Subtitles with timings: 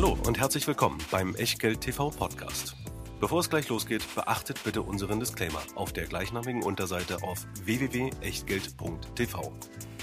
[0.00, 2.76] Hallo und herzlich willkommen beim Echtgeld TV Podcast.
[3.18, 9.52] Bevor es gleich losgeht, beachtet bitte unseren Disclaimer auf der gleichnamigen Unterseite auf www.echtgeld.tv.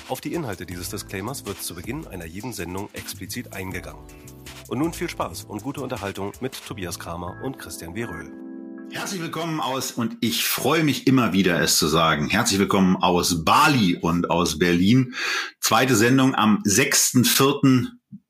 [0.10, 4.04] Auf die Inhalte dieses Disclaimers wird zu Beginn einer jeden Sendung explizit eingegangen.
[4.68, 8.04] Und nun viel Spaß und gute Unterhaltung mit Tobias Kramer und Christian W.
[8.04, 8.34] Röhl.
[8.92, 13.46] Herzlich willkommen aus, und ich freue mich immer wieder, es zu sagen, herzlich willkommen aus
[13.46, 15.16] Bali und aus Berlin.
[15.62, 17.88] Zweite Sendung am 6.4.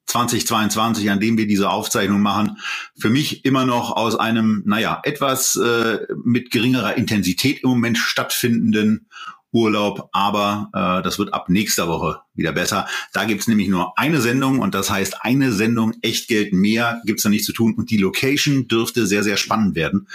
[0.08, 2.58] 2022, an dem wir diese Aufzeichnung machen,
[2.98, 9.08] für mich immer noch aus einem, naja, etwas äh, mit geringerer Intensität im Moment stattfindenden
[9.52, 12.88] Urlaub, aber äh, das wird ab nächster Woche wieder besser.
[13.14, 17.30] Da gibt's nämlich nur eine Sendung und das heißt, eine Sendung Echtgeld mehr gibt's da
[17.30, 20.08] nicht zu tun und die Location dürfte sehr, sehr spannend werden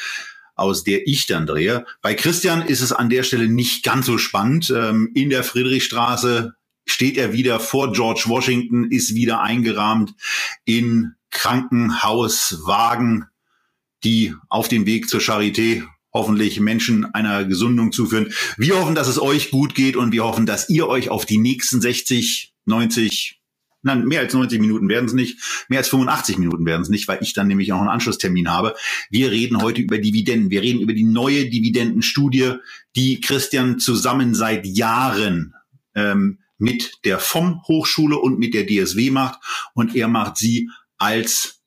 [0.60, 1.86] aus der ich dann drehe.
[2.02, 4.70] Bei Christian ist es an der Stelle nicht ganz so spannend.
[4.70, 6.54] Ähm, in der Friedrichstraße
[6.86, 10.14] steht er wieder vor George Washington, ist wieder eingerahmt
[10.64, 13.26] in Krankenhauswagen,
[14.04, 18.32] die auf dem Weg zur Charité hoffentlich Menschen einer Gesundung zuführen.
[18.56, 21.38] Wir hoffen, dass es euch gut geht und wir hoffen, dass ihr euch auf die
[21.38, 23.40] nächsten 60, 90,
[23.82, 27.06] nein, mehr als 90 Minuten werden es nicht, mehr als 85 Minuten werden es nicht,
[27.06, 28.74] weil ich dann nämlich auch einen Anschlusstermin habe.
[29.08, 30.50] Wir reden heute über Dividenden.
[30.50, 32.54] Wir reden über die neue Dividendenstudie,
[32.96, 35.54] die Christian zusammen seit Jahren
[35.94, 39.40] ähm, mit der vom Hochschule und mit der DSW macht
[39.74, 41.62] und er macht sie als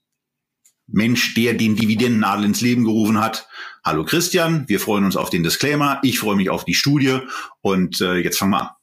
[0.87, 3.47] Mensch, der den Dividendenadel ins Leben gerufen hat.
[3.83, 7.19] Hallo Christian, wir freuen uns auf den Disclaimer, ich freue mich auf die Studie
[7.61, 8.82] und äh, jetzt fangen wir an.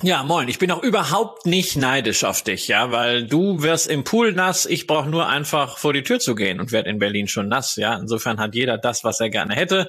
[0.00, 0.46] Ja, moin.
[0.46, 4.64] Ich bin auch überhaupt nicht neidisch auf dich, ja, weil du wirst im Pool nass.
[4.64, 7.74] Ich brauche nur einfach vor die Tür zu gehen und werde in Berlin schon nass,
[7.74, 7.96] ja.
[7.96, 9.88] Insofern hat jeder das, was er gerne hätte.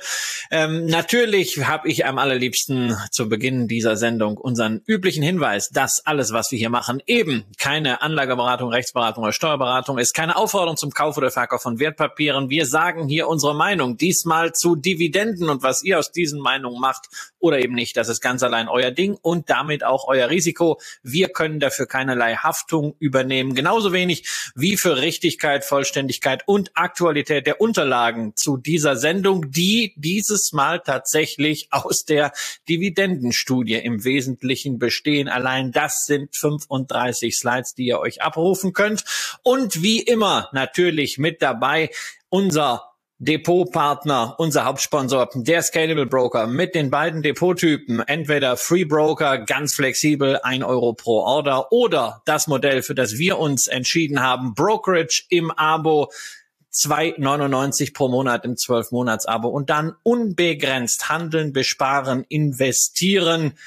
[0.50, 6.34] Ähm, natürlich habe ich am allerliebsten zu Beginn dieser Sendung unseren üblichen Hinweis, dass alles,
[6.34, 11.18] was wir hier machen, eben keine Anlageberatung, Rechtsberatung oder Steuerberatung ist, keine Aufforderung zum Kauf
[11.18, 12.50] oder Verkauf von Wertpapieren.
[12.50, 17.10] Wir sagen hier unsere Meinung, diesmal zu Dividenden und was ihr aus diesen Meinungen macht
[17.38, 17.96] oder eben nicht.
[17.96, 20.80] Das ist ganz allein euer Ding und damit auch euer Risiko.
[21.04, 23.56] Wir können dafür keinerlei Haftung übernehmen.
[23.56, 30.54] Genauso wenig wie für Richtigkeit, Vollständigkeit und Aktualität der Unterlagen zu dieser Sendung, die dieses
[30.54, 32.32] Mal tatsächlich aus der
[32.68, 35.28] Dividendenstudie im Wesentlichen bestehen.
[35.28, 39.04] Allein das sind 35 Slides, die ihr euch abrufen könnt.
[39.44, 41.90] Und wie immer natürlich mit dabei
[42.30, 42.89] unser
[43.22, 50.40] Depotpartner, unser Hauptsponsor, der Scalable Broker mit den beiden Depottypen, entweder Free Broker, ganz flexibel,
[50.42, 55.52] ein Euro pro Order oder das Modell, für das wir uns entschieden haben, Brokerage im
[55.52, 56.10] Abo,
[56.74, 63.58] 2,99 pro Monat im 12-Monats-Abo und dann unbegrenzt handeln, besparen, investieren.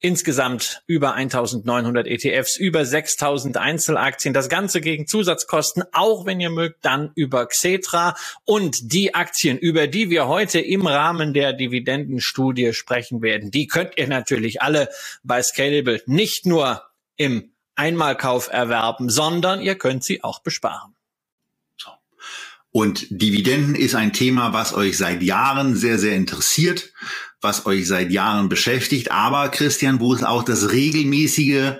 [0.00, 4.34] Insgesamt über 1900 ETFs, über 6000 Einzelaktien.
[4.34, 8.14] Das Ganze gegen Zusatzkosten, auch wenn ihr mögt, dann über Xetra.
[8.44, 13.96] Und die Aktien, über die wir heute im Rahmen der Dividendenstudie sprechen werden, die könnt
[13.96, 14.88] ihr natürlich alle
[15.22, 16.82] bei Scalable nicht nur
[17.16, 20.95] im Einmalkauf erwerben, sondern ihr könnt sie auch besparen.
[22.76, 26.92] Und Dividenden ist ein Thema, was euch seit Jahren sehr, sehr interessiert
[27.42, 31.74] was euch seit Jahren beschäftigt, aber Christian, wo es auch das regelmäßige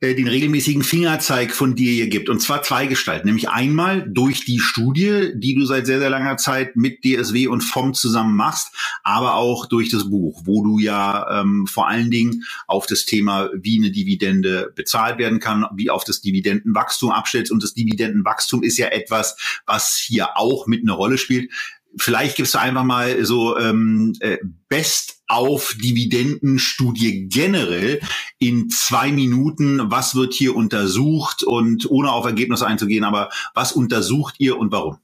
[0.00, 2.30] äh, den regelmäßigen Fingerzeig von dir hier gibt.
[2.30, 3.26] Und zwar zwei Gestalten.
[3.26, 7.60] Nämlich einmal durch die Studie, die du seit sehr, sehr langer Zeit mit DSW und
[7.60, 12.44] FOM zusammen machst, aber auch durch das Buch, wo du ja ähm, vor allen Dingen
[12.66, 17.52] auf das Thema, wie eine Dividende bezahlt werden kann, wie auf das Dividendenwachstum abstellst.
[17.52, 21.50] Und das Dividendenwachstum ist ja etwas, was hier auch mit eine Rolle spielt
[21.96, 28.00] vielleicht gibst du einfach mal so ähm, äh, Best auf Dividendenstudie generell
[28.38, 29.90] in zwei Minuten.
[29.90, 34.98] Was wird hier untersucht und ohne auf Ergebnisse einzugehen, aber was untersucht ihr und warum?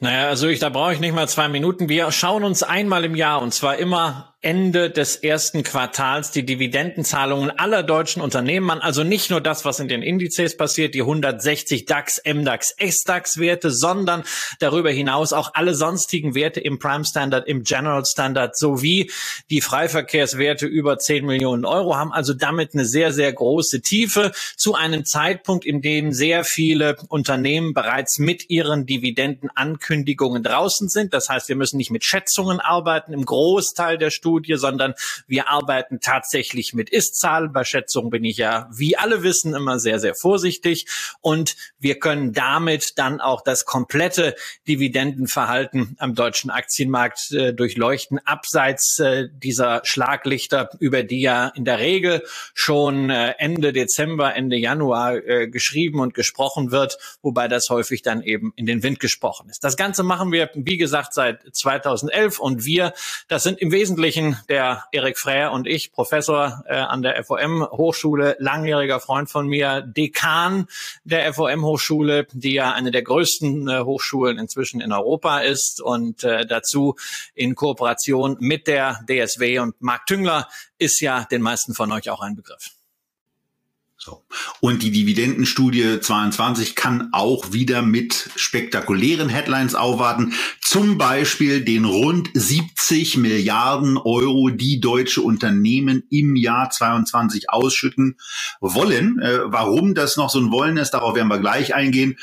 [0.00, 1.88] Naja, also ich, da brauche ich nicht mal zwei Minuten.
[1.88, 7.50] Wir schauen uns einmal im Jahr und zwar immer Ende des ersten Quartals die Dividendenzahlungen
[7.50, 8.78] aller deutschen Unternehmen an.
[8.80, 13.72] Also nicht nur das, was in den Indizes passiert, die 160 DAX, MDAX, SDAX Werte,
[13.72, 14.22] sondern
[14.60, 19.10] darüber hinaus auch alle sonstigen Werte im Prime Standard, im General Standard sowie
[19.50, 22.12] die Freiverkehrswerte über 10 Millionen Euro haben.
[22.12, 27.74] Also damit eine sehr, sehr große Tiefe zu einem Zeitpunkt, in dem sehr viele Unternehmen
[27.74, 31.12] bereits mit ihren Dividendenankündigungen draußen sind.
[31.14, 33.12] Das heißt, wir müssen nicht mit Schätzungen arbeiten.
[33.12, 34.94] Im Großteil der Studien Studie, sondern
[35.26, 37.52] wir arbeiten tatsächlich mit Ist-Zahlen.
[37.52, 40.86] Bei Schätzungen bin ich ja, wie alle wissen, immer sehr, sehr vorsichtig.
[41.22, 44.34] Und wir können damit dann auch das komplette
[44.68, 51.78] Dividendenverhalten am deutschen Aktienmarkt äh, durchleuchten, abseits äh, dieser Schlaglichter, über die ja in der
[51.78, 52.22] Regel
[52.52, 58.22] schon äh, Ende Dezember, Ende Januar äh, geschrieben und gesprochen wird, wobei das häufig dann
[58.22, 59.64] eben in den Wind gesprochen ist.
[59.64, 62.92] Das Ganze machen wir, wie gesagt, seit 2011 und wir,
[63.28, 68.36] das sind im Wesentlichen der Erik Fräher und ich, Professor äh, an der FOM Hochschule,
[68.38, 70.66] langjähriger Freund von mir, Dekan
[71.04, 76.24] der FOM Hochschule, die ja eine der größten äh, Hochschulen inzwischen in Europa ist und
[76.24, 76.94] äh, dazu
[77.34, 80.48] in Kooperation mit der DSW und Marc Tüngler
[80.78, 82.75] ist ja den meisten von euch auch ein Begriff.
[83.98, 84.24] So.
[84.60, 90.34] Und die Dividendenstudie 22 kann auch wieder mit spektakulären Headlines aufwarten.
[90.60, 98.18] Zum Beispiel den rund 70 Milliarden Euro, die deutsche Unternehmen im Jahr 22 ausschütten
[98.60, 99.18] wollen.
[99.18, 102.18] Äh, warum das noch so ein Wollen ist, darauf werden wir gleich eingehen.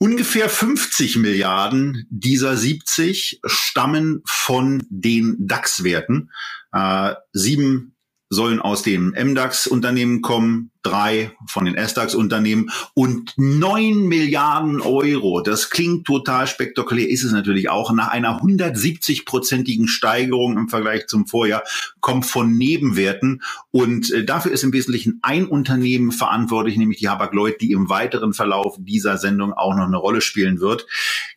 [0.00, 6.30] Ungefähr 50 Milliarden dieser 70 stammen von den DAX-Werten.
[6.72, 7.96] Äh, sieben
[8.30, 15.40] sollen aus dem MDAX-Unternehmen kommen, drei von den SDAX-Unternehmen und neun Milliarden Euro.
[15.40, 17.92] Das klingt total spektakulär, ist es natürlich auch.
[17.92, 21.64] Nach einer 170-prozentigen Steigerung im Vergleich zum Vorjahr
[22.00, 23.42] kommt von Nebenwerten.
[23.70, 28.32] Und äh, dafür ist im Wesentlichen ein Unternehmen verantwortlich, nämlich die Habak-Lloyd, die im weiteren
[28.32, 30.86] Verlauf dieser Sendung auch noch eine Rolle spielen wird.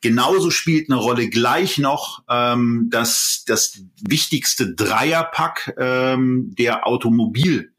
[0.01, 6.85] Genauso spielt eine Rolle gleich noch ähm, das, das wichtigste Dreierpack ähm, der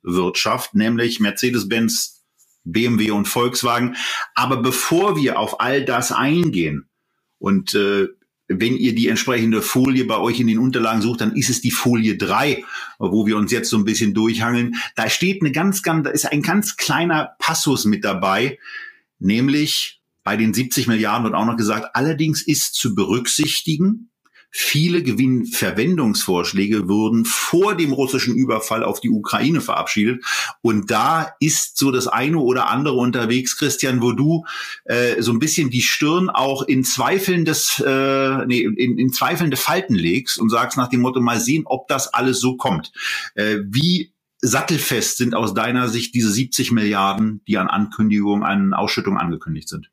[0.03, 2.23] Automobilwirtschaft, nämlich Mercedes Mercedes-Benz,
[2.65, 3.97] BMW und Volkswagen.
[4.35, 6.89] Aber bevor wir auf all das eingehen
[7.39, 8.09] und äh,
[8.49, 11.71] wenn ihr die entsprechende Folie bei euch in den Unterlagen sucht, dann ist es die
[11.71, 12.65] Folie 3,
[12.99, 14.75] wo wir uns jetzt so ein bisschen durchhangeln.
[14.95, 18.59] Da steht eine ganz, ganz, da ist ein ganz kleiner Passus mit dabei,
[19.19, 24.12] nämlich bei den 70 Milliarden wird auch noch gesagt, allerdings ist zu berücksichtigen,
[24.55, 30.23] Viele Gewinnverwendungsvorschläge wurden vor dem russischen Überfall auf die Ukraine verabschiedet.
[30.61, 34.45] Und da ist so das eine oder andere unterwegs, Christian, wo du
[34.85, 39.95] äh, so ein bisschen die Stirn auch in zweifelndes, äh, nee, in, in zweifelnde Falten
[39.95, 42.93] legst und sagst nach dem Motto, mal sehen, ob das alles so kommt.
[43.35, 44.13] Äh, wie
[44.43, 49.92] sattelfest sind aus deiner Sicht diese 70 Milliarden, die an Ankündigung, an Ausschüttung angekündigt sind?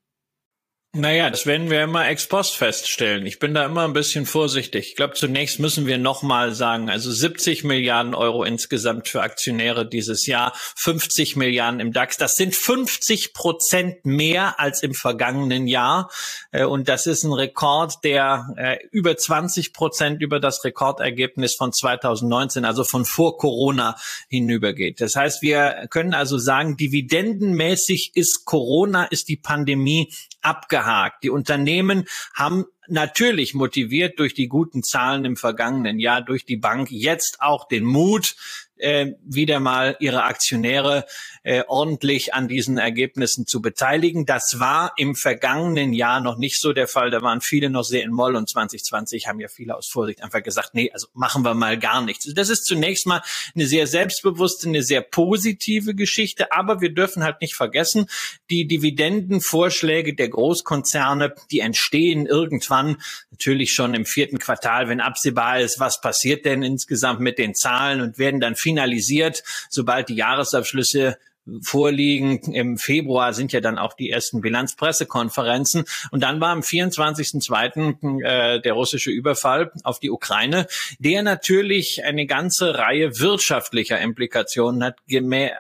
[0.95, 3.27] Naja, das werden wir immer ex post feststellen.
[3.27, 4.88] Ich bin da immer ein bisschen vorsichtig.
[4.88, 10.25] Ich glaube, zunächst müssen wir nochmal sagen, also 70 Milliarden Euro insgesamt für Aktionäre dieses
[10.25, 12.18] Jahr, 50 Milliarden im DAX.
[12.18, 16.09] Das sind 50 Prozent mehr als im vergangenen Jahr.
[16.51, 21.71] Äh, und das ist ein Rekord, der äh, über 20 Prozent über das Rekordergebnis von
[21.71, 23.95] 2019, also von vor Corona
[24.27, 25.01] hinübergeht.
[25.01, 31.24] Das heißt, wir können also sagen, dividendenmäßig ist Corona, ist die Pandemie abgehakt.
[31.24, 36.89] Die Unternehmen haben natürlich motiviert durch die guten Zahlen im vergangenen Jahr durch die Bank
[36.91, 38.36] jetzt auch den Mut,
[38.80, 41.06] äh, wieder mal ihre Aktionäre
[41.44, 44.26] äh, ordentlich an diesen Ergebnissen zu beteiligen.
[44.26, 47.12] Das war im vergangenen Jahr noch nicht so der Fall.
[47.12, 50.44] Da waren viele noch sehr in Moll und 2020 haben ja viele aus Vorsicht einfach
[50.44, 52.31] gesagt, nee, also machen wir mal gar nichts.
[52.34, 53.22] Das ist zunächst mal
[53.56, 58.08] eine sehr selbstbewusste, eine sehr positive Geschichte, aber wir dürfen halt nicht vergessen,
[58.50, 62.98] die Dividendenvorschläge der Großkonzerne, die entstehen irgendwann
[63.32, 68.02] natürlich schon im vierten Quartal, wenn absehbar ist, was passiert denn insgesamt mit den Zahlen
[68.02, 71.18] und werden dann finalisiert, sobald die Jahresabschlüsse
[71.63, 72.38] vorliegen.
[72.54, 75.86] Im Februar sind ja dann auch die ersten Bilanzpressekonferenzen.
[76.12, 78.24] Und dann war am 24.02.
[78.24, 80.67] Äh, der russische Überfall auf die Ukraine,
[81.00, 84.98] der natürlich eine ganze Reihe wirtschaftlicher Implikationen hat,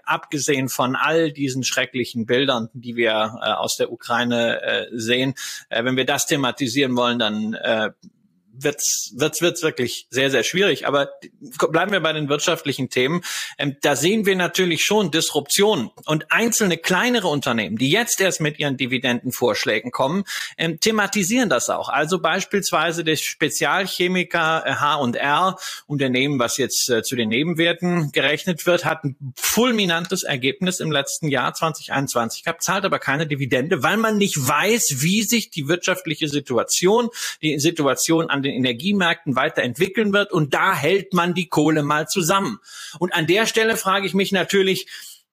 [0.03, 5.33] abgesehen von all diesen schrecklichen Bildern, die wir äh, aus der Ukraine äh, sehen.
[5.69, 7.57] Wenn wir das thematisieren wollen, dann
[8.63, 10.87] wird's, wird's, wird's wirklich sehr, sehr schwierig.
[10.87, 11.09] Aber
[11.71, 13.21] bleiben wir bei den wirtschaftlichen Themen.
[13.57, 18.59] Ähm, da sehen wir natürlich schon Disruptionen und einzelne kleinere Unternehmen, die jetzt erst mit
[18.59, 20.23] ihren Dividendenvorschlägen kommen,
[20.57, 21.89] ähm, thematisieren das auch.
[21.89, 29.03] Also beispielsweise der Spezialchemiker H&R, Unternehmen, was jetzt äh, zu den Nebenwerten gerechnet wird, hat
[29.03, 34.35] ein fulminantes Ergebnis im letzten Jahr 2021 gehabt, zahlt aber keine Dividende, weil man nicht
[34.37, 37.09] weiß, wie sich die wirtschaftliche Situation,
[37.41, 40.31] die Situation an den den Energiemärkten weiterentwickeln wird.
[40.31, 42.59] Und da hält man die Kohle mal zusammen.
[42.99, 44.87] Und an der Stelle frage ich mich natürlich,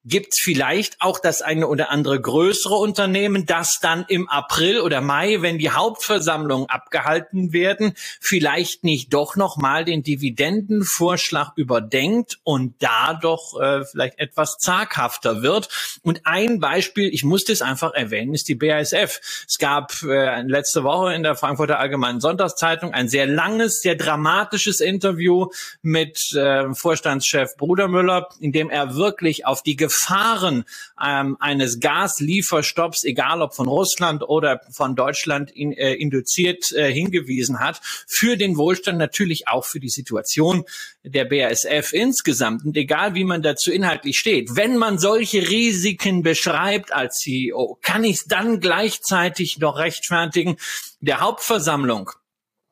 [0.07, 5.01] gibt es vielleicht auch das eine oder andere größere Unternehmen, das dann im April oder
[5.01, 12.75] Mai, wenn die Hauptversammlungen abgehalten werden, vielleicht nicht doch noch mal den Dividendenvorschlag überdenkt und
[12.81, 15.69] da doch äh, vielleicht etwas zaghafter wird.
[16.03, 19.21] Und ein Beispiel, ich muss das einfach erwähnen, ist die BASF.
[19.49, 24.81] Es gab äh, letzte Woche in der Frankfurter Allgemeinen Sonntagszeitung ein sehr langes, sehr dramatisches
[24.81, 25.49] Interview
[25.83, 30.65] mit äh, Vorstandschef Brudermüller, in dem er wirklich auf die Gefahren
[31.03, 37.61] ähm, eines Gaslieferstopps, egal ob von Russland oder von Deutschland in, äh, induziert, äh, hingewiesen
[37.61, 40.65] hat, für den Wohlstand natürlich auch für die Situation
[41.03, 42.65] der BASF insgesamt.
[42.65, 48.05] Und egal wie man dazu inhaltlich steht, wenn man solche Risiken beschreibt als CEO, kann
[48.05, 50.57] ich es dann gleichzeitig noch rechtfertigen,
[51.01, 52.11] der Hauptversammlung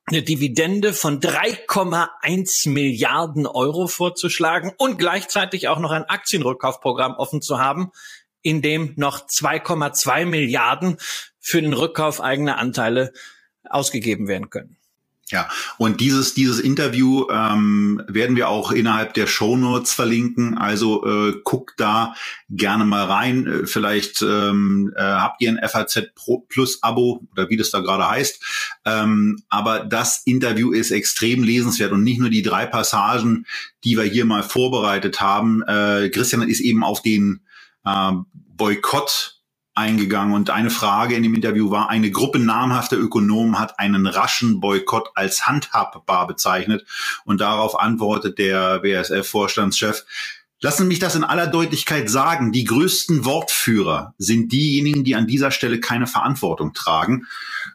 [0.07, 7.59] eine Dividende von 3,1 Milliarden Euro vorzuschlagen und gleichzeitig auch noch ein Aktienrückkaufprogramm offen zu
[7.59, 7.91] haben,
[8.43, 10.99] in dem noch 2,2 Milliarden
[11.41, 13.13] für den Rückkauf eigener Anteile
[13.65, 14.77] ausgegeben werden können.
[15.35, 15.49] Ja,
[15.79, 20.57] und dieses, dieses Interview ähm, werden wir auch innerhalb der Show Notes verlinken.
[20.57, 22.15] Also äh, guckt da
[22.49, 23.45] gerne mal rein.
[23.45, 27.81] Äh, vielleicht ähm, äh, habt ihr ein FAZ Pro Plus Abo oder wie das da
[27.81, 28.45] gerade heißt.
[28.85, 33.45] Ähm, aber das Interview ist extrem lesenswert und nicht nur die drei Passagen,
[33.83, 35.63] die wir hier mal vorbereitet haben.
[35.63, 37.41] Äh, Christian ist eben auf den
[37.85, 39.34] äh, Boykott
[39.75, 44.61] eingegangen und eine Frage in dem Interview war, eine Gruppe namhafter Ökonomen hat einen raschen
[44.61, 46.87] Boykott als handhabbar bezeichnet
[47.25, 50.05] und darauf antwortet der BSF-Vorstandschef,
[50.65, 52.51] Lassen mich das in aller Deutlichkeit sagen.
[52.51, 57.27] Die größten Wortführer sind diejenigen, die an dieser Stelle keine Verantwortung tragen.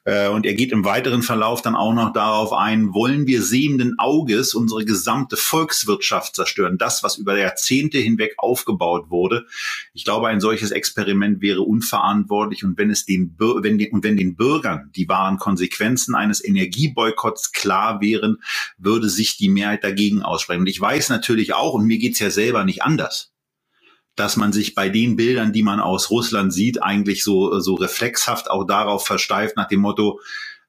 [0.10, 4.00] Äh, und er geht im weiteren Verlauf dann auch noch darauf ein, wollen wir sehenden
[4.00, 9.46] Auges unsere gesamte Volkswirtschaft zerstören, das, was über Jahrzehnte hinweg aufgebaut wurde.
[9.94, 14.18] Ich glaube, ein solches Experiment wäre unverantwortlich und wenn es den, wenn den, und wenn
[14.18, 18.38] den Bürgern die wahren Konsequenzen eines Energieboykotts klar wären,
[18.80, 20.62] würde sich die Mehrheit dagegen aussprechen.
[20.62, 23.29] Und ich weiß natürlich auch, und mir geht's ja selber nicht anders
[24.16, 28.50] dass man sich bei den Bildern, die man aus Russland sieht, eigentlich so, so reflexhaft
[28.50, 30.20] auch darauf versteift, nach dem Motto,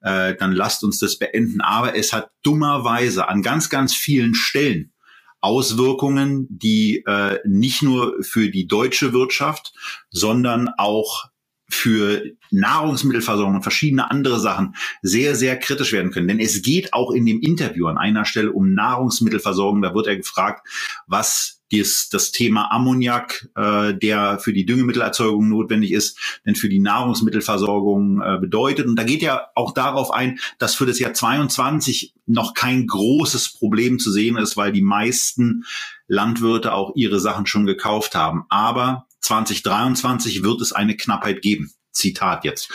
[0.03, 1.61] äh, dann lasst uns das beenden.
[1.61, 4.93] Aber es hat dummerweise an ganz, ganz vielen Stellen
[5.41, 9.73] Auswirkungen, die äh, nicht nur für die deutsche Wirtschaft,
[10.11, 11.31] sondern auch
[11.71, 16.29] für Nahrungsmittelversorgung und verschiedene andere Sachen sehr, sehr kritisch werden können.
[16.29, 19.81] Denn es geht auch in dem Interview an einer Stelle um Nahrungsmittelversorgung.
[19.81, 20.67] Da wird er gefragt,
[21.07, 26.81] was dies, das Thema Ammoniak, äh, der für die Düngemittelerzeugung notwendig ist, denn für die
[26.81, 28.87] Nahrungsmittelversorgung äh, bedeutet.
[28.87, 33.53] Und da geht ja auch darauf ein, dass für das Jahr 22 noch kein großes
[33.55, 35.65] Problem zu sehen ist, weil die meisten
[36.07, 38.45] Landwirte auch ihre Sachen schon gekauft haben.
[38.49, 41.73] Aber 2023 wird es eine Knappheit geben.
[41.93, 42.73] Zitat jetzt.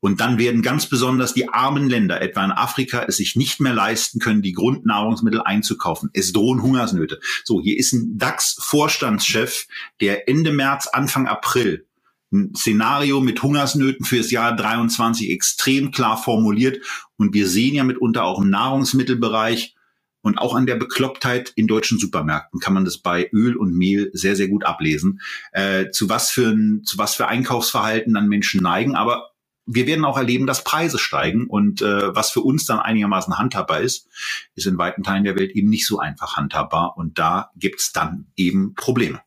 [0.00, 3.72] Und dann werden ganz besonders die armen Länder, etwa in Afrika, es sich nicht mehr
[3.72, 6.10] leisten können, die Grundnahrungsmittel einzukaufen.
[6.12, 7.20] Es drohen Hungersnöte.
[7.44, 9.66] So, hier ist ein DAX-Vorstandschef,
[10.00, 11.86] der Ende März, Anfang April
[12.32, 16.84] ein Szenario mit Hungersnöten für das Jahr 23 extrem klar formuliert.
[17.16, 19.74] Und wir sehen ja mitunter auch im Nahrungsmittelbereich
[20.22, 24.10] und auch an der Beklopptheit in deutschen Supermärkten kann man das bei Öl und Mehl
[24.12, 25.20] sehr, sehr gut ablesen,
[25.52, 28.96] äh, zu was für ein, zu was für Einkaufsverhalten dann Menschen neigen.
[28.96, 29.30] Aber
[29.66, 33.80] wir werden auch erleben, dass Preise steigen und äh, was für uns dann einigermaßen handhabbar
[33.80, 34.08] ist,
[34.54, 38.26] ist in weiten Teilen der Welt eben nicht so einfach handhabbar und da gibt's dann
[38.36, 39.20] eben Probleme.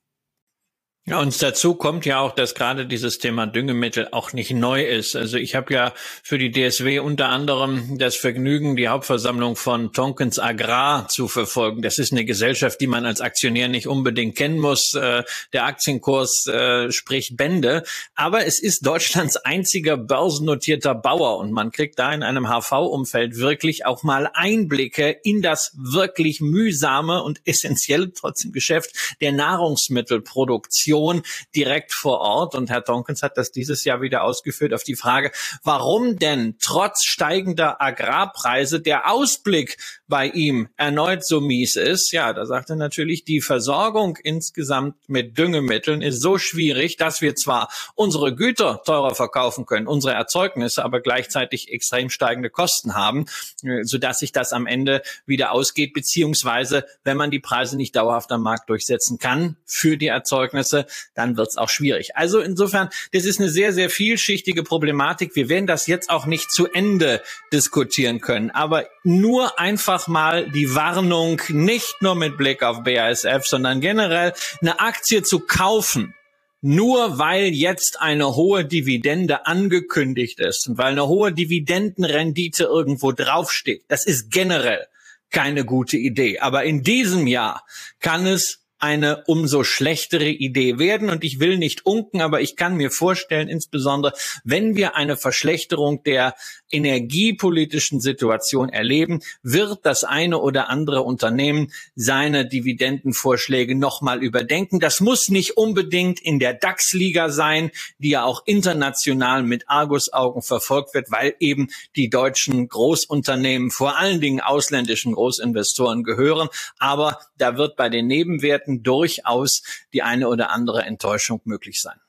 [1.09, 5.15] Ja, und dazu kommt ja auch, dass gerade dieses Thema Düngemittel auch nicht neu ist.
[5.15, 10.37] Also ich habe ja für die DSW unter anderem das Vergnügen, die Hauptversammlung von Tonkens
[10.37, 11.81] Agrar zu verfolgen.
[11.81, 14.93] Das ist eine Gesellschaft, die man als Aktionär nicht unbedingt kennen muss.
[14.93, 17.81] Äh, der Aktienkurs äh, spricht Bände.
[18.13, 23.83] Aber es ist Deutschlands einziger börsennotierter Bauer und man kriegt da in einem HV-Umfeld wirklich
[23.83, 30.98] auch mal Einblicke in das wirklich mühsame und essentielle trotzdem Geschäft der Nahrungsmittelproduktion.
[30.99, 31.23] Region
[31.55, 32.55] direkt vor Ort.
[32.55, 35.31] Und Herr Donkens hat das dieses Jahr wieder ausgeführt auf die Frage,
[35.63, 39.77] warum denn trotz steigender Agrarpreise der Ausblick
[40.07, 42.11] bei ihm erneut so mies ist.
[42.11, 47.35] Ja, da sagt er natürlich, die Versorgung insgesamt mit Düngemitteln ist so schwierig, dass wir
[47.35, 53.25] zwar unsere Güter teurer verkaufen können, unsere Erzeugnisse, aber gleichzeitig extrem steigende Kosten haben,
[53.63, 58.31] äh, sodass sich das am Ende wieder ausgeht, beziehungsweise wenn man die Preise nicht dauerhaft
[58.31, 62.15] am Markt durchsetzen kann für die Erzeugnisse, dann wird es auch schwierig.
[62.15, 65.35] Also insofern, das ist eine sehr, sehr vielschichtige Problematik.
[65.35, 70.75] Wir werden das jetzt auch nicht zu Ende diskutieren können, aber nur einfach mal die
[70.75, 76.13] Warnung, nicht nur mit Blick auf BASF, sondern generell eine Aktie zu kaufen
[76.61, 83.83] nur weil jetzt eine hohe Dividende angekündigt ist und weil eine hohe Dividendenrendite irgendwo draufsteht,
[83.87, 84.85] das ist generell
[85.31, 86.39] keine gute Idee.
[86.39, 87.63] Aber in diesem Jahr
[87.99, 91.09] kann es eine umso schlechtere Idee werden.
[91.09, 96.03] Und ich will nicht unken, aber ich kann mir vorstellen, insbesondere wenn wir eine Verschlechterung
[96.03, 96.35] der
[96.71, 104.79] energiepolitischen Situation erleben, wird das eine oder andere Unternehmen seine Dividendenvorschläge nochmal überdenken.
[104.79, 110.93] Das muss nicht unbedingt in der DAX-Liga sein, die ja auch international mit Argusaugen verfolgt
[110.93, 116.49] wird, weil eben die deutschen Großunternehmen vor allen Dingen ausländischen Großinvestoren gehören.
[116.77, 121.99] Aber da wird bei den Nebenwerten durchaus die eine oder andere Enttäuschung möglich sein.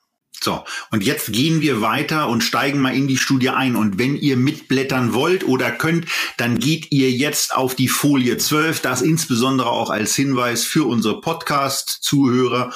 [0.42, 3.76] So, und jetzt gehen wir weiter und steigen mal in die Studie ein.
[3.76, 6.06] Und wenn ihr mitblättern wollt oder könnt,
[6.38, 8.80] dann geht ihr jetzt auf die Folie 12.
[8.80, 12.72] Das insbesondere auch als Hinweis für unsere Podcast-Zuhörer.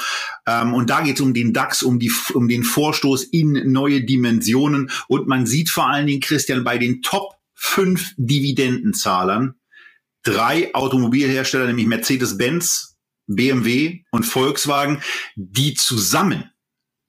[0.46, 4.04] Ähm, und da geht es um den DAX, um, die, um den Vorstoß in neue
[4.04, 4.90] Dimensionen.
[5.08, 9.54] Und man sieht vor allen Dingen, Christian, bei den Top 5 Dividendenzahlern
[10.23, 12.96] drei Automobilhersteller, nämlich Mercedes-Benz,
[13.26, 15.02] BMW und Volkswagen,
[15.37, 16.50] die zusammen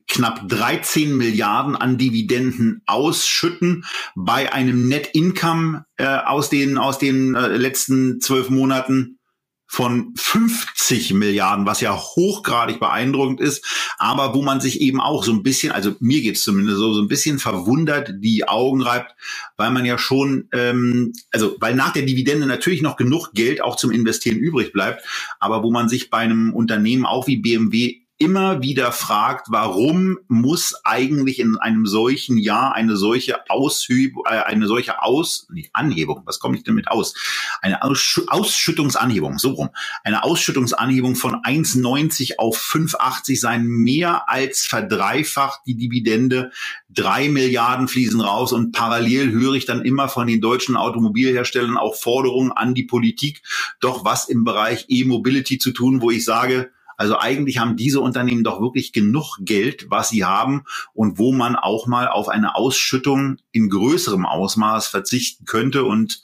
[0.07, 3.85] knapp 13 Milliarden an Dividenden ausschütten
[4.15, 9.19] bei einem Net Income äh, aus den aus den äh, letzten zwölf Monaten
[9.67, 13.65] von 50 Milliarden, was ja hochgradig beeindruckend ist,
[13.97, 17.01] aber wo man sich eben auch so ein bisschen, also mir geht's zumindest so, so
[17.01, 19.15] ein bisschen verwundert die Augen reibt,
[19.57, 23.75] weil man ja schon, ähm, also weil nach der Dividende natürlich noch genug Geld auch
[23.75, 25.03] zum Investieren übrig bleibt,
[25.39, 30.73] aber wo man sich bei einem Unternehmen auch wie BMW immer wieder fragt, warum muss
[30.85, 36.39] eigentlich in einem solchen Jahr eine solche Aushübung, äh, eine solche Aus, die Anhebung, was
[36.39, 37.13] komme ich denn mit aus?
[37.61, 39.69] Eine Aussch Ausschüttungsanhebung, so rum.
[40.03, 46.51] Eine Ausschüttungsanhebung von 1,90 auf 5,80 sein, mehr als verdreifacht die Dividende.
[46.89, 51.95] Drei Milliarden fließen raus und parallel höre ich dann immer von den deutschen Automobilherstellern auch
[51.95, 53.41] Forderungen an die Politik,
[53.81, 58.43] doch was im Bereich E-Mobility zu tun, wo ich sage, also eigentlich haben diese Unternehmen
[58.43, 63.37] doch wirklich genug Geld, was sie haben und wo man auch mal auf eine Ausschüttung
[63.51, 65.83] in größerem Ausmaß verzichten könnte.
[65.83, 66.21] Und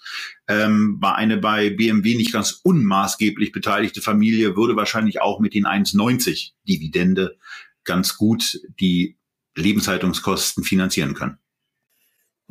[0.47, 5.65] ähm, bei eine bei BMW nicht ganz unmaßgeblich beteiligte Familie würde wahrscheinlich auch mit den
[5.65, 7.37] 1,90 Dividende
[7.83, 9.17] ganz gut die
[9.55, 11.37] Lebenshaltungskosten finanzieren können.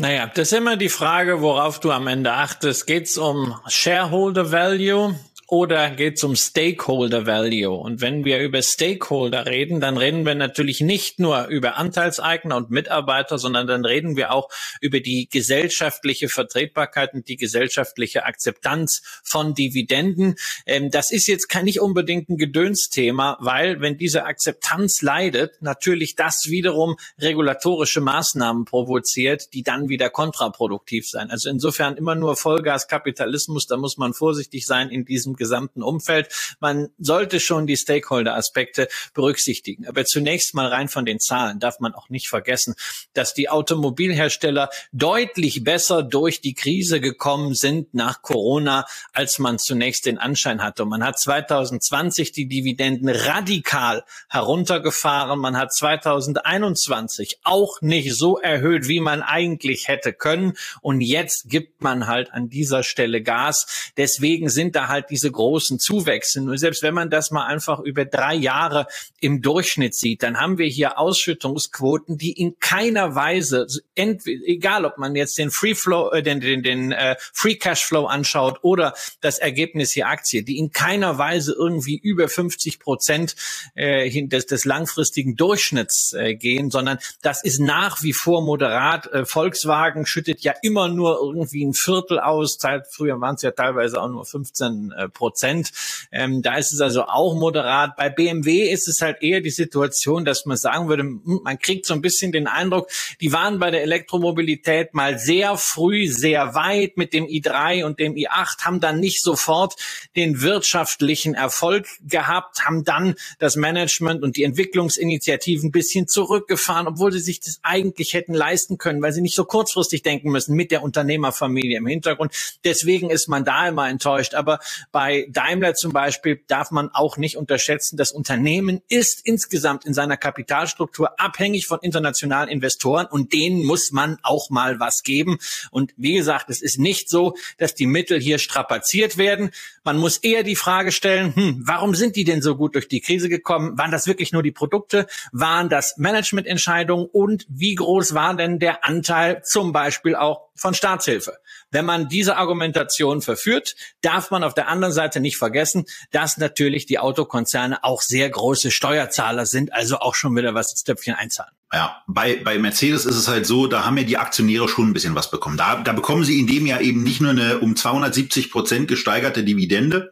[0.00, 2.86] Naja, das ist immer die Frage, worauf du am Ende achtest.
[2.86, 5.14] Geht es um Shareholder Value
[5.50, 7.74] oder geht es um Stakeholder Value?
[7.74, 12.70] Und wenn wir über Stakeholder reden, dann reden wir natürlich nicht nur über Anteilseigner und
[12.70, 14.48] Mitarbeiter, sondern dann reden wir auch
[14.80, 20.36] über die gesellschaftliche Vertretbarkeit und die gesellschaftliche Akzeptanz von Dividenden.
[20.66, 26.14] Ähm, das ist jetzt kein, nicht unbedingt ein Gedönsthema, weil wenn diese Akzeptanz leidet, natürlich
[26.14, 31.28] das wiederum regulatorische Maßnahmen provoziert, die dann wieder kontraproduktiv sein.
[31.28, 36.28] Also insofern immer nur Vollgaskapitalismus, da muss man vorsichtig sein in diesem gesamten Umfeld.
[36.60, 39.88] Man sollte schon die Stakeholder-Aspekte berücksichtigen.
[39.88, 42.74] Aber zunächst mal rein von den Zahlen darf man auch nicht vergessen,
[43.14, 50.04] dass die Automobilhersteller deutlich besser durch die Krise gekommen sind nach Corona, als man zunächst
[50.04, 50.82] den Anschein hatte.
[50.82, 55.40] Und man hat 2020 die Dividenden radikal heruntergefahren.
[55.40, 60.52] Man hat 2021 auch nicht so erhöht, wie man eigentlich hätte können.
[60.82, 63.92] Und jetzt gibt man halt an dieser Stelle Gas.
[63.96, 66.40] Deswegen sind da halt diese großen Zuwächse.
[66.40, 68.86] Nur selbst wenn man das mal einfach über drei Jahre
[69.20, 75.14] im Durchschnitt sieht, dann haben wir hier Ausschüttungsquoten, die in keiner Weise, egal ob man
[75.14, 79.38] jetzt den Free Flow, äh, den, den, den äh, Free Cash Flow anschaut oder das
[79.38, 83.36] Ergebnis hier Aktie, die in keiner Weise irgendwie über 50 Prozent
[83.74, 89.06] äh, des, des langfristigen Durchschnitts äh, gehen, sondern das ist nach wie vor moderat.
[89.12, 92.58] Äh, Volkswagen schüttet ja immer nur irgendwie ein Viertel aus.
[92.90, 95.70] Früher waren es ja teilweise auch nur 15 äh, Prozent.
[96.10, 97.94] Ähm, da ist es also auch moderat.
[97.96, 101.84] Bei BMW ist es halt eher die Situation, dass man sagen würde, hm, man kriegt
[101.84, 102.88] so ein bisschen den Eindruck,
[103.20, 108.14] die waren bei der Elektromobilität mal sehr früh, sehr weit mit dem i3 und dem
[108.14, 109.74] i8, haben dann nicht sofort
[110.16, 117.12] den wirtschaftlichen Erfolg gehabt, haben dann das Management und die Entwicklungsinitiativen ein bisschen zurückgefahren, obwohl
[117.12, 120.70] sie sich das eigentlich hätten leisten können, weil sie nicht so kurzfristig denken müssen mit
[120.70, 122.32] der Unternehmerfamilie im Hintergrund.
[122.64, 124.34] Deswegen ist man da immer enttäuscht.
[124.34, 124.60] Aber
[124.92, 129.92] bei Bei Daimler zum Beispiel darf man auch nicht unterschätzen, das Unternehmen ist insgesamt in
[129.92, 135.38] seiner Kapitalstruktur abhängig von internationalen Investoren und denen muss man auch mal was geben.
[135.72, 139.50] Und wie gesagt, es ist nicht so, dass die Mittel hier strapaziert werden.
[139.82, 143.00] Man muss eher die Frage stellen, hm, warum sind die denn so gut durch die
[143.00, 143.76] Krise gekommen?
[143.76, 145.08] Waren das wirklich nur die Produkte?
[145.32, 147.08] Waren das Managemententscheidungen?
[147.10, 151.38] Und wie groß war denn der Anteil zum Beispiel auch von Staatshilfe?
[151.70, 156.86] Wenn man diese Argumentation verführt, darf man auf der anderen Seite nicht vergessen, dass natürlich
[156.86, 161.52] die Autokonzerne auch sehr große Steuerzahler sind, also auch schon wieder was ins Töpfchen einzahlen.
[161.72, 164.92] Ja, bei, bei Mercedes ist es halt so, da haben ja die Aktionäre schon ein
[164.92, 165.56] bisschen was bekommen.
[165.56, 169.44] Da, da bekommen sie in dem Jahr eben nicht nur eine um 270 Prozent gesteigerte
[169.44, 170.10] Dividende,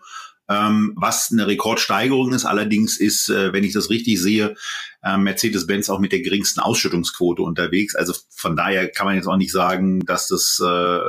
[0.49, 2.45] ähm, was eine Rekordsteigerung ist.
[2.45, 4.55] Allerdings ist, äh, wenn ich das richtig sehe,
[5.03, 7.95] äh, Mercedes-Benz auch mit der geringsten Ausschüttungsquote unterwegs.
[7.95, 11.01] Also von daher kann man jetzt auch nicht sagen, dass das äh,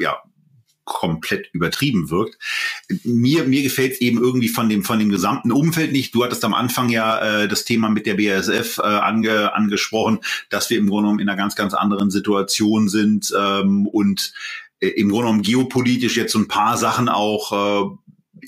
[0.00, 0.16] ja
[0.84, 2.38] komplett übertrieben wirkt.
[3.04, 6.14] Mir, mir gefällt eben irgendwie von dem, von dem gesamten Umfeld nicht.
[6.14, 10.20] Du hattest am Anfang ja äh, das Thema mit der BASF äh, ange, angesprochen,
[10.50, 14.34] dass wir im Grunde genommen in einer ganz, ganz anderen Situation sind ähm, und
[14.80, 17.96] äh, im Grunde genommen geopolitisch jetzt so ein paar Sachen auch äh,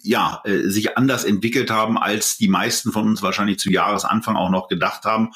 [0.03, 4.51] ja, äh, sich anders entwickelt haben, als die meisten von uns wahrscheinlich zu Jahresanfang auch
[4.51, 5.31] noch gedacht haben.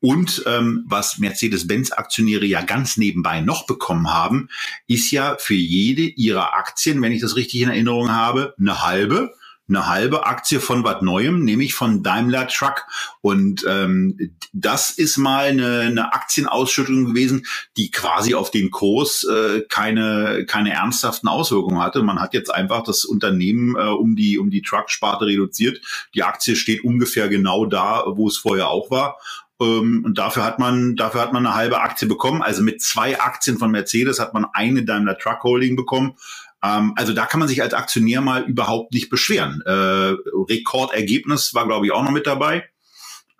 [0.00, 4.48] Und ähm, was Mercedes-Benz-Aktionäre ja ganz nebenbei noch bekommen haben,
[4.86, 9.34] ist ja für jede ihrer Aktien, wenn ich das richtig in Erinnerung habe, eine halbe
[9.68, 12.86] eine halbe Aktie von was Neuem, nämlich von Daimler Truck.
[13.22, 17.46] Und ähm, das ist mal eine, eine Aktienausschüttung gewesen,
[17.76, 22.02] die quasi auf den Kurs äh, keine, keine ernsthaften Auswirkungen hatte.
[22.02, 25.80] Man hat jetzt einfach das Unternehmen äh, um die, um die Truck-Sparte reduziert.
[26.14, 29.16] Die Aktie steht ungefähr genau da, wo es vorher auch war.
[29.60, 32.42] Ähm, und dafür hat man, dafür hat man eine halbe Aktie bekommen.
[32.42, 36.16] Also mit zwei Aktien von Mercedes hat man eine Daimler Truck Holding bekommen.
[36.64, 39.60] Ähm, also da kann man sich als Aktionär mal überhaupt nicht beschweren.
[39.66, 42.64] Äh, Rekordergebnis war, glaube ich, auch noch mit dabei.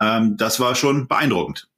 [0.00, 1.68] Ähm, das war schon beeindruckend.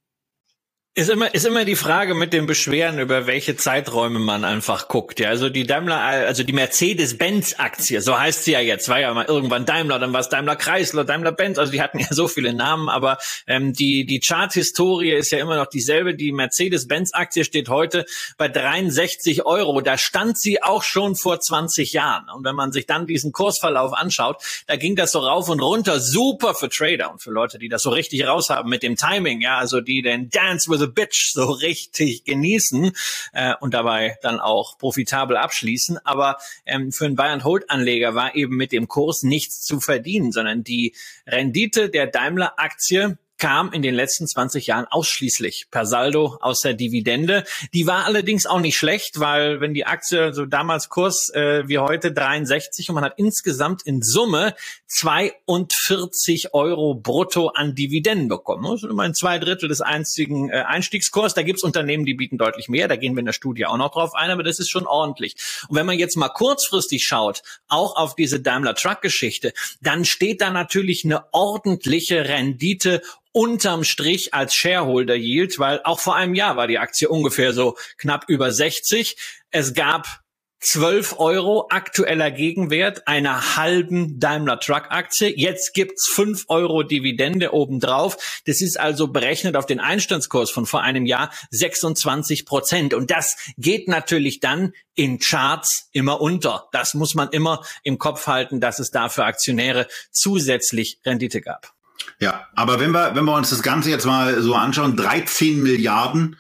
[0.99, 5.21] Ist immer, ist immer die Frage mit dem Beschweren, über welche Zeiträume man einfach guckt.
[5.21, 9.27] Ja, also die Daimler, also die Mercedes-Benz-Aktie, so heißt sie ja jetzt, war ja mal
[9.27, 12.55] irgendwann Daimler, dann war es Daimler Chrysler, Daimler Benz, also die hatten ja so viele
[12.55, 16.15] Namen, aber ähm, die, die Chart-Historie ist ja immer noch dieselbe.
[16.15, 18.07] Die Mercedes-Benz-Aktie steht heute
[18.39, 19.83] bei 63 Euro.
[19.83, 22.31] Da stand sie auch schon vor 20 Jahren.
[22.35, 26.01] Und wenn man sich dann diesen Kursverlauf anschaut, da ging das so rauf und runter.
[26.01, 29.59] Super für Trader und für Leute, die das so richtig raushaben mit dem Timing, ja,
[29.59, 32.93] also die den Dance with the Bitch so richtig genießen
[33.33, 35.99] äh, und dabei dann auch profitabel abschließen.
[36.05, 40.95] Aber ähm, für einen Buy-and-Hold-Anleger war eben mit dem Kurs nichts zu verdienen, sondern die
[41.27, 47.45] Rendite der Daimler-Aktie kam in den letzten 20 Jahren ausschließlich per Saldo aus der Dividende.
[47.75, 51.79] Die war allerdings auch nicht schlecht, weil wenn die Aktie so damals Kurs äh, wie
[51.79, 54.55] heute 63 und man hat insgesamt in Summe
[54.89, 58.65] 42 Euro brutto an Dividenden bekommen.
[58.71, 61.35] Das sind immerhin zwei Drittel des einzigen äh, Einstiegskurs.
[61.35, 62.89] Da gibt's Unternehmen, die bieten deutlich mehr.
[62.89, 65.37] Da gehen wir in der Studie auch noch drauf ein, aber das ist schon ordentlich.
[65.69, 70.41] Und wenn man jetzt mal kurzfristig schaut, auch auf diese Daimler Truck Geschichte, dann steht
[70.41, 73.03] da natürlich eine ordentliche Rendite
[73.37, 77.77] unterm Strich als Shareholder Yield, weil auch vor einem Jahr war die Aktie ungefähr so
[77.99, 79.15] knapp über 60.
[79.51, 80.23] Es gab
[80.61, 85.35] 12 Euro aktueller Gegenwert einer halben Daimler Truck Aktie.
[85.37, 88.41] Jetzt gibt's 5 Euro Dividende obendrauf.
[88.47, 92.95] Das ist also berechnet auf den Einstandskurs von vor einem Jahr 26 Prozent.
[92.95, 96.69] Und das geht natürlich dann in Charts immer unter.
[96.73, 101.76] Das muss man immer im Kopf halten, dass es da für Aktionäre zusätzlich Rendite gab.
[102.21, 106.37] Ja, aber wenn wir, wenn wir uns das Ganze jetzt mal so anschauen, 13 Milliarden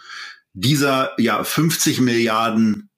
[0.56, 2.90] dieser ja 50 Milliarden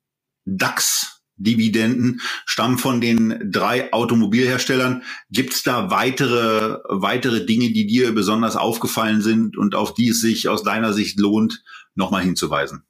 [0.44, 5.02] DAX-Dividenden stammen von den drei Automobilherstellern.
[5.31, 10.20] Gibt es da weitere, weitere Dinge, die dir besonders aufgefallen sind und auf die es
[10.20, 11.62] sich aus deiner Sicht lohnt,
[11.94, 12.88] nochmal hinzuweisen?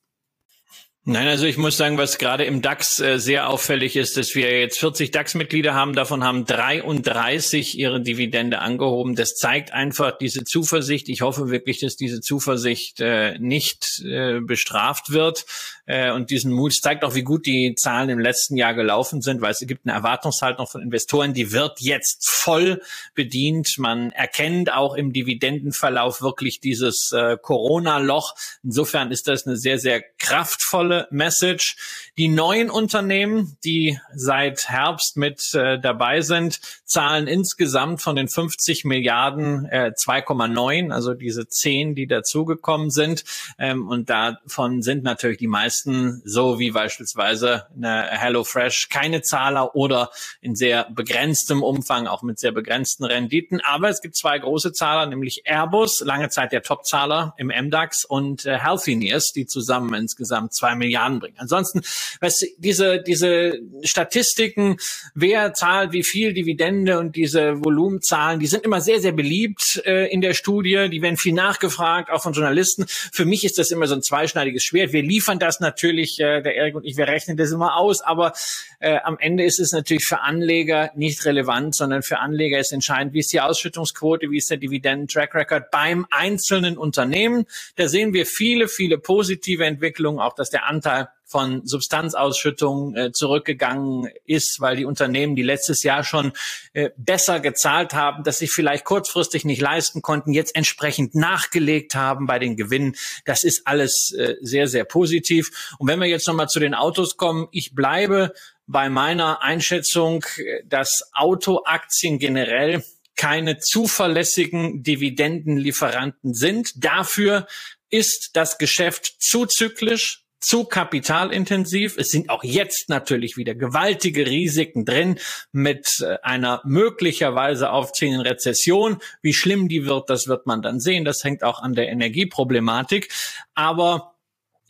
[1.11, 4.61] Nein, also ich muss sagen, was gerade im DAX äh, sehr auffällig ist, dass wir
[4.61, 9.15] jetzt 40 DAX-Mitglieder haben, davon haben 33 ihre Dividende angehoben.
[9.15, 11.09] Das zeigt einfach diese Zuversicht.
[11.09, 15.47] Ich hoffe wirklich, dass diese Zuversicht äh, nicht äh, bestraft wird
[15.87, 19.41] äh, und diesen Mut zeigt auch, wie gut die Zahlen im letzten Jahr gelaufen sind,
[19.41, 22.83] weil es gibt eine Erwartungshaltung von Investoren, die wird jetzt voll
[23.15, 23.79] bedient.
[23.79, 28.35] Man erkennt auch im Dividendenverlauf wirklich dieses äh, Corona-Loch.
[28.63, 31.77] Insofern ist das eine sehr, sehr kraftvolle Message.
[32.17, 38.85] Die neuen Unternehmen, die seit Herbst mit äh, dabei sind, zahlen insgesamt von den 50
[38.85, 43.25] Milliarden äh, 2,9, also diese 10, die dazugekommen sind.
[43.59, 50.11] Ähm, und davon sind natürlich die meisten, so wie beispielsweise eine HelloFresh, keine Zahler oder
[50.41, 53.61] in sehr begrenztem Umfang, auch mit sehr begrenzten Renditen.
[53.61, 58.47] Aber es gibt zwei große Zahler, nämlich Airbus, lange Zeit der Topzahler im MDAX und
[58.47, 61.37] äh, Healthineers, die zusammen insgesamt zwei Milliarden bringen.
[61.39, 61.83] Ansonsten,
[62.21, 64.77] du, diese, diese Statistiken,
[65.15, 70.13] wer zahlt wie viel Dividende und diese Volumenzahlen, die sind immer sehr, sehr beliebt äh,
[70.13, 70.89] in der Studie.
[70.91, 72.87] Die werden viel nachgefragt, auch von Journalisten.
[72.89, 74.93] Für mich ist das immer so ein zweischneidiges Schwert.
[74.93, 78.33] Wir liefern das natürlich, äh, der Erik und ich, wir rechnen das immer aus, aber
[78.81, 83.15] äh, am Ende ist es natürlich für Anleger nicht relevant, sondern für Anleger ist entscheidend,
[83.15, 87.47] wie ist die Ausschüttungsquote, wie ist der Dividenden-Track Record beim einzelnen Unternehmen.
[87.77, 94.09] Da sehen wir viele, viele positive Entwicklungen, auch dass der Anteil von Substanzausschüttungen äh, zurückgegangen
[94.25, 96.33] ist, weil die Unternehmen, die letztes Jahr schon
[96.73, 102.27] äh, besser gezahlt haben, dass sie vielleicht kurzfristig nicht leisten konnten, jetzt entsprechend nachgelegt haben
[102.27, 102.97] bei den Gewinnen.
[103.27, 105.75] Das ist alles äh, sehr, sehr positiv.
[105.79, 108.33] Und wenn wir jetzt nochmal zu den Autos kommen, ich bleibe
[108.67, 112.83] bei meiner Einschätzung, äh, dass Autoaktien generell
[113.17, 116.73] keine zuverlässigen Dividendenlieferanten sind.
[116.83, 117.47] Dafür
[117.91, 121.97] ist das Geschäft zu zyklisch, zu kapitalintensiv.
[121.97, 125.19] Es sind auch jetzt natürlich wieder gewaltige Risiken drin
[125.53, 128.99] mit äh, einer möglicherweise aufziehenden Rezession.
[129.23, 131.05] Wie schlimm die wird, das wird man dann sehen.
[131.05, 133.09] Das hängt auch an der Energieproblematik.
[133.55, 134.15] Aber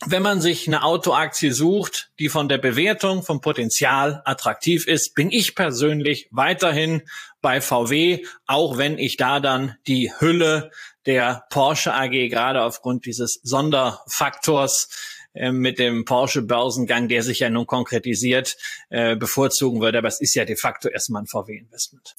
[0.05, 5.29] wenn man sich eine Autoaktie sucht, die von der Bewertung, vom Potenzial attraktiv ist, bin
[5.29, 7.01] ich persönlich weiterhin
[7.41, 10.71] bei VW, auch wenn ich da dann die Hülle
[11.05, 14.87] der Porsche AG gerade aufgrund dieses Sonderfaktors
[15.33, 18.57] äh, mit dem Porsche-Börsengang, der sich ja nun konkretisiert,
[18.89, 19.97] äh, bevorzugen würde.
[19.99, 22.15] Aber es ist ja de facto erstmal ein VW-Investment.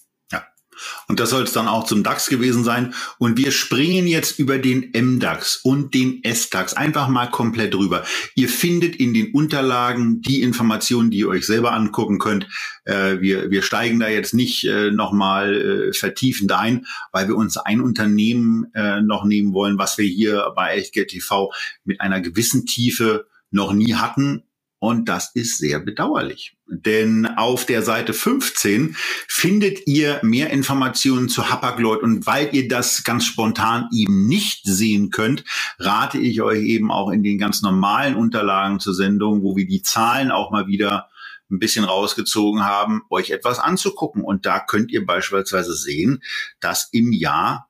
[1.09, 2.95] Und das soll es dann auch zum DAX gewesen sein.
[3.19, 8.05] Und wir springen jetzt über den MDAX und den SDAX einfach mal komplett rüber.
[8.35, 12.47] Ihr findet in den Unterlagen die Informationen, die ihr euch selber angucken könnt.
[12.85, 17.57] Äh, wir, wir steigen da jetzt nicht äh, nochmal äh, vertiefend ein, weil wir uns
[17.57, 21.53] ein Unternehmen äh, noch nehmen wollen, was wir hier bei Echtgeld TV
[21.85, 24.45] mit einer gewissen Tiefe noch nie hatten
[24.81, 26.57] und das ist sehr bedauerlich.
[26.67, 28.97] Denn auf der Seite 15
[29.29, 32.03] findet ihr mehr Informationen zu Hapag-Lloyd.
[32.03, 35.45] Und weil ihr das ganz spontan eben nicht sehen könnt,
[35.79, 39.83] rate ich euch eben auch in den ganz normalen Unterlagen zur Sendung, wo wir die
[39.83, 41.11] Zahlen auch mal wieder
[41.51, 44.25] ein bisschen rausgezogen haben, euch etwas anzugucken.
[44.25, 46.23] Und da könnt ihr beispielsweise sehen,
[46.59, 47.69] dass im Jahr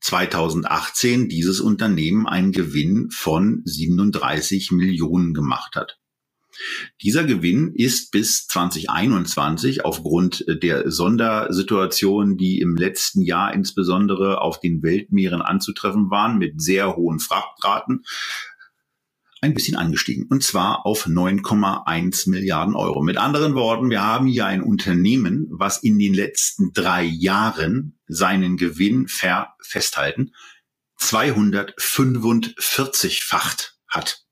[0.00, 6.00] 2018 dieses Unternehmen einen Gewinn von 37 Millionen gemacht hat.
[7.02, 14.82] Dieser Gewinn ist bis 2021 aufgrund der Sondersituation, die im letzten Jahr insbesondere auf den
[14.82, 18.04] Weltmeeren anzutreffen waren, mit sehr hohen Frachtraten,
[19.42, 20.26] ein bisschen angestiegen.
[20.28, 23.02] Und zwar auf 9,1 Milliarden Euro.
[23.02, 28.56] Mit anderen Worten, wir haben hier ein Unternehmen, was in den letzten drei Jahren seinen
[28.56, 30.32] Gewinn ver festhalten
[31.00, 34.25] 245-facht hat.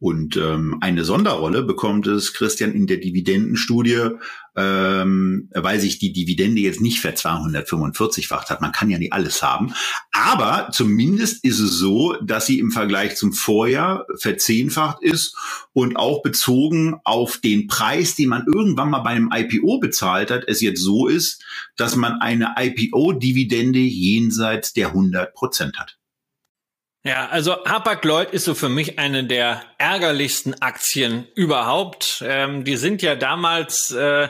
[0.00, 4.10] Und ähm, eine Sonderrolle bekommt es Christian in der Dividendenstudie,
[4.56, 8.60] ähm, weil sich die Dividende jetzt nicht ver 245-facht hat.
[8.60, 9.74] Man kann ja nicht alles haben.
[10.12, 15.36] Aber zumindest ist es so, dass sie im Vergleich zum Vorjahr verzehnfacht ist
[15.72, 20.44] und auch bezogen auf den Preis, den man irgendwann mal bei einem IPO bezahlt hat,
[20.46, 21.42] es jetzt so ist,
[21.76, 25.98] dass man eine IPO-Dividende jenseits der 100 Prozent hat.
[27.04, 32.24] Ja, also Hapag-Lloyd ist so für mich eine der ärgerlichsten Aktien überhaupt.
[32.26, 34.28] Ähm, die sind ja damals äh,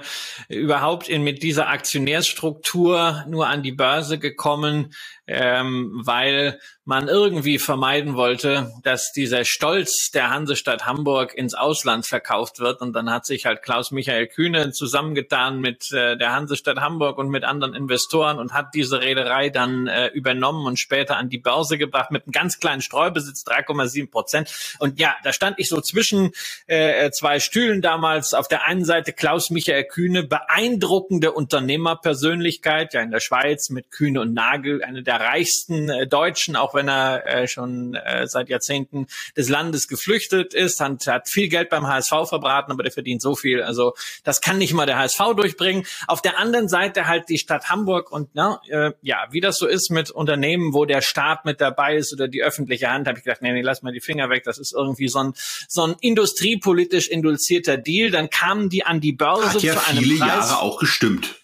[0.50, 4.92] überhaupt in, mit dieser Aktionärsstruktur nur an die Börse gekommen,
[5.26, 12.60] ähm, weil man irgendwie vermeiden wollte, dass dieser Stolz der Hansestadt Hamburg ins Ausland verkauft
[12.60, 12.80] wird.
[12.80, 17.28] Und dann hat sich halt Klaus Michael Kühne zusammengetan mit äh, der Hansestadt Hamburg und
[17.28, 21.76] mit anderen Investoren und hat diese Reederei dann äh, übernommen und später an die Börse
[21.76, 24.50] gebracht mit einem ganz kleinen Streubesitz, 3,7 Prozent.
[24.78, 26.32] Und ja, da stand ich so zwischen
[26.68, 28.32] äh, zwei Stühlen damals.
[28.32, 34.22] Auf der einen Seite Klaus Michael Kühne, beeindruckende Unternehmerpersönlichkeit, ja in der Schweiz mit Kühne
[34.22, 38.48] und Nagel, eine der der reichsten äh, Deutschen, auch wenn er äh, schon äh, seit
[38.48, 43.20] Jahrzehnten des Landes geflüchtet ist, hat, hat viel Geld beim HSV verbraten, aber der verdient
[43.20, 43.62] so viel.
[43.62, 45.84] Also das kann nicht mal der HSV durchbringen.
[46.06, 49.66] Auf der anderen Seite halt die Stadt Hamburg und na, äh, ja, wie das so
[49.66, 53.24] ist mit Unternehmen, wo der Staat mit dabei ist oder die öffentliche Hand, habe ich
[53.24, 54.44] gedacht, nee, nee, lass mal die Finger weg.
[54.44, 55.32] Das ist irgendwie so ein
[55.66, 58.10] so ein industriepolitisch induzierter Deal.
[58.12, 60.28] Dann kamen die an die Börse Hat ja zu einem viele Preis.
[60.28, 61.37] Jahre auch gestimmt.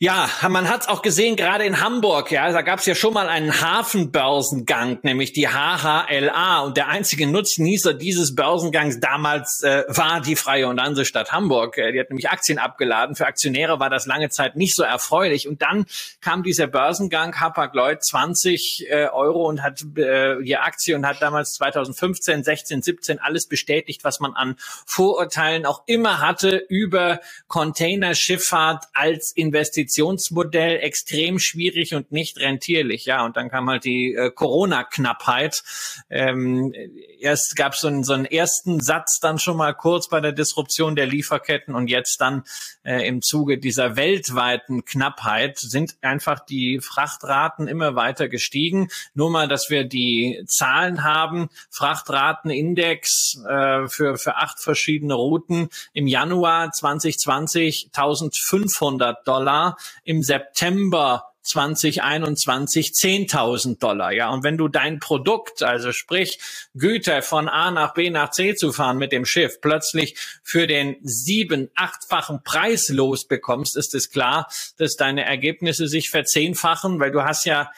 [0.00, 2.30] Ja, man hat es auch gesehen, gerade in Hamburg.
[2.30, 6.60] Ja, da gab es ja schon mal einen Hafenbörsengang, nämlich die HHLA.
[6.60, 11.78] Und der einzige Nutznießer dieses Börsengangs damals äh, war die Freie und Hansestadt Hamburg.
[11.78, 13.16] Äh, die hat nämlich Aktien abgeladen.
[13.16, 15.48] Für Aktionäre war das lange Zeit nicht so erfreulich.
[15.48, 15.84] Und dann
[16.20, 21.54] kam dieser Börsengang, Hapag-Lloyd, 20 äh, Euro und hat äh, die Aktie und hat damals
[21.54, 24.54] 2015, 16, 17 alles bestätigt, was man an
[24.86, 29.87] Vorurteilen auch immer hatte über Containerschifffahrt als Investition.
[29.88, 33.06] Investitionsmodell extrem schwierig und nicht rentierlich.
[33.06, 35.62] Ja, und dann kam halt die äh, Corona-Knappheit.
[36.10, 36.72] Ähm,
[37.20, 40.94] erst gab so, einen, so einen ersten Satz dann schon mal kurz bei der Disruption
[40.94, 42.44] der Lieferketten und jetzt dann
[42.84, 48.88] äh, im Zuge dieser weltweiten Knappheit sind einfach die Frachtraten immer weiter gestiegen.
[49.14, 51.48] Nur mal, dass wir die Zahlen haben.
[51.70, 62.90] Frachtratenindex äh, für, für acht verschiedene Routen im Januar 2020 1500 Dollar im September 2021
[62.90, 64.12] 10.000 Dollar.
[64.12, 66.38] Ja, und wenn du dein Produkt, also sprich
[66.74, 70.96] Güter von A nach B nach C zu fahren mit dem Schiff, plötzlich für den
[71.02, 77.46] sieben, achtfachen Preis losbekommst, ist es klar, dass deine Ergebnisse sich verzehnfachen, weil du hast
[77.46, 77.70] ja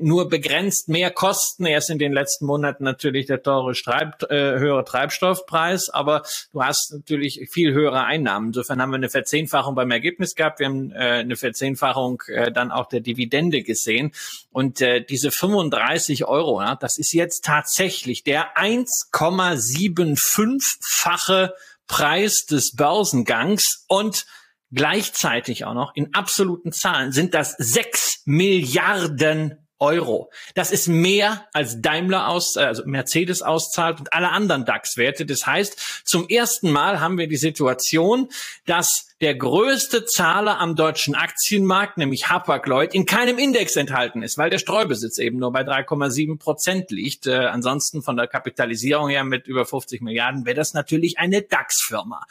[0.00, 1.66] nur begrenzt mehr Kosten.
[1.66, 6.22] Erst in den letzten Monaten natürlich der teure Treib, äh, höhere Treibstoffpreis, aber
[6.52, 8.48] du hast natürlich viel höhere Einnahmen.
[8.48, 10.58] Insofern haben wir eine Verzehnfachung beim Ergebnis gehabt.
[10.58, 14.12] Wir haben äh, eine Verzehnfachung äh, dann auch der Dividende gesehen.
[14.50, 21.52] Und äh, diese 35 Euro, ja, das ist jetzt tatsächlich der 1,75-fache
[21.86, 24.26] Preis des Börsengangs und
[24.72, 30.30] gleichzeitig auch noch in absoluten Zahlen sind das 6 Milliarden Euro.
[30.54, 35.26] Das ist mehr als Daimler aus, also Mercedes auszahlt und alle anderen DAX-Werte.
[35.26, 38.28] Das heißt, zum ersten Mal haben wir die Situation,
[38.64, 44.50] dass der größte Zahler am deutschen Aktienmarkt, nämlich Hapag-Lloyd, in keinem Index enthalten ist, weil
[44.50, 47.26] der Streubesitz eben nur bei 3,7 Prozent liegt.
[47.26, 52.26] Äh, ansonsten von der Kapitalisierung her mit über 50 Milliarden wäre das natürlich eine DAX-Firma.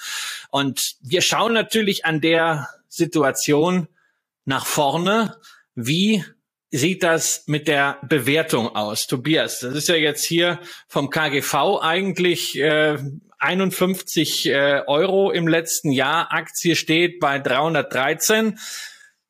[0.49, 3.87] Und wir schauen natürlich an der Situation
[4.45, 5.37] nach vorne,
[5.73, 6.23] wie
[6.71, 9.07] sieht das mit der Bewertung aus?
[9.07, 12.97] Tobias, das ist ja jetzt hier vom KGV eigentlich äh,
[13.39, 16.33] 51 äh, Euro im letzten Jahr.
[16.33, 18.57] Aktie steht bei 313.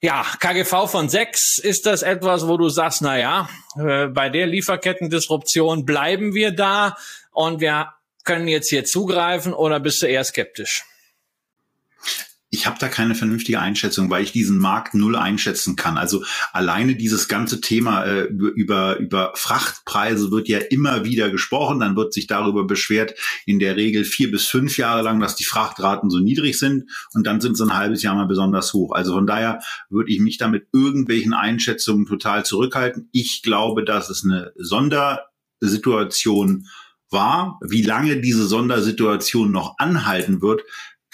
[0.01, 4.45] Ja, KGV von 6, ist das etwas, wo du sagst, na ja, äh, bei der
[4.45, 6.95] Lieferkettendisruption bleiben wir da
[7.31, 7.93] und wir
[8.23, 10.83] können jetzt hier zugreifen oder bist du eher skeptisch?
[12.65, 15.99] Ich habe da keine vernünftige Einschätzung, weil ich diesen Markt null einschätzen kann.
[15.99, 21.79] Also alleine dieses ganze Thema äh, über, über Frachtpreise wird ja immer wieder gesprochen.
[21.79, 23.13] Dann wird sich darüber beschwert,
[23.45, 27.27] in der Regel vier bis fünf Jahre lang, dass die Frachtraten so niedrig sind und
[27.27, 28.93] dann sind sie ein halbes Jahr mal besonders hoch.
[28.93, 29.59] Also von daher
[29.91, 33.09] würde ich mich da mit irgendwelchen Einschätzungen total zurückhalten.
[33.11, 36.65] Ich glaube, dass es eine Sondersituation
[37.11, 37.59] war.
[37.61, 40.63] Wie lange diese Sondersituation noch anhalten wird,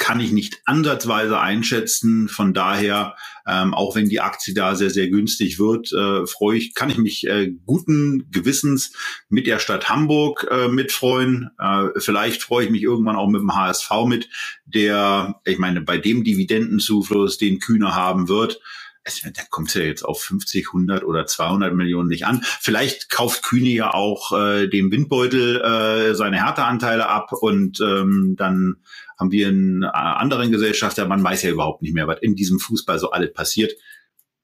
[0.02, 2.28] kann ich nicht ansatzweise einschätzen.
[2.28, 3.16] Von daher,
[3.48, 6.98] ähm, auch wenn die Aktie da sehr, sehr günstig wird, äh, freue ich, kann ich
[6.98, 8.94] mich äh, guten Gewissens
[9.30, 11.52] mit der Stadt Hamburg äh, mitfreuen.
[11.60, 14.28] Äh, vielleicht freue ich mich irgendwann auch mit dem HSV mit,
[14.66, 18.60] der, ich meine, bei dem Dividendenzufluss, den Kühne haben wird,
[19.04, 22.42] es, da kommt ja jetzt auf 50, 100 oder 200 Millionen nicht an.
[22.44, 28.78] Vielleicht kauft Kühne ja auch äh, dem Windbeutel äh, seine Härteanteile ab und ähm, dann
[29.18, 31.08] haben wir einen äh, anderen Gesellschafter.
[31.08, 33.74] Man weiß ja überhaupt nicht mehr, was in diesem Fußball so alles passiert.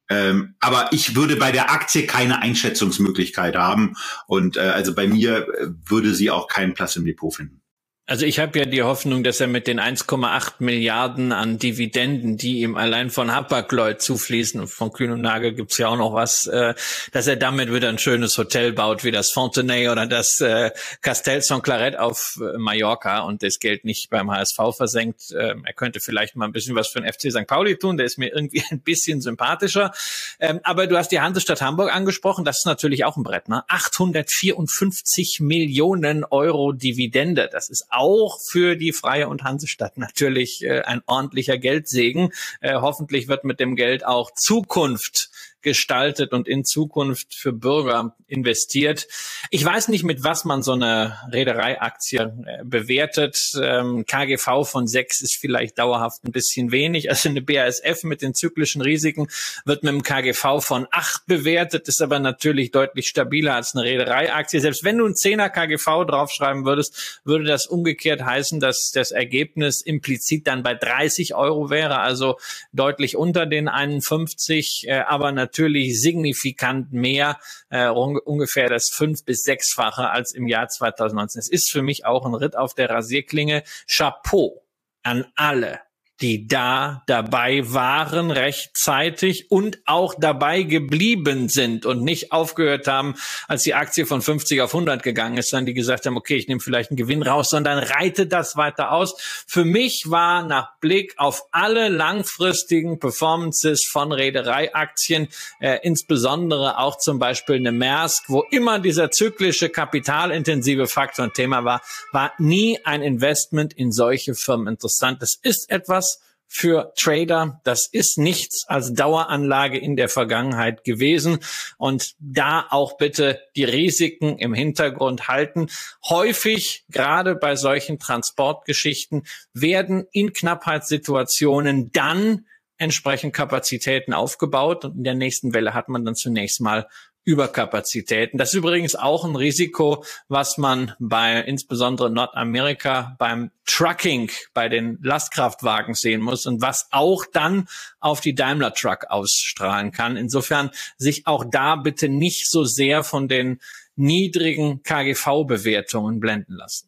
[0.09, 5.47] Ähm, aber ich würde bei der Aktie keine Einschätzungsmöglichkeit haben und äh, also bei mir
[5.49, 7.61] äh, würde sie auch keinen Platz im Depot finden.
[8.09, 12.61] Also ich habe ja die Hoffnung, dass er mit den 1,8 Milliarden an Dividenden, die
[12.61, 16.47] ihm allein von Hapag-Lloyd zufließen, und von Kühn und Nagel gibt's ja auch noch was,
[16.47, 16.73] äh,
[17.11, 21.41] dass er damit wieder ein schönes Hotel baut, wie das Fontenay oder das äh, Castel
[21.41, 25.35] San Claret auf äh, Mallorca und das Geld nicht beim HSV versenkt.
[25.37, 27.45] Ähm, er könnte vielleicht mal ein bisschen was für den FC St.
[27.45, 29.91] Pauli tun, der ist mir irgendwie ein bisschen sympathischer.
[30.39, 33.65] Ähm, aber du hast die Hansestadt Hamburg angesprochen, das ist natürlich auch ein Brett, ne?
[33.67, 41.01] 854 Millionen Euro Dividende, das ist auch für die Freie und Hansestadt natürlich äh, ein
[41.05, 42.31] ordentlicher Geldsegen.
[42.61, 45.29] Äh, hoffentlich wird mit dem Geld auch Zukunft
[45.61, 49.07] gestaltet und in Zukunft für Bürger investiert.
[49.49, 53.51] Ich weiß nicht, mit was man so eine Reedereiaktie äh, bewertet.
[53.61, 57.09] Ähm, KGV von sechs ist vielleicht dauerhaft ein bisschen wenig.
[57.09, 59.27] Also eine BASF mit den zyklischen Risiken
[59.65, 64.59] wird mit einem KGV von acht bewertet, ist aber natürlich deutlich stabiler als eine Reedereiaktie.
[64.59, 69.81] Selbst wenn du ein Zehner KGV draufschreiben würdest, würde das umgekehrt heißen, dass das Ergebnis
[69.81, 72.37] implizit dann bei 30 Euro wäre, also
[72.73, 75.46] deutlich unter den 51, äh, aber natürlich
[75.93, 81.39] signifikant mehr, äh, ungefähr das fünf- bis sechsfache als im Jahr 2019.
[81.39, 83.63] Es ist für mich auch ein Ritt auf der Rasierklinge.
[83.87, 84.63] Chapeau
[85.03, 85.79] an alle,
[86.21, 93.15] die da dabei waren rechtzeitig und auch dabei geblieben sind und nicht aufgehört haben,
[93.47, 96.47] als die Aktie von 50 auf 100 gegangen ist, dann die gesagt haben, okay, ich
[96.47, 99.15] nehme vielleicht einen Gewinn raus, sondern reite das weiter aus.
[99.47, 105.27] Für mich war nach Blick auf alle langfristigen Performances von Reedereiaktien,
[105.59, 111.63] äh, insbesondere auch zum Beispiel eine Maersk, wo immer dieser zyklische kapitalintensive Faktor ein Thema
[111.63, 111.81] war,
[112.11, 115.21] war nie ein Investment in solche Firmen interessant.
[115.21, 116.06] Das ist etwas,
[116.47, 117.61] für Trader.
[117.63, 121.39] Das ist nichts als Daueranlage in der Vergangenheit gewesen.
[121.77, 125.67] Und da auch bitte die Risiken im Hintergrund halten.
[126.07, 129.23] Häufig, gerade bei solchen Transportgeschichten,
[129.53, 132.45] werden in Knappheitssituationen dann
[132.77, 136.87] entsprechend Kapazitäten aufgebaut und in der nächsten Welle hat man dann zunächst mal
[137.27, 138.37] Überkapazitäten.
[138.37, 144.97] Das ist übrigens auch ein Risiko, was man bei insbesondere Nordamerika beim Trucking, bei den
[145.01, 147.67] Lastkraftwagen sehen muss und was auch dann
[147.99, 150.15] auf die Daimler Truck ausstrahlen kann.
[150.15, 153.59] Insofern sich auch da bitte nicht so sehr von den
[153.97, 156.87] niedrigen KGV-Bewertungen blenden lassen.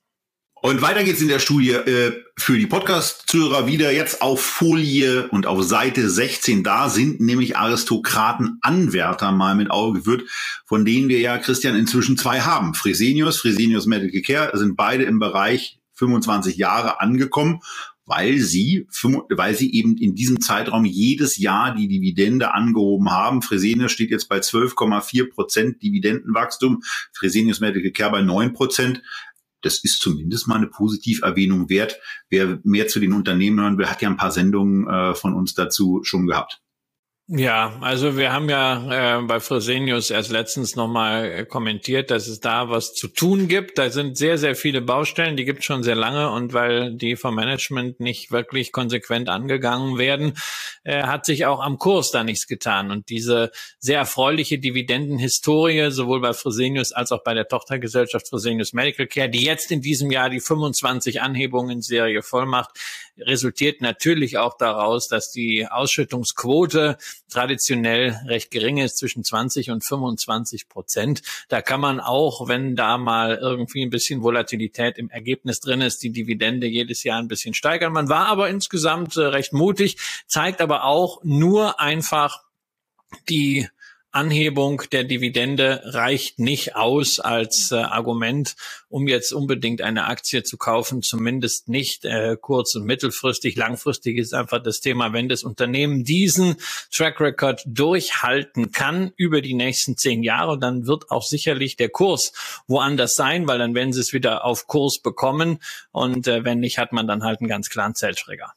[0.62, 5.46] Und weiter geht's in der Studie äh, für die Podcast-Zuhörer wieder jetzt auf Folie und
[5.46, 6.66] auf Seite 16.
[6.66, 10.24] Da sind nämlich Aristokraten-Anwärter mal mit Auge geführt,
[10.66, 12.74] von denen wir ja, Christian, inzwischen zwei haben.
[12.74, 17.62] Fresenius, Fresenius Medical Care sind beide im Bereich 25 Jahre angekommen,
[18.06, 18.86] weil sie,
[19.30, 23.42] weil sie eben in diesem Zeitraum jedes Jahr die Dividende angehoben haben.
[23.42, 26.82] Fresenius steht jetzt bei 12,4 Prozent Dividendenwachstum,
[27.14, 29.02] Fresenius Medical Care bei 9 Prozent
[29.62, 32.00] das ist zumindest mal eine Positiverwähnung wert.
[32.30, 35.54] Wer mehr zu den Unternehmen hören will, hat ja ein paar Sendungen äh, von uns
[35.54, 36.62] dazu schon gehabt.
[37.32, 42.40] Ja, also wir haben ja äh, bei Fresenius erst letztens nochmal äh, kommentiert, dass es
[42.40, 43.78] da was zu tun gibt.
[43.78, 47.16] Da sind sehr, sehr viele Baustellen, die gibt es schon sehr lange und weil die
[47.16, 50.34] vom Management nicht wirklich konsequent angegangen werden,
[50.84, 52.90] äh, hat sich auch am Kurs da nichts getan.
[52.90, 59.06] Und diese sehr erfreuliche Dividendenhistorie, sowohl bei Fresenius als auch bei der Tochtergesellschaft Fresenius Medical
[59.06, 62.72] Care, die jetzt in diesem Jahr die 25 Anhebungen in Serie vollmacht,
[63.26, 66.98] resultiert natürlich auch daraus, dass die Ausschüttungsquote
[67.30, 71.22] traditionell recht gering ist, zwischen 20 und 25 Prozent.
[71.48, 76.04] Da kann man auch, wenn da mal irgendwie ein bisschen Volatilität im Ergebnis drin ist,
[76.04, 77.94] die Dividende jedes Jahr ein bisschen steigern.
[77.94, 79.98] Man war aber insgesamt äh, recht mutig,
[80.28, 82.44] zeigt aber auch nur einfach
[83.28, 83.68] die
[84.12, 88.56] Anhebung der Dividende reicht nicht aus als äh, Argument,
[88.88, 93.56] um jetzt unbedingt eine Aktie zu kaufen, zumindest nicht äh, kurz- und mittelfristig.
[93.56, 96.56] Langfristig ist einfach das Thema, wenn das Unternehmen diesen
[96.92, 102.34] Track Record durchhalten kann über die nächsten zehn Jahre, dann wird auch sicherlich der Kurs
[102.68, 105.60] woanders sein, weil dann werden sie es wieder auf Kurs bekommen
[105.92, 108.54] und äh, wenn nicht, hat man dann halt einen ganz klaren Zeltschräger.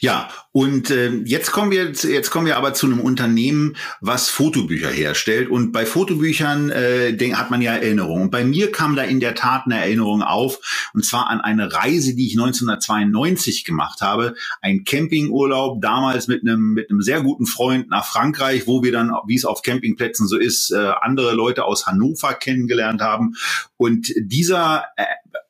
[0.00, 4.90] Ja, und äh, jetzt kommen wir jetzt kommen wir aber zu einem Unternehmen, was Fotobücher
[4.90, 5.48] herstellt.
[5.48, 8.24] Und bei Fotobüchern äh, denk, hat man ja Erinnerungen.
[8.24, 11.72] Und bei mir kam da in der Tat eine Erinnerung auf, und zwar an eine
[11.72, 17.46] Reise, die ich 1992 gemacht habe, ein Campingurlaub damals mit einem mit einem sehr guten
[17.46, 21.64] Freund nach Frankreich, wo wir dann, wie es auf Campingplätzen so ist, äh, andere Leute
[21.64, 23.34] aus Hannover kennengelernt haben.
[23.78, 25.04] Und dieser äh,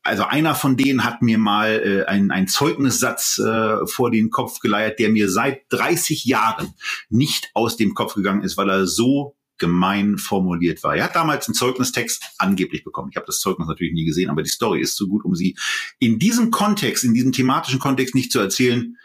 [0.07, 4.61] also einer von denen hat mir mal äh, einen, einen Zeugnissatz äh, vor den Kopf
[4.61, 6.75] geleiert, der mir seit 30 Jahren
[7.09, 10.97] nicht aus dem Kopf gegangen ist, weil er so gemein formuliert war.
[10.97, 13.09] Er hat damals einen Zeugnistext angeblich bekommen.
[13.11, 15.57] Ich habe das Zeugnis natürlich nie gesehen, aber die Story ist zu gut, um sie
[15.99, 18.97] in diesem Kontext, in diesem thematischen Kontext nicht zu erzählen.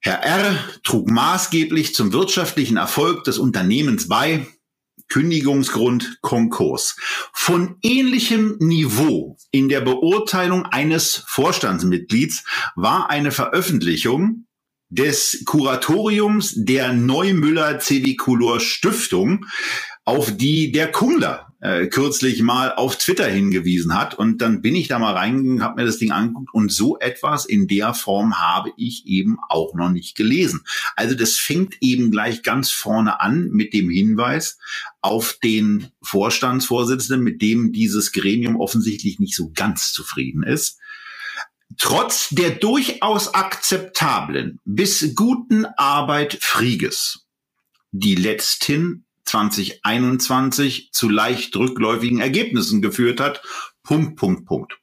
[0.00, 0.56] Herr R.
[0.82, 4.46] trug maßgeblich zum wirtschaftlichen Erfolg des Unternehmens bei,
[5.10, 6.96] Kündigungsgrund Konkurs.
[7.34, 12.44] Von ähnlichem Niveau in der Beurteilung eines Vorstandsmitglieds
[12.76, 14.46] war eine Veröffentlichung
[14.88, 19.46] des Kuratoriums der Neumüller Ceviculor Stiftung,
[20.04, 24.14] auf die der Kungler äh, kürzlich mal auf Twitter hingewiesen hat.
[24.14, 27.44] Und dann bin ich da mal reingegangen, habe mir das Ding angeguckt und so etwas
[27.44, 30.64] in der Form habe ich eben auch noch nicht gelesen.
[30.96, 34.58] Also das fängt eben gleich ganz vorne an mit dem Hinweis
[35.00, 40.78] auf den Vorstandsvorsitzenden, mit dem dieses Gremium offensichtlich nicht so ganz zufrieden ist.
[41.78, 47.26] Trotz der durchaus akzeptablen bis guten Arbeit Frieges,
[47.92, 53.42] die letzthin 2021 zu leicht rückläufigen Ergebnissen geführt hat.
[53.82, 54.78] Punkt, Punkt, Punkt.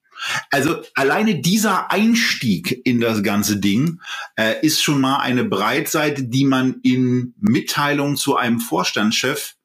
[0.49, 4.01] Also alleine dieser Einstieg in das ganze Ding
[4.35, 9.57] äh, ist schon mal eine Breitseite, die man in Mitteilungen zu einem Vorstandschef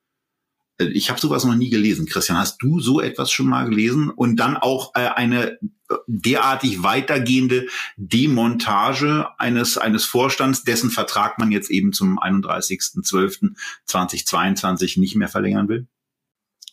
[0.78, 2.06] äh, ich habe sowas noch nie gelesen.
[2.06, 4.10] Christian, hast du so etwas schon mal gelesen?
[4.10, 5.58] Und dann auch äh, eine
[6.06, 15.28] derartig weitergehende Demontage eines, eines Vorstands, dessen Vertrag man jetzt eben zum 31.12.2022 nicht mehr
[15.28, 15.86] verlängern will?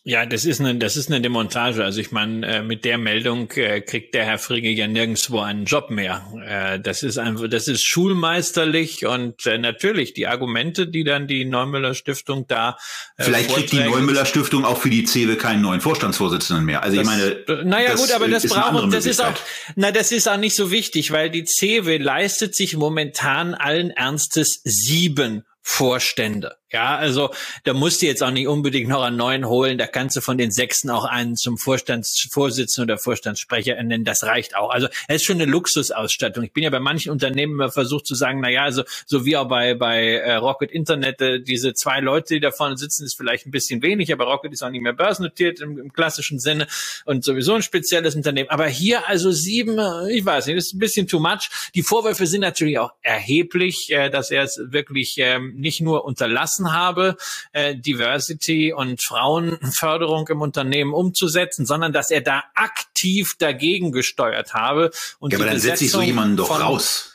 [0.02, 1.84] Ja, das ist eine, das ist eine Demontage.
[1.84, 5.66] Also ich meine, äh, mit der Meldung äh, kriegt der Herr Frigge ja nirgendwo einen
[5.66, 6.24] Job mehr.
[6.42, 11.44] Äh, das ist einfach, das ist schulmeisterlich und äh, natürlich die Argumente, die dann die
[11.44, 12.78] Neumüller Stiftung da.
[13.18, 16.82] Äh, Vielleicht kriegt die Neumüller Stiftung auch für die CEWE keinen neuen Vorstandsvorsitzenden mehr.
[16.82, 19.34] Also das, ich meine, naja gut, aber das braucht, das ist auch,
[19.76, 24.62] na das ist auch nicht so wichtig, weil die CEWE leistet sich momentan allen Ernstes
[24.64, 26.59] sieben Vorstände.
[26.72, 27.30] Ja, also
[27.64, 29.76] da musst du jetzt auch nicht unbedingt noch einen neuen holen.
[29.76, 34.04] Da kannst du von den Sechsten auch einen zum Vorstandsvorsitzenden oder Vorstandssprecher nennen.
[34.04, 34.70] Das reicht auch.
[34.70, 36.44] Also es ist schon eine Luxusausstattung.
[36.44, 39.36] Ich bin ja bei manchen Unternehmen immer versucht zu sagen, na ja, also so wie
[39.36, 43.16] auch bei bei äh, Rocket Internet, äh, diese zwei Leute, die da vorne sitzen, ist
[43.16, 46.66] vielleicht ein bisschen wenig, aber Rocket ist auch nicht mehr börsennotiert im, im klassischen Sinne
[47.04, 48.48] und sowieso ein spezielles Unternehmen.
[48.50, 51.50] Aber hier also sieben, äh, ich weiß nicht, ist ein bisschen too much.
[51.74, 56.59] Die Vorwürfe sind natürlich auch erheblich, äh, dass er es wirklich ähm, nicht nur unterlassen
[56.60, 57.16] vergessen habe,
[57.52, 64.90] äh, Diversity und Frauenförderung im Unternehmen umzusetzen, sondern dass er da aktiv dagegen gesteuert habe.
[65.18, 67.14] Und ja, aber dann setze ich so jemanden doch raus.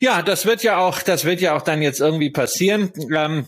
[0.00, 2.92] Ja, das wird ja auch, das wird ja auch dann jetzt irgendwie passieren.
[3.14, 3.46] Ähm,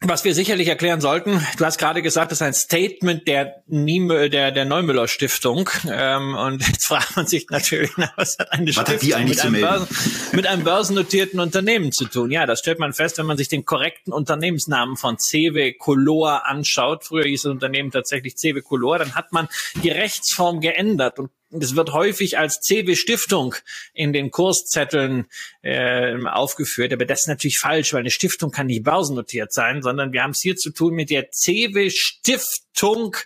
[0.00, 4.28] was wir sicherlich erklären sollten, du hast gerade gesagt, das ist ein Statement der, Niemö,
[4.28, 5.70] der, der Neumüller Stiftung.
[5.90, 9.40] Ähm, und jetzt fragt man sich natürlich, na, was hat eine was Stiftung hat mit,
[9.40, 9.88] einem Börsen,
[10.32, 12.30] mit einem börsennotierten Unternehmen zu tun?
[12.30, 17.04] Ja, das stellt man fest, wenn man sich den korrekten Unternehmensnamen von CW Color anschaut.
[17.04, 18.98] Früher hieß das Unternehmen tatsächlich CW Color.
[18.98, 19.48] Dann hat man
[19.82, 21.30] die Rechtsform geändert und
[21.62, 23.54] es wird häufig als CW Stiftung
[23.92, 25.26] in den Kurszetteln
[25.62, 30.12] äh, aufgeführt, aber das ist natürlich falsch, weil eine Stiftung kann nicht börsennotiert sein, sondern
[30.12, 33.16] wir haben es hier zu tun mit der CW Stiftung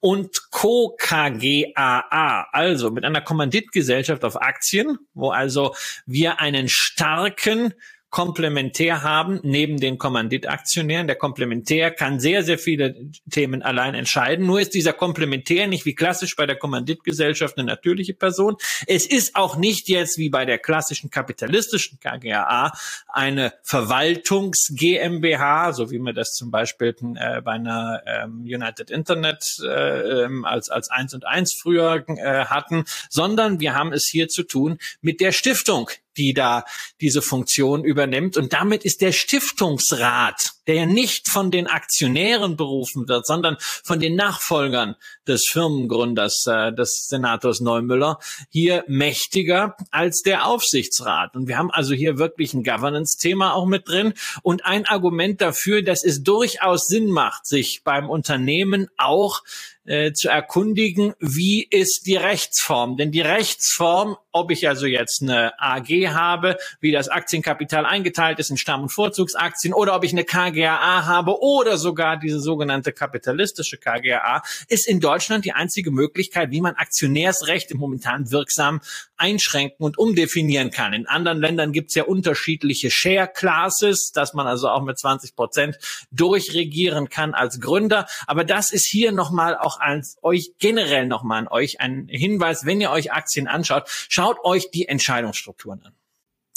[0.00, 0.96] und Co.
[0.98, 5.74] KGAA, also mit einer Kommanditgesellschaft auf Aktien, wo also
[6.06, 7.74] wir einen starken
[8.10, 11.06] Komplementär haben, neben den Kommanditaktionären.
[11.06, 12.96] Der Komplementär kann sehr, sehr viele
[13.30, 14.46] Themen allein entscheiden.
[14.46, 18.56] Nur ist dieser Komplementär nicht wie klassisch bei der Kommanditgesellschaft eine natürliche Person.
[18.86, 22.72] Es ist auch nicht jetzt wie bei der klassischen kapitalistischen KGAA
[23.08, 29.58] eine Verwaltungs GmbH, so wie wir das zum Beispiel äh, bei einer ähm, United Internet
[29.62, 34.28] äh, ähm, als, als eins und eins früher äh, hatten, sondern wir haben es hier
[34.28, 36.64] zu tun mit der Stiftung, die da
[37.00, 38.36] diese Funktion übernimmt.
[38.36, 44.00] Und damit ist der Stiftungsrat, der ja nicht von den Aktionären berufen wird, sondern von
[44.00, 44.96] den Nachfolgern
[45.26, 48.18] des Firmengründers, äh, des Senators Neumüller,
[48.50, 51.36] hier mächtiger als der Aufsichtsrat.
[51.36, 54.12] Und wir haben also hier wirklich ein Governance-Thema auch mit drin
[54.42, 59.42] und ein Argument dafür, dass es durchaus Sinn macht, sich beim Unternehmen auch
[59.88, 62.96] äh, zu erkundigen, wie ist die Rechtsform.
[62.96, 68.50] Denn die Rechtsform, ob ich also jetzt eine AG habe, wie das Aktienkapital eingeteilt ist
[68.50, 73.78] in Stamm- und Vorzugsaktien, oder ob ich eine KGAA habe oder sogar diese sogenannte kapitalistische
[73.78, 78.80] KGAA, ist in Deutschland die einzige Möglichkeit, wie man Aktionärsrecht im momentan wirksam
[79.16, 80.92] einschränken und umdefinieren kann.
[80.92, 85.34] In anderen Ländern gibt es ja unterschiedliche Share Classes, dass man also auch mit 20
[85.34, 85.78] Prozent
[86.10, 88.06] durchregieren kann als Gründer.
[88.26, 92.80] Aber das ist hier nochmal auch als euch generell nochmal an euch ein Hinweis, wenn
[92.80, 95.92] ihr euch Aktien anschaut, schaut euch die Entscheidungsstrukturen an.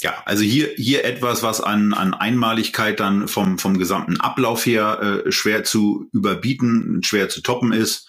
[0.02, 5.22] Ja, also hier, hier etwas, was an, an Einmaligkeit dann vom, vom gesamten Ablauf her
[5.26, 8.08] äh, schwer zu überbieten, schwer zu toppen ist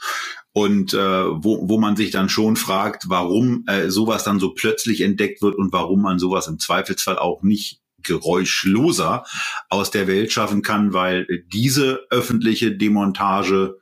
[0.53, 5.01] und äh, wo, wo man sich dann schon fragt, warum äh, sowas dann so plötzlich
[5.01, 9.23] entdeckt wird und warum man sowas im Zweifelsfall auch nicht geräuschloser
[9.69, 13.77] aus der Welt schaffen kann, weil diese öffentliche Demontage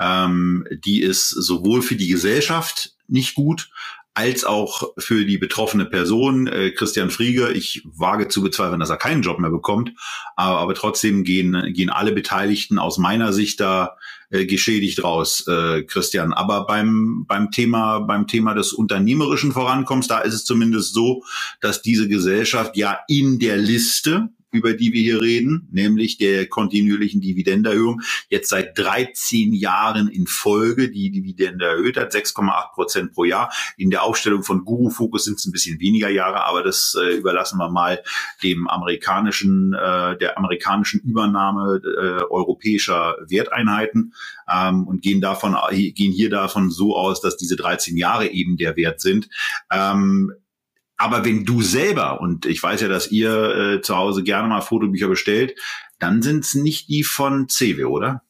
[0.00, 3.70] ähm, die ist sowohl für die Gesellschaft nicht gut,
[4.14, 7.54] als auch für die betroffene Person, äh, Christian Frieger.
[7.54, 9.92] Ich wage zu bezweifeln, dass er keinen Job mehr bekommt,
[10.36, 13.96] aber, aber trotzdem gehen, gehen alle Beteiligten aus meiner Sicht da
[14.30, 16.32] äh, geschädigt raus, äh, Christian.
[16.32, 21.22] Aber beim, beim Thema, beim Thema des unternehmerischen Vorankommens, da ist es zumindest so,
[21.60, 27.20] dass diese Gesellschaft ja in der Liste über die wir hier reden, nämlich der kontinuierlichen
[27.20, 33.52] Dividendenerhöhung, jetzt seit 13 Jahren in Folge die Dividende erhöht hat, 6,8 Prozent pro Jahr.
[33.76, 37.16] In der Aufstellung von Guru Focus sind es ein bisschen weniger Jahre, aber das äh,
[37.16, 38.02] überlassen wir mal
[38.42, 44.14] dem amerikanischen, äh, der amerikanischen Übernahme äh, europäischer Werteinheiten
[44.50, 48.76] ähm, und gehen davon, gehen hier davon so aus, dass diese 13 Jahre eben der
[48.76, 49.28] Wert sind.
[49.70, 50.32] Ähm,
[51.00, 54.60] aber wenn du selber, und ich weiß ja, dass ihr äh, zu Hause gerne mal
[54.60, 55.58] Fotobücher bestellt,
[55.98, 58.22] dann sind es nicht die von CW, oder?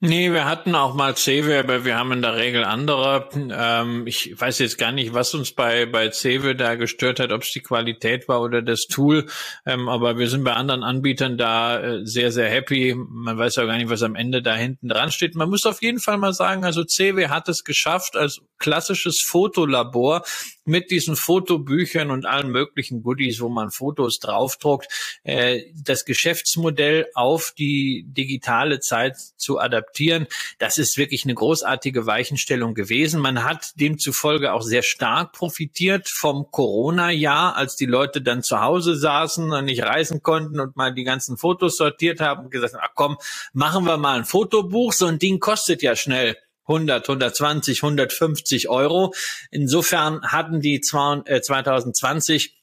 [0.00, 3.30] Nee, wir hatten auch mal CW, aber wir haben in der Regel andere.
[3.34, 7.42] Ähm, ich weiß jetzt gar nicht, was uns bei, bei CW da gestört hat, ob
[7.42, 9.26] es die Qualität war oder das Tool.
[9.64, 12.94] Ähm, aber wir sind bei anderen Anbietern da äh, sehr, sehr happy.
[12.94, 15.34] Man weiß ja gar nicht, was am Ende da hinten dran steht.
[15.34, 20.24] Man muss auf jeden Fall mal sagen, also CW hat es geschafft, als klassisches Fotolabor
[20.66, 24.88] mit diesen Fotobüchern und allen möglichen Goodies, wo man Fotos draufdruckt,
[25.24, 30.26] äh, das Geschäftsmodell auf die digitale Zeit zu adaptieren.
[30.58, 33.20] Das ist wirklich eine großartige Weichenstellung gewesen.
[33.20, 38.96] Man hat demzufolge auch sehr stark profitiert vom Corona-Jahr, als die Leute dann zu Hause
[38.96, 42.82] saßen und nicht reisen konnten und mal die ganzen Fotos sortiert haben und gesagt haben,
[42.84, 43.16] ach komm,
[43.52, 44.92] machen wir mal ein Fotobuch.
[44.92, 46.36] So ein Ding kostet ja schnell
[46.66, 49.14] 100, 120, 150 Euro.
[49.50, 52.54] Insofern hatten die 2020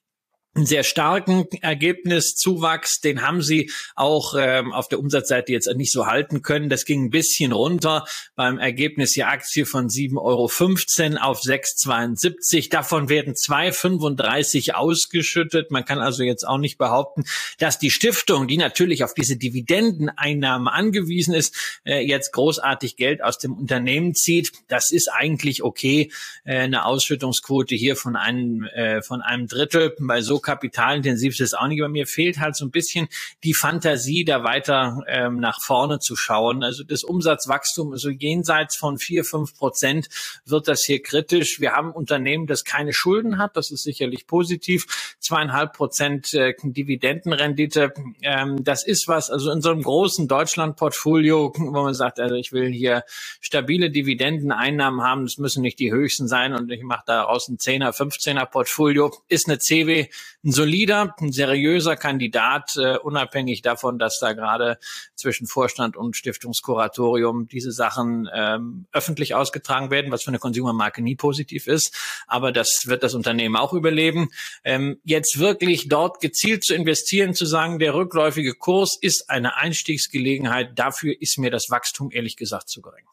[0.56, 6.06] einen sehr starken Ergebniszuwachs, den haben sie auch ähm, auf der Umsatzseite jetzt nicht so
[6.06, 6.70] halten können.
[6.70, 12.70] Das ging ein bisschen runter beim Ergebnis die Aktie von 7,15 Euro auf 6,72.
[12.70, 15.72] Davon werden 2,35 ausgeschüttet.
[15.72, 17.24] Man kann also jetzt auch nicht behaupten,
[17.58, 23.40] dass die Stiftung, die natürlich auf diese Dividendeneinnahmen angewiesen ist, äh, jetzt großartig Geld aus
[23.40, 24.52] dem Unternehmen zieht.
[24.68, 26.12] Das ist eigentlich okay.
[26.44, 31.54] Äh, eine Ausschüttungsquote hier von einem, äh, von einem Drittel bei so kapitalintensiv ist es
[31.54, 33.08] auch nicht, aber mir fehlt halt so ein bisschen
[33.44, 36.64] die Fantasie, da weiter ähm, nach vorne zu schauen.
[36.64, 40.10] Also das Umsatzwachstum, also jenseits von vier, fünf Prozent
[40.46, 41.60] wird das hier kritisch.
[41.60, 45.16] Wir haben Unternehmen, das keine Schulden hat, das ist sicherlich positiv.
[45.20, 51.72] Zweieinhalb Prozent äh, Dividendenrendite, ähm, das ist was, also in so einem großen Deutschland-Portfolio, wo
[51.72, 53.04] man sagt, also ich will hier
[53.42, 57.96] stabile Dividendeneinnahmen haben, das müssen nicht die höchsten sein und ich mache daraus ein 10er,
[57.96, 60.08] 15er Portfolio, ist eine CW
[60.44, 64.78] ein solider, ein seriöser Kandidat, äh, unabhängig davon, dass da gerade
[65.16, 71.16] zwischen Vorstand und Stiftungskuratorium diese Sachen ähm, öffentlich ausgetragen werden, was für eine Consumermarke nie
[71.16, 71.96] positiv ist.
[72.28, 74.30] Aber das wird das Unternehmen auch überleben.
[74.64, 80.78] Ähm, jetzt wirklich dort gezielt zu investieren, zu sagen, der rückläufige Kurs ist eine Einstiegsgelegenheit,
[80.78, 83.06] dafür ist mir das Wachstum ehrlich gesagt zu gering.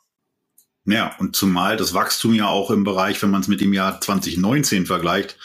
[0.87, 4.01] Ja, und zumal das Wachstum ja auch im Bereich, wenn man es mit dem Jahr
[4.01, 5.37] 2019 vergleicht,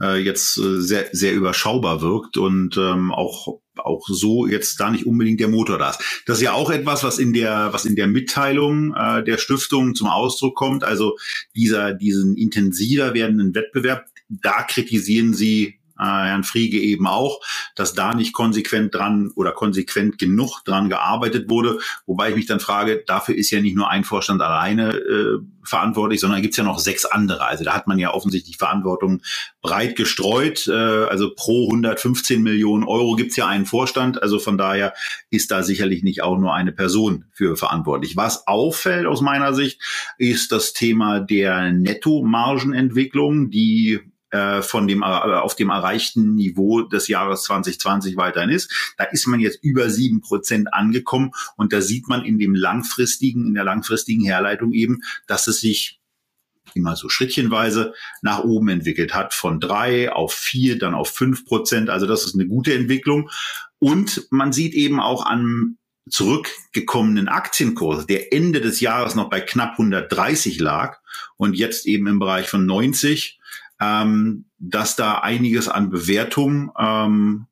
[0.00, 5.06] äh, jetzt äh, sehr, sehr überschaubar wirkt und ähm, auch auch so jetzt da nicht
[5.06, 6.22] unbedingt der Motor da ist.
[6.26, 9.94] Das ist ja auch etwas, was in der, was in der Mitteilung äh, der Stiftung
[9.94, 10.84] zum Ausdruck kommt.
[10.84, 11.16] Also
[11.54, 17.40] dieser, diesen intensiver werdenden Wettbewerb, da kritisieren sie äh, Herrn Friege eben auch,
[17.74, 21.78] dass da nicht konsequent dran oder konsequent genug dran gearbeitet wurde.
[22.06, 26.20] Wobei ich mich dann frage, dafür ist ja nicht nur ein Vorstand alleine äh, verantwortlich,
[26.20, 27.46] sondern gibt es ja noch sechs andere.
[27.46, 29.22] Also da hat man ja offensichtlich Verantwortung
[29.60, 30.66] breit gestreut.
[30.66, 34.22] Äh, also pro 115 Millionen Euro gibt es ja einen Vorstand.
[34.22, 34.94] Also von daher
[35.30, 38.16] ist da sicherlich nicht auch nur eine Person für verantwortlich.
[38.16, 39.80] Was auffällt aus meiner Sicht,
[40.16, 47.08] ist das Thema der Nettomargenentwicklung, die äh, von dem äh, auf dem erreichten Niveau des
[47.08, 48.94] Jahres 2020 weiterhin ist.
[48.96, 53.46] Da ist man jetzt über sieben Prozent angekommen und da sieht man in dem langfristigen,
[53.46, 56.00] in der langfristigen Herleitung eben, dass es sich
[56.74, 61.90] immer so schrittchenweise nach oben entwickelt hat, von drei auf vier, dann auf fünf Prozent.
[61.90, 63.30] Also das ist eine gute Entwicklung.
[63.78, 65.78] Und man sieht eben auch an
[66.10, 70.98] zurückgekommenen Aktienkurs, der Ende des Jahres noch bei knapp 130 lag
[71.36, 73.37] und jetzt eben im Bereich von 90,
[73.80, 77.46] ähm, dass da einiges an Bewertung ähm,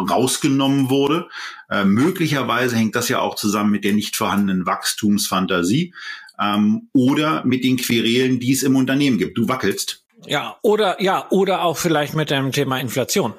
[0.00, 1.28] rausgenommen wurde.
[1.68, 5.94] Äh, möglicherweise hängt das ja auch zusammen mit der nicht vorhandenen Wachstumsfantasie
[6.40, 9.36] ähm, oder mit den Querelen, die es im Unternehmen gibt.
[9.36, 10.04] Du wackelst.
[10.26, 13.34] Ja, oder ja, oder auch vielleicht mit dem Thema Inflation.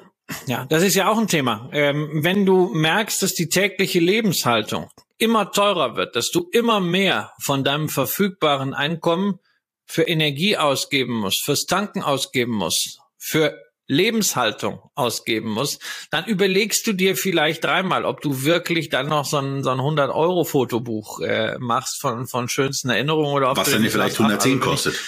[0.46, 1.68] Ja, das ist ja auch ein Thema.
[1.72, 7.32] Ähm, wenn du merkst, dass die tägliche Lebenshaltung immer teurer wird, dass du immer mehr
[7.38, 9.38] von deinem verfügbaren Einkommen
[9.92, 15.78] für Energie ausgeben muss, fürs Tanken ausgeben muss, für Lebenshaltung ausgeben muss,
[16.10, 19.80] dann überlegst du dir vielleicht dreimal, ob du wirklich dann noch so ein, so ein
[19.80, 24.98] 100-Euro-Fotobuch äh, machst von, von schönsten Erinnerungen oder ob Was dann vielleicht 110 also kostet.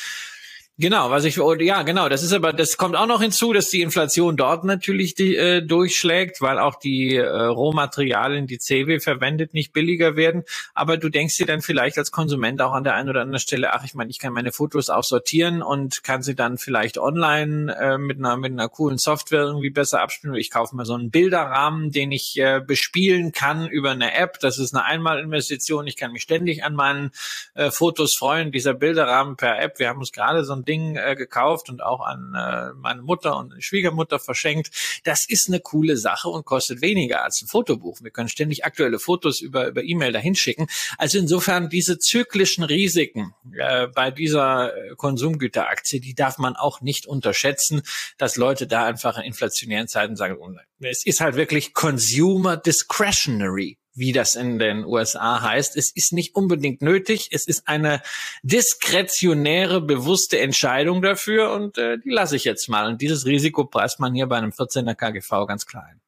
[0.76, 3.80] Genau, was ich ja genau, das ist aber das kommt auch noch hinzu, dass die
[3.80, 9.72] Inflation dort natürlich die, äh, durchschlägt, weil auch die äh, Rohmaterialien, die CW verwendet, nicht
[9.72, 10.42] billiger werden.
[10.74, 13.72] Aber du denkst dir dann vielleicht als Konsument auch an der einen oder anderen Stelle,
[13.72, 17.72] ach, ich meine, ich kann meine Fotos auch sortieren und kann sie dann vielleicht online
[17.76, 20.34] äh, mit einer mit einer coolen Software irgendwie besser abspielen.
[20.34, 24.40] Ich kaufe mir so einen Bilderrahmen, den ich äh, bespielen kann über eine App.
[24.40, 25.86] Das ist eine Einmalinvestition.
[25.86, 27.12] Ich kann mich ständig an meinen
[27.54, 28.50] äh, Fotos freuen.
[28.50, 29.78] Dieser Bilderrahmen per App.
[29.78, 33.36] Wir haben uns gerade so ein Ding äh, gekauft und auch an äh, meine Mutter
[33.36, 34.70] und Schwiegermutter verschenkt.
[35.04, 37.98] Das ist eine coole Sache und kostet weniger als ein Fotobuch.
[38.02, 40.66] Wir können ständig aktuelle Fotos über, über E-Mail dahin schicken.
[40.98, 47.82] Also insofern diese zyklischen Risiken äh, bei dieser Konsumgüteraktie, die darf man auch nicht unterschätzen,
[48.16, 50.50] dass Leute da einfach in inflationären Zeiten sagen, oh
[50.80, 55.76] es ist halt wirklich Consumer Discretionary wie das in den USA heißt.
[55.76, 57.28] Es ist nicht unbedingt nötig.
[57.30, 58.02] Es ist eine
[58.42, 62.88] diskretionäre, bewusste Entscheidung dafür und äh, die lasse ich jetzt mal.
[62.88, 66.00] Und dieses Risiko preist man hier bei einem 14er KGV ganz klein.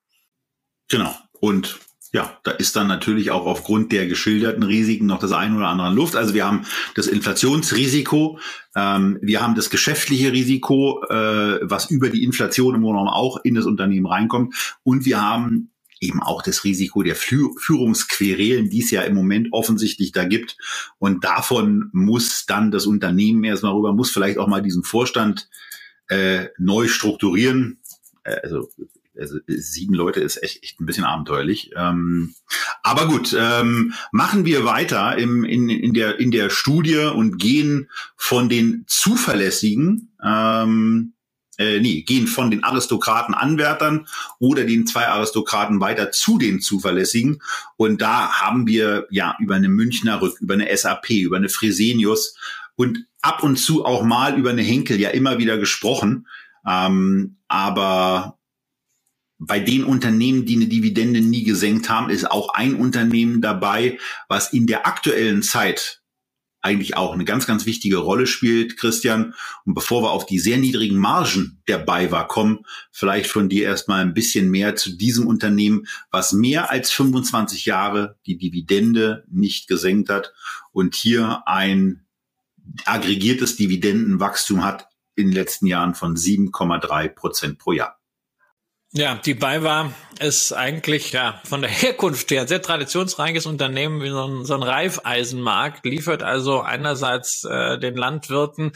[0.89, 1.15] Genau.
[1.41, 1.79] Und
[2.13, 5.93] ja, da ist dann natürlich auch aufgrund der geschilderten Risiken noch das eine oder andere
[5.93, 6.17] Luft.
[6.17, 6.65] Also wir haben
[6.95, 8.39] das Inflationsrisiko,
[8.75, 13.55] ähm, wir haben das geschäftliche Risiko, äh, was über die Inflation im genommen auch in
[13.55, 14.79] das Unternehmen reinkommt.
[14.83, 20.13] Und wir haben eben auch das Risiko der Führungsquerelen, die es ja im Moment offensichtlich
[20.13, 20.57] da gibt.
[20.99, 25.49] Und davon muss dann das Unternehmen erstmal rüber, muss vielleicht auch mal diesen Vorstand
[26.09, 27.79] äh, neu strukturieren.
[28.25, 28.69] Äh, also,
[29.19, 31.71] also sieben Leute ist echt, echt ein bisschen abenteuerlich.
[31.75, 32.35] Ähm,
[32.83, 37.89] aber gut, ähm, machen wir weiter im, in, in, der, in der Studie und gehen
[38.17, 41.15] von den zuverlässigen ähm,
[41.59, 44.07] äh, nee, gehen von den Aristokraten-Anwärtern
[44.39, 47.43] oder den zwei Aristokraten weiter zu den Zuverlässigen.
[47.77, 52.37] Und da haben wir ja über eine Münchner Rück, über eine SAP, über eine Fresenius
[52.77, 56.27] und ab und zu auch mal über eine Henkel ja immer wieder gesprochen.
[56.67, 58.39] Ähm, aber
[59.39, 63.99] bei den Unternehmen, die eine Dividende nie gesenkt haben, ist auch ein Unternehmen dabei,
[64.29, 66.01] was in der aktuellen Zeit
[66.67, 69.35] eigentlich auch eine ganz, ganz wichtige Rolle spielt, Christian.
[69.65, 74.01] Und bevor wir auf die sehr niedrigen Margen der BayWa kommen, vielleicht von dir erstmal
[74.01, 80.09] ein bisschen mehr zu diesem Unternehmen, was mehr als 25 Jahre die Dividende nicht gesenkt
[80.09, 80.33] hat
[80.73, 82.05] und hier ein
[82.85, 88.01] aggregiertes Dividendenwachstum hat in den letzten Jahren von 7,3 Prozent pro Jahr.
[88.93, 94.11] Ja, die BayWa ist eigentlich ja von der Herkunft her ein sehr traditionsreiches Unternehmen wie
[94.11, 98.73] so ein, so ein Reifeisenmarkt, liefert also einerseits äh, den Landwirten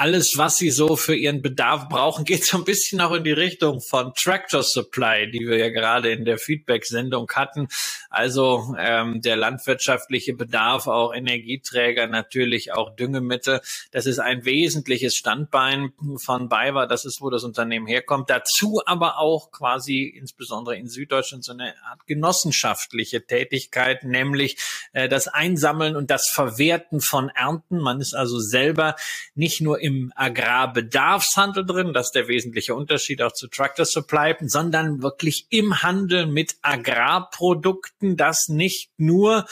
[0.00, 3.32] alles, was sie so für ihren Bedarf brauchen, geht so ein bisschen auch in die
[3.32, 7.68] Richtung von Tractor Supply, die wir ja gerade in der Feedback-Sendung hatten.
[8.08, 13.60] Also ähm, der landwirtschaftliche Bedarf, auch Energieträger, natürlich auch Düngemittel.
[13.92, 16.86] Das ist ein wesentliches Standbein von BayWa.
[16.86, 18.30] Das ist, wo das Unternehmen herkommt.
[18.30, 24.58] Dazu aber auch quasi insbesondere in Süddeutschland so eine Art genossenschaftliche Tätigkeit, nämlich
[24.92, 27.78] äh, das Einsammeln und das Verwerten von Ernten.
[27.78, 28.96] Man ist also selber
[29.34, 35.02] nicht nur im Agrarbedarfshandel drin, das ist der wesentliche Unterschied auch zu Tractor Supply, sondern
[35.02, 39.46] wirklich im Handel mit Agrarprodukten, das nicht nur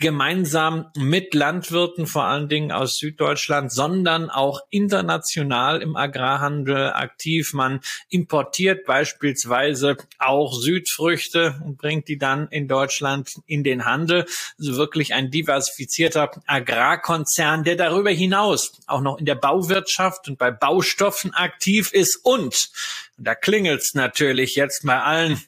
[0.00, 7.52] gemeinsam mit Landwirten, vor allen Dingen aus Süddeutschland, sondern auch international im Agrarhandel aktiv.
[7.52, 14.24] Man importiert beispielsweise auch Südfrüchte und bringt die dann in Deutschland in den Handel.
[14.58, 20.50] Also wirklich ein diversifizierter Agrarkonzern, der darüber hinaus auch noch in der Bauwirtschaft und bei
[20.50, 22.70] Baustoffen aktiv ist und,
[23.22, 25.38] da klingelt's natürlich jetzt bei allen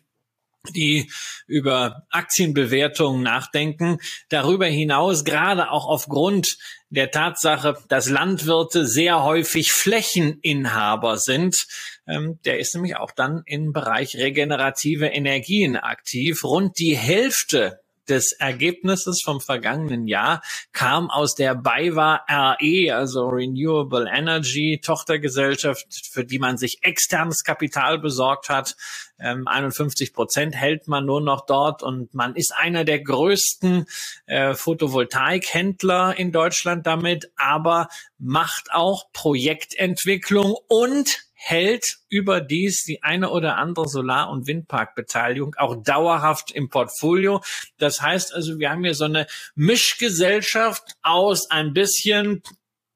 [0.70, 1.10] die
[1.46, 3.98] über Aktienbewertungen nachdenken.
[4.28, 6.58] Darüber hinaus, gerade auch aufgrund
[6.88, 11.66] der Tatsache, dass Landwirte sehr häufig Flächeninhaber sind,
[12.06, 16.44] ähm, der ist nämlich auch dann im Bereich regenerative Energien aktiv.
[16.44, 17.82] Rund die Hälfte
[18.12, 20.42] des Ergebnisses vom vergangenen Jahr
[20.72, 27.98] kam aus der BayWa RE, also Renewable Energy Tochtergesellschaft, für die man sich externes Kapital
[27.98, 28.76] besorgt hat.
[29.18, 33.86] 51 ähm, Prozent hält man nur noch dort und man ist einer der größten
[34.26, 37.88] äh, Photovoltaikhändler in Deutschland damit, aber
[38.18, 46.53] macht auch Projektentwicklung und hält überdies die eine oder andere Solar- und Windparkbeteiligung auch dauerhaft
[46.53, 47.43] im Portfolio.
[47.78, 49.26] Das heißt also, wir haben hier so eine
[49.57, 52.45] Mischgesellschaft aus ein bisschen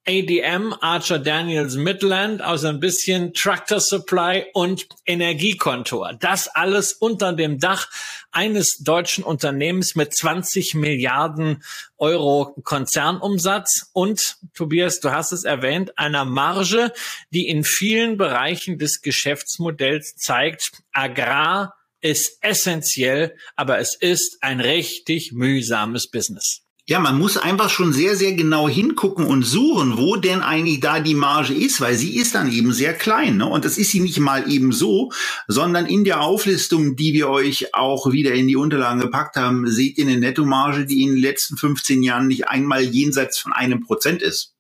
[0.09, 6.15] ADM, Archer Daniels Midland, also ein bisschen Tractor Supply und Energiekontor.
[6.21, 7.89] Das alles unter dem Dach
[8.31, 11.65] eines deutschen Unternehmens mit 20 Milliarden
[11.99, 16.93] Euro Konzernumsatz und, Tobias, du hast es erwähnt, einer Marge,
[17.31, 25.33] die in vielen Bereichen des Geschäftsmodells zeigt, Agrar ist essentiell, aber es ist ein richtig
[25.33, 26.66] mühsames Business.
[26.89, 31.01] Ja, man muss einfach schon sehr, sehr genau hingucken und suchen, wo denn eigentlich da
[31.01, 33.39] die Marge ist, weil sie ist dann eben sehr klein.
[33.39, 33.47] Ne?
[33.47, 35.11] Und das ist sie nicht mal eben so,
[35.49, 39.99] sondern in der Auflistung, die wir euch auch wieder in die Unterlagen gepackt haben, seht
[39.99, 44.23] ihr eine Nettomarge, die in den letzten 15 Jahren nicht einmal jenseits von einem Prozent
[44.23, 44.55] ist.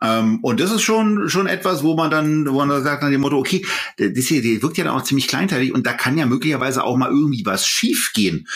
[0.00, 3.10] Ähm, und das ist schon, schon etwas, wo man dann, wo man dann sagt nach
[3.10, 3.66] dem Motto, okay,
[3.96, 6.96] das hier, die wirkt ja dann auch ziemlich kleinteilig und da kann ja möglicherweise auch
[6.96, 8.46] mal irgendwie was schiefgehen.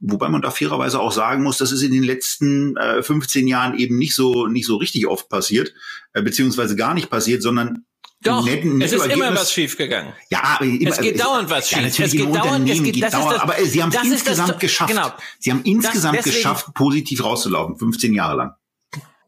[0.00, 3.78] Wobei man da fairerweise auch sagen muss, das ist in den letzten äh, 15 Jahren
[3.78, 5.74] eben nicht so, nicht so richtig oft passiert,
[6.14, 7.84] äh, beziehungsweise gar nicht passiert, sondern
[8.22, 10.12] doch, netten, es ist immer was schiefgegangen.
[10.30, 11.78] Ja, aber immer, es geht es, dauernd was schief.
[11.78, 14.58] Ja, es geht dauernd, es geht, geht dauernd, das, aber sie haben es insgesamt das,
[14.58, 14.90] geschafft.
[14.90, 15.12] Genau.
[15.38, 18.54] Sie haben insgesamt deswegen, geschafft, positiv rauszulaufen, 15 Jahre lang.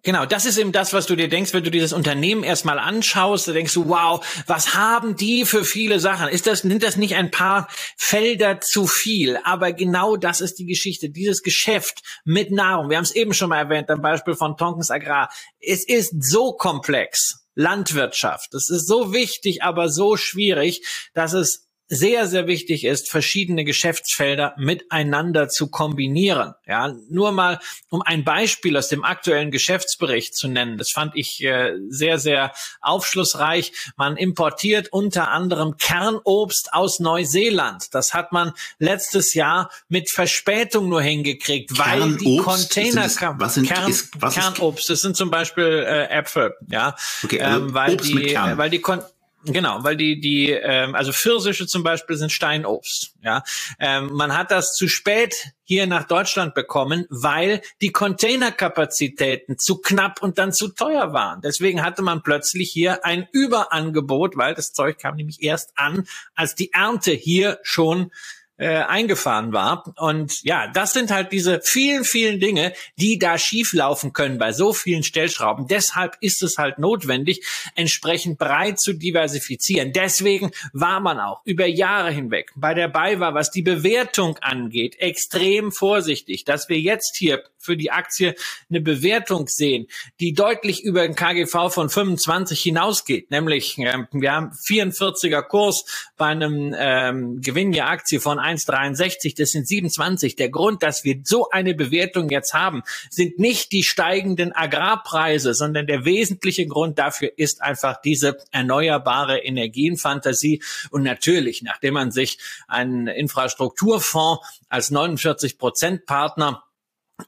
[0.05, 3.47] Genau, das ist eben das, was du dir denkst, wenn du dieses Unternehmen erstmal anschaust,
[3.47, 6.29] da denkst du, wow, was haben die für viele Sachen?
[6.29, 9.39] Ist das, sind das nicht ein paar Felder zu viel?
[9.45, 11.09] Aber genau das ist die Geschichte.
[11.09, 14.91] Dieses Geschäft mit Nahrung, wir haben es eben schon mal erwähnt, am Beispiel von Tonkens
[14.91, 15.31] Agrar.
[15.61, 17.39] Es ist so komplex.
[17.55, 18.55] Landwirtschaft.
[18.55, 20.83] Das ist so wichtig, aber so schwierig,
[21.15, 26.55] dass es sehr, sehr wichtig ist, verschiedene Geschäftsfelder miteinander zu kombinieren.
[26.67, 27.59] Ja, nur mal,
[27.91, 30.79] um ein Beispiel aus dem aktuellen Geschäftsbericht zu nennen.
[30.79, 33.73] Das fand ich äh, sehr, sehr aufschlussreich.
[33.99, 37.95] Man importiert unter anderem Kernobst aus Neuseeland.
[37.95, 42.25] Das hat man letztes Jahr mit Verspätung nur hingekriegt, weil Kernobst?
[42.25, 46.55] die Container das, was sind, Kern, ist, was Kernobst, das sind zum Beispiel äh, Äpfel,
[46.71, 49.03] ja, okay, also ähm, weil Obst die, weil die Kon
[49.45, 53.15] Genau, weil die die ähm, also Pfirsiche zum Beispiel sind Steinobst.
[53.23, 53.43] Ja,
[53.81, 55.35] ähm, man hat das zu spät
[55.65, 61.41] hier nach Deutschland bekommen, weil die Containerkapazitäten zu knapp und dann zu teuer waren.
[61.41, 66.55] Deswegen hatte man plötzlich hier ein Überangebot, weil das Zeug kam nämlich erst an, als
[66.55, 68.13] die Ernte hier schon
[68.57, 69.93] äh, eingefahren war.
[69.99, 74.73] Und ja, das sind halt diese vielen, vielen Dinge, die da schieflaufen können bei so
[74.73, 75.67] vielen Stellschrauben.
[75.67, 77.45] Deshalb ist es halt notwendig,
[77.75, 79.93] entsprechend breit zu diversifizieren.
[79.93, 85.73] Deswegen war man auch über Jahre hinweg bei der BayWa, was die Bewertung angeht, extrem
[85.73, 88.35] vorsichtig, dass wir jetzt hier für die Aktie
[88.69, 89.87] eine Bewertung sehen,
[90.21, 93.31] die deutlich über den KGV von 25 hinausgeht.
[93.31, 95.85] Nämlich, äh, wir haben 44er Kurs
[96.17, 100.37] bei einem ähm, Gewinn der Aktie von 1,63, das sind 27.
[100.37, 105.87] Der Grund, dass wir so eine Bewertung jetzt haben, sind nicht die steigenden Agrarpreise, sondern
[105.87, 110.63] der wesentliche Grund dafür ist einfach diese erneuerbare Energienfantasie.
[110.91, 112.39] Und natürlich, nachdem man sich
[112.69, 116.65] einen Infrastrukturfonds als 49 Prozent Partner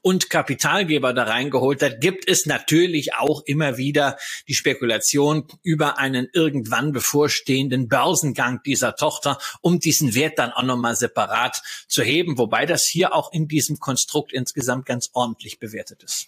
[0.01, 4.17] und Kapitalgeber da reingeholt hat, gibt es natürlich auch immer wieder
[4.47, 10.95] die Spekulation über einen irgendwann bevorstehenden Börsengang dieser Tochter, um diesen Wert dann auch nochmal
[10.95, 16.27] separat zu heben, wobei das hier auch in diesem Konstrukt insgesamt ganz ordentlich bewertet ist.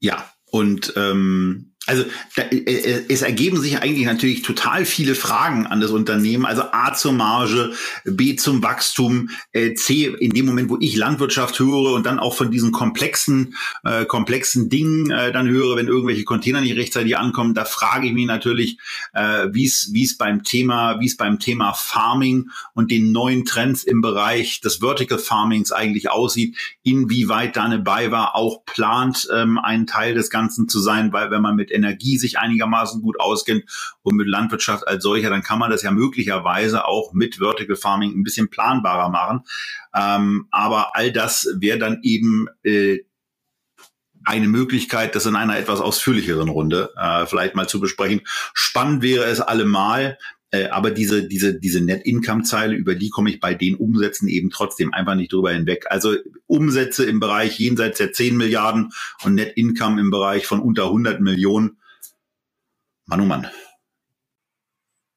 [0.00, 2.04] Ja, und ähm, also
[2.34, 6.46] da, äh, äh, es ergeben sich eigentlich natürlich total viele Fragen an das Unternehmen.
[6.46, 7.72] Also A zur Marge,
[8.04, 12.34] B zum Wachstum, äh, C in dem Moment, wo ich Landwirtschaft höre und dann auch
[12.34, 13.54] von diesen komplexen,
[13.84, 18.14] äh, komplexen Dingen äh, dann höre, wenn irgendwelche Container nicht rechtzeitig ankommen, da frage ich
[18.14, 18.78] mich natürlich,
[19.12, 23.44] äh, wie es wie es beim Thema, wie es beim Thema Farming und den neuen
[23.44, 29.58] Trends im Bereich des Vertical Farmings eigentlich aussieht, inwieweit da eine BayWa auch plant, ähm,
[29.58, 33.64] ein Teil des Ganzen zu sein, weil wenn man mit Energie sich einigermaßen gut auskennt
[34.02, 38.12] und mit Landwirtschaft als solcher, dann kann man das ja möglicherweise auch mit Vertical Farming
[38.12, 39.40] ein bisschen planbarer machen.
[39.94, 43.00] Ähm, aber all das wäre dann eben äh,
[44.24, 48.22] eine Möglichkeit, das in einer etwas ausführlicheren Runde äh, vielleicht mal zu besprechen.
[48.54, 50.18] Spannend wäre es allemal,
[50.54, 54.94] äh, aber diese, diese, diese Net-Income-Zeile, über die komme ich bei den Umsätzen eben trotzdem
[54.94, 55.86] einfach nicht drüber hinweg.
[55.90, 56.14] Also
[56.46, 58.92] Umsätze im Bereich jenseits der 10 Milliarden
[59.24, 61.78] und Net-Income im Bereich von unter 100 Millionen.
[63.06, 63.48] Mann, oh Mann.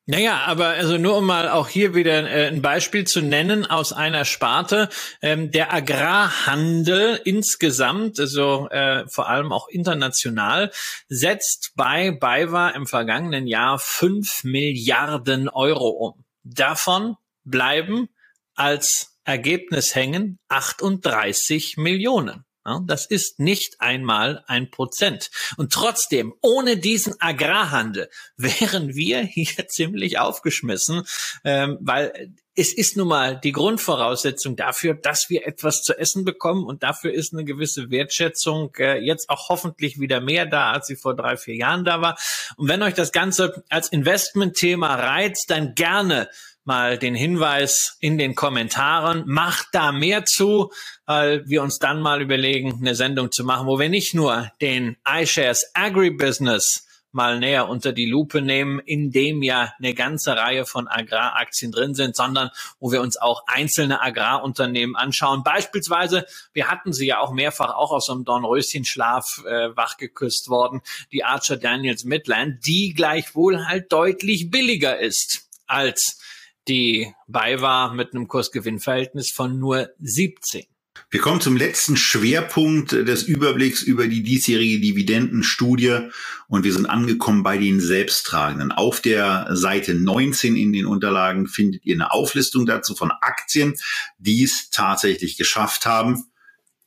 [0.09, 3.91] Naja, aber also nur um mal auch hier wieder äh, ein Beispiel zu nennen aus
[3.91, 4.87] einer Sparte,
[5.21, 10.71] ähm, der Agrarhandel insgesamt, also äh, vor allem auch international,
[11.09, 16.23] setzt bei BayWa im vergangenen Jahr fünf Milliarden Euro um.
[16.43, 18.07] Davon bleiben
[18.55, 22.46] als Ergebnis hängen 38 Millionen.
[22.85, 25.31] Das ist nicht einmal ein Prozent.
[25.55, 31.03] Und trotzdem, ohne diesen Agrarhandel wären wir hier ziemlich aufgeschmissen,
[31.43, 36.65] ähm, weil es ist nun mal die Grundvoraussetzung dafür, dass wir etwas zu essen bekommen
[36.65, 40.95] und dafür ist eine gewisse Wertschätzung äh, jetzt auch hoffentlich wieder mehr da, als sie
[40.95, 42.17] vor drei, vier Jahren da war.
[42.57, 46.29] Und wenn euch das Ganze als Investmentthema reizt, dann gerne
[46.67, 49.23] mal den Hinweis in den Kommentaren.
[49.25, 50.71] Macht da mehr zu,
[51.05, 54.97] weil wir uns dann mal überlegen, eine Sendung zu machen, wo wir nicht nur den
[55.07, 60.87] iShares Agribusiness mal näher unter die Lupe nehmen, in dem ja eine ganze Reihe von
[60.87, 62.49] Agraraktien drin sind, sondern
[62.79, 65.43] wo wir uns auch einzelne Agrarunternehmen anschauen.
[65.43, 70.81] Beispielsweise, wir hatten sie ja auch mehrfach auch aus so einem Dornröschenschlaf äh, wachgeküsst worden,
[71.13, 76.19] die Archer Daniels Midland, die gleichwohl halt deutlich billiger ist als
[76.67, 80.65] die bei war mit einem Kursgewinnverhältnis von nur 17.
[81.09, 86.09] Wir kommen zum letzten Schwerpunkt des Überblicks über die diesjährige Dividendenstudie
[86.47, 88.71] und wir sind angekommen bei den Selbsttragenden.
[88.71, 93.75] Auf der Seite 19 in den Unterlagen findet ihr eine Auflistung dazu von Aktien,
[94.17, 96.25] die es tatsächlich geschafft haben,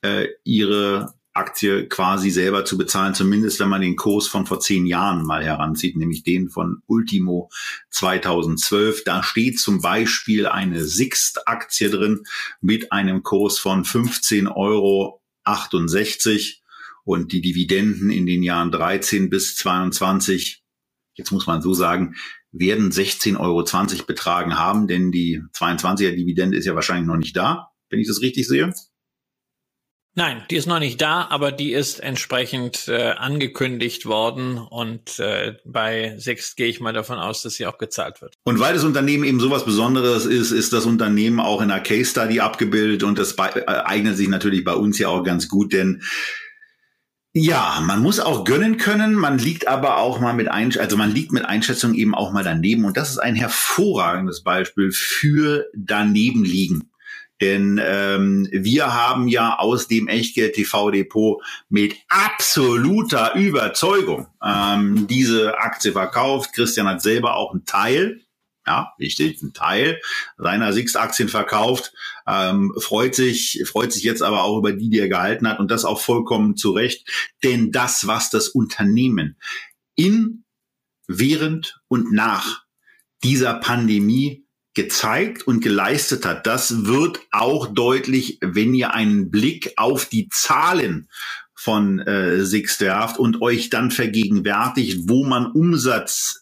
[0.02, 4.84] äh, ihre Aktie quasi selber zu bezahlen, zumindest wenn man den Kurs von vor zehn
[4.86, 7.50] Jahren mal heranzieht, nämlich den von Ultimo
[7.90, 9.04] 2012.
[9.04, 12.24] Da steht zum Beispiel eine Sixt-Aktie drin
[12.60, 15.22] mit einem Kurs von 15,68 Euro
[17.04, 20.62] und die Dividenden in den Jahren 13 bis 22,
[21.14, 22.16] jetzt muss man so sagen,
[22.52, 23.64] werden 16,20 Euro
[24.06, 28.20] betragen haben, denn die 22er Dividende ist ja wahrscheinlich noch nicht da, wenn ich das
[28.20, 28.72] richtig sehe.
[30.20, 35.54] Nein, die ist noch nicht da, aber die ist entsprechend äh, angekündigt worden und äh,
[35.64, 38.34] bei sechs gehe ich mal davon aus, dass sie auch gezahlt wird.
[38.44, 42.10] Und weil das Unternehmen eben sowas Besonderes ist, ist das Unternehmen auch in einer Case
[42.10, 46.02] Study abgebildet und das äh, eignet sich natürlich bei uns ja auch ganz gut, denn
[47.32, 51.14] ja, man muss auch gönnen können, man liegt aber auch mal mit Einsch also man
[51.14, 56.44] liegt mit Einschätzung eben auch mal daneben und das ist ein hervorragendes Beispiel für daneben
[56.44, 56.89] liegen.
[57.41, 65.59] Denn ähm, wir haben ja aus dem Echtgeld TV Depot mit absoluter Überzeugung ähm, diese
[65.59, 66.53] Aktie verkauft.
[66.53, 68.20] Christian hat selber auch einen Teil,
[68.66, 70.01] ja, wichtig, ein Teil
[70.36, 71.93] seiner Sixt-Aktien verkauft,
[72.26, 75.70] ähm, freut sich, freut sich jetzt aber auch über die, die er gehalten hat und
[75.70, 77.09] das auch vollkommen zu Recht.
[77.43, 79.36] Denn das, was das Unternehmen
[79.97, 80.45] in,
[81.09, 82.64] während und nach
[83.24, 84.39] dieser Pandemie
[84.74, 91.08] gezeigt und geleistet hat, das wird auch deutlich, wenn ihr einen Blick auf die Zahlen
[91.54, 96.39] von äh, Six werft und euch dann vergegenwärtigt, wo man Umsatz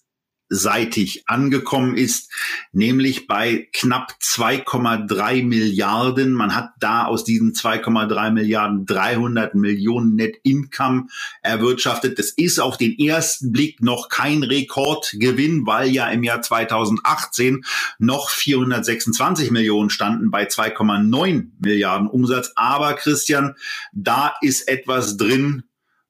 [0.48, 2.30] seitig angekommen ist,
[2.72, 6.32] nämlich bei knapp 2,3 Milliarden.
[6.32, 11.08] Man hat da aus diesen 2,3 Milliarden 300 Millionen Net Income
[11.42, 12.18] erwirtschaftet.
[12.18, 17.64] Das ist auf den ersten Blick noch kein Rekordgewinn, weil ja im Jahr 2018
[17.98, 22.52] noch 426 Millionen standen bei 2,9 Milliarden Umsatz.
[22.56, 23.54] Aber Christian,
[23.92, 25.64] da ist etwas drin,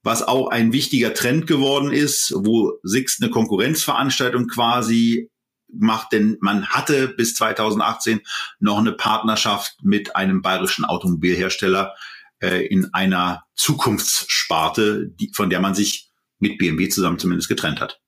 [0.08, 5.30] was auch ein wichtiger Trend geworden ist, wo Sixt eine Konkurrenzveranstaltung quasi
[5.70, 8.20] macht, denn man hatte bis 2018
[8.58, 11.94] noch eine Partnerschaft mit einem bayerischen Automobilhersteller
[12.40, 18.00] äh, in einer Zukunftssparte, die, von der man sich mit BMW zusammen zumindest getrennt hat.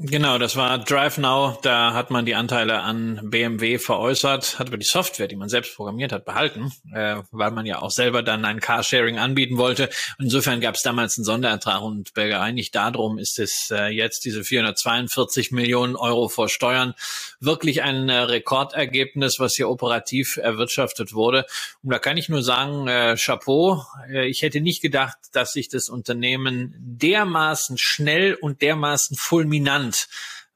[0.00, 1.58] Genau, das war Drive Now.
[1.62, 5.76] Da hat man die Anteile an BMW veräußert, hat aber die Software, die man selbst
[5.76, 9.88] programmiert hat, behalten, äh, weil man ja auch selber dann ein Carsharing anbieten wollte.
[10.18, 15.52] Insofern gab es damals einen Sonderertrag und eigentlich darum ist es äh, jetzt diese 442
[15.52, 16.94] Millionen Euro vor Steuern
[17.38, 21.46] wirklich ein äh, Rekordergebnis, was hier operativ erwirtschaftet wurde.
[21.84, 23.84] Und da kann ich nur sagen, äh, Chapeau.
[24.10, 30.06] Äh, ich hätte nicht gedacht, dass sich das Unternehmen dermaßen schnell und dermaßen fulminant and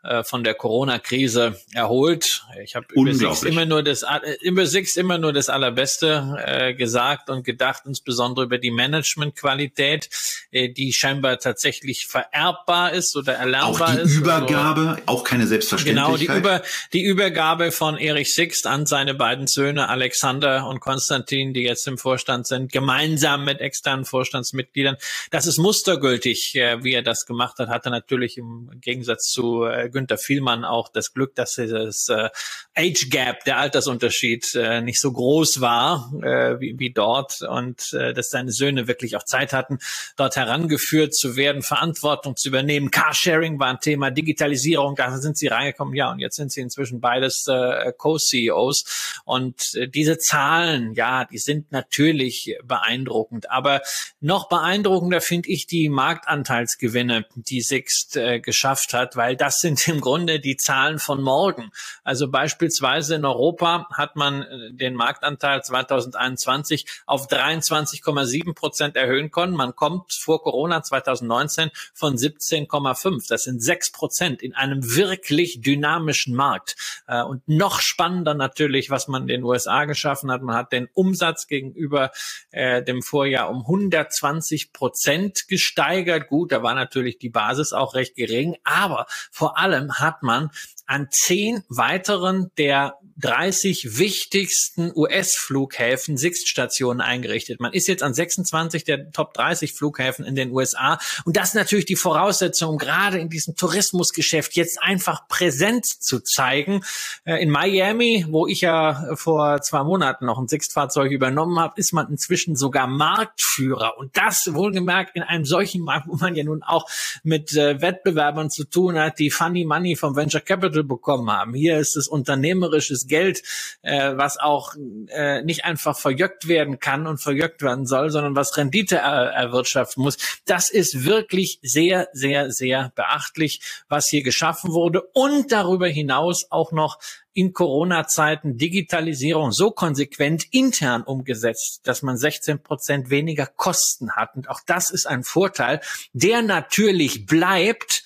[0.03, 2.44] äh, von der Corona-Krise erholt.
[2.64, 6.74] Ich habe über Six immer nur das äh, über Six immer nur das Allerbeste äh,
[6.74, 10.09] gesagt und gedacht, insbesondere über die Managementqualität,
[10.53, 14.01] äh, die scheinbar tatsächlich vererbbar ist oder erlernbar ist.
[14.01, 16.18] Auch die ist Übergabe, also, auch keine Selbstverständlichkeit.
[16.18, 16.62] Genau, die, Über,
[16.94, 21.98] die Übergabe von Erich Sixt an seine beiden Söhne Alexander und Konstantin, die jetzt im
[21.98, 24.96] Vorstand sind, gemeinsam mit externen Vorstandsmitgliedern.
[25.30, 27.68] Das ist mustergültig, äh, wie er das gemacht hat.
[27.68, 32.28] Hat er natürlich im Gegensatz zu äh, Günther Vielmann auch das Glück, dass das äh,
[32.74, 38.12] Age Gap, der Altersunterschied, äh, nicht so groß war äh, wie, wie dort und äh,
[38.14, 39.78] dass seine Söhne wirklich auch Zeit hatten,
[40.16, 42.91] dort herangeführt zu werden, Verantwortung zu übernehmen.
[42.91, 47.01] Carsharing war ein Thema, Digitalisierung, da sind sie reingekommen, ja, und jetzt sind sie inzwischen
[47.01, 53.82] beides äh, Co-CEOs und äh, diese Zahlen, ja, die sind natürlich beeindruckend, aber
[54.20, 60.01] noch beeindruckender finde ich die Marktanteilsgewinne, die Sixt äh, geschafft hat, weil das sind im
[60.01, 61.70] Grunde die Zahlen von morgen.
[62.05, 69.55] Also beispielsweise in Europa hat man äh, den Marktanteil 2021 auf 23,7 Prozent erhöhen können.
[69.55, 73.28] Man kommt vor Corona 2019 von 17,5.
[73.28, 76.76] Das sind sechs Prozent in einem wirklich dynamischen Markt.
[77.07, 80.43] Äh, und noch spannender natürlich, was man in den USA geschaffen hat.
[80.43, 82.11] Man hat den Umsatz gegenüber
[82.51, 86.28] äh, dem Vorjahr um 120 Prozent gesteigert.
[86.28, 89.70] Gut, da war natürlich die Basis auch recht gering, aber vor allem
[90.01, 90.51] hat man
[90.91, 97.61] an zehn weiteren der 30 wichtigsten US-Flughäfen Sixt-Stationen eingerichtet.
[97.61, 100.99] Man ist jetzt an 26 der Top 30 Flughäfen in den USA.
[101.24, 106.20] Und das ist natürlich die Voraussetzung, um gerade in diesem Tourismusgeschäft jetzt einfach Präsenz zu
[106.20, 106.82] zeigen.
[107.24, 111.93] Äh, in Miami, wo ich ja vor zwei Monaten noch ein Sixt-Fahrzeug übernommen habe, ist
[111.93, 113.97] man inzwischen sogar Marktführer.
[113.99, 116.88] Und das wohlgemerkt in einem solchen Markt, wo man ja nun auch
[117.22, 121.55] mit äh, Wettbewerbern zu tun hat, die Funny Money vom Venture Capital bekommen haben.
[121.55, 123.43] Hier ist es unternehmerisches Geld,
[123.83, 124.74] äh, was auch
[125.09, 130.03] äh, nicht einfach verjöckt werden kann und verjöckt werden soll, sondern was Rendite er erwirtschaften
[130.03, 130.16] muss.
[130.47, 136.72] Das ist wirklich sehr, sehr, sehr beachtlich, was hier geschaffen wurde und darüber hinaus auch
[136.72, 136.99] noch
[137.33, 144.35] in Corona-Zeiten Digitalisierung so konsequent intern umgesetzt, dass man 16 Prozent weniger Kosten hat.
[144.35, 145.81] Und auch das ist ein Vorteil,
[146.12, 148.05] der natürlich bleibt,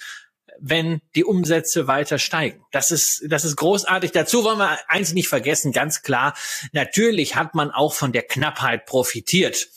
[0.66, 2.64] wenn die Umsätze weiter steigen.
[2.72, 4.12] Das ist, das ist großartig.
[4.12, 6.34] Dazu wollen wir eins nicht vergessen, ganz klar.
[6.72, 9.68] Natürlich hat man auch von der Knappheit profitiert,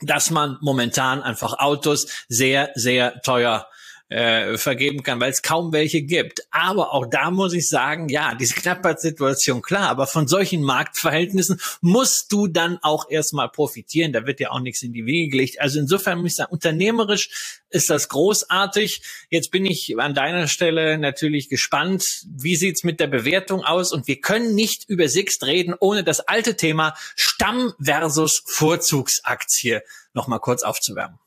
[0.00, 3.68] dass man momentan einfach Autos sehr, sehr teuer
[4.08, 6.42] äh, vergeben kann, weil es kaum welche gibt.
[6.50, 12.30] Aber auch da muss ich sagen, ja, diese Knappheitssituation, klar, aber von solchen Marktverhältnissen musst
[12.30, 14.12] du dann auch erstmal profitieren.
[14.12, 15.60] Da wird ja auch nichts in die Wege gelegt.
[15.60, 19.02] Also insofern muss ich sagen, unternehmerisch ist das großartig.
[19.28, 22.04] Jetzt bin ich an deiner Stelle natürlich gespannt.
[22.28, 23.92] Wie sieht's mit der Bewertung aus?
[23.92, 29.80] Und wir können nicht über Sixt reden, ohne das alte Thema Stamm versus Vorzugsaktie
[30.14, 31.18] nochmal kurz aufzuwärmen.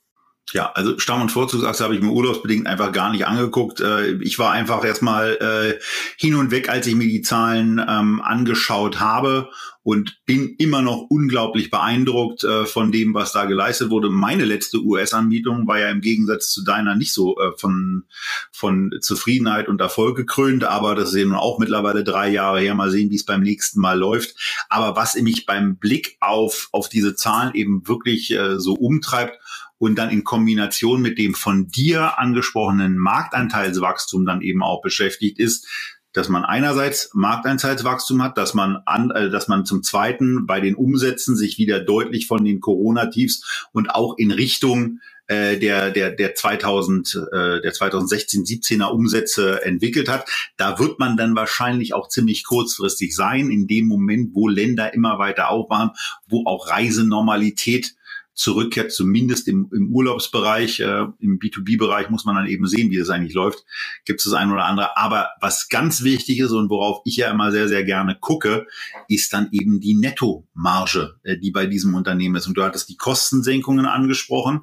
[0.51, 3.81] Ja, also Stamm- und Vorzugsachse habe ich mir urlaubsbedingt einfach gar nicht angeguckt.
[3.81, 5.79] Äh, ich war einfach erstmal äh,
[6.17, 9.49] hin und weg, als ich mir die Zahlen ähm, angeschaut habe
[9.83, 14.09] und bin immer noch unglaublich beeindruckt äh, von dem, was da geleistet wurde.
[14.09, 18.05] Meine letzte US-Anbietung war ja im Gegensatz zu deiner nicht so von,
[18.51, 22.75] von Zufriedenheit und Erfolg gekrönt, aber das ja nun auch mittlerweile drei Jahre her.
[22.75, 24.35] Mal sehen, wie es beim nächsten Mal läuft.
[24.67, 29.37] Aber was mich beim Blick auf, auf diese Zahlen eben wirklich so umtreibt
[29.79, 35.67] und dann in Kombination mit dem von dir angesprochenen Marktanteilswachstum dann eben auch beschäftigt ist,
[36.13, 40.75] dass man einerseits Marktanteilswachstum hat, dass man an, äh, dass man zum Zweiten bei den
[40.75, 46.33] Umsätzen sich wieder deutlich von den Corona-Tiefs und auch in Richtung äh, der der der
[46.33, 50.27] 2000 äh, der 2016 17er Umsätze entwickelt hat.
[50.57, 55.19] Da wird man dann wahrscheinlich auch ziemlich kurzfristig sein in dem Moment, wo Länder immer
[55.19, 55.91] weiter aufmachen,
[56.27, 57.93] wo auch Reisenormalität
[58.39, 63.09] zurückkehrt, zumindest im, im Urlaubsbereich, äh, im B2B-Bereich muss man dann eben sehen, wie das
[63.09, 63.65] eigentlich läuft,
[64.05, 64.95] gibt es das ein oder andere.
[64.95, 68.65] Aber was ganz wichtig ist und worauf ich ja immer sehr, sehr gerne gucke,
[69.09, 72.47] ist dann eben die Nettomarge, äh, die bei diesem Unternehmen ist.
[72.47, 74.61] Und du hattest die Kostensenkungen angesprochen.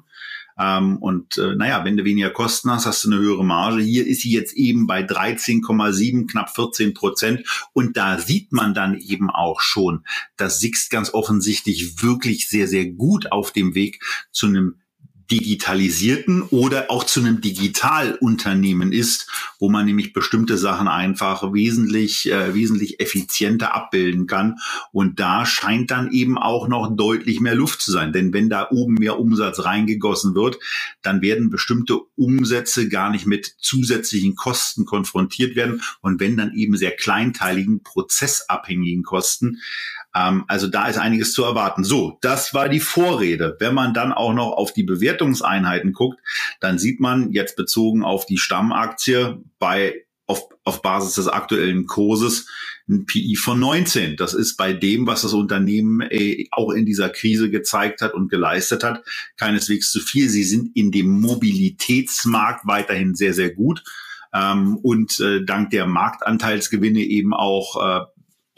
[0.59, 3.81] Ähm, und äh, naja, wenn du weniger Kosten hast, hast du eine höhere Marge.
[3.81, 7.69] Hier ist sie jetzt eben bei 13,7, knapp 14 Prozent.
[7.73, 10.05] Und da sieht man dann eben auch schon,
[10.35, 14.75] dass Sixt ganz offensichtlich wirklich sehr, sehr gut auf dem Weg zu einem
[15.31, 22.53] digitalisierten oder auch zu einem Digitalunternehmen ist, wo man nämlich bestimmte Sachen einfach wesentlich, äh,
[22.53, 24.55] wesentlich effizienter abbilden kann.
[24.91, 28.13] Und da scheint dann eben auch noch deutlich mehr Luft zu sein.
[28.13, 30.59] Denn wenn da oben mehr Umsatz reingegossen wird,
[31.01, 35.81] dann werden bestimmte Umsätze gar nicht mit zusätzlichen Kosten konfrontiert werden.
[36.01, 39.59] Und wenn dann eben sehr kleinteiligen, prozessabhängigen Kosten,
[40.17, 41.83] ähm, also da ist einiges zu erwarten.
[41.83, 43.55] So, das war die Vorrede.
[43.59, 46.19] Wenn man dann auch noch auf die Bewertungseinheiten guckt,
[46.59, 52.47] dann sieht man jetzt bezogen auf die Stammaktie bei auf, auf Basis des aktuellen Kurses
[52.89, 54.15] ein PI von 19.
[54.17, 58.29] Das ist bei dem, was das Unternehmen äh, auch in dieser Krise gezeigt hat und
[58.29, 59.03] geleistet hat,
[59.37, 60.29] keineswegs zu viel.
[60.29, 63.83] Sie sind in dem Mobilitätsmarkt weiterhin sehr, sehr gut.
[64.33, 68.05] ähm, und äh, dank der Marktanteilsgewinne eben auch äh,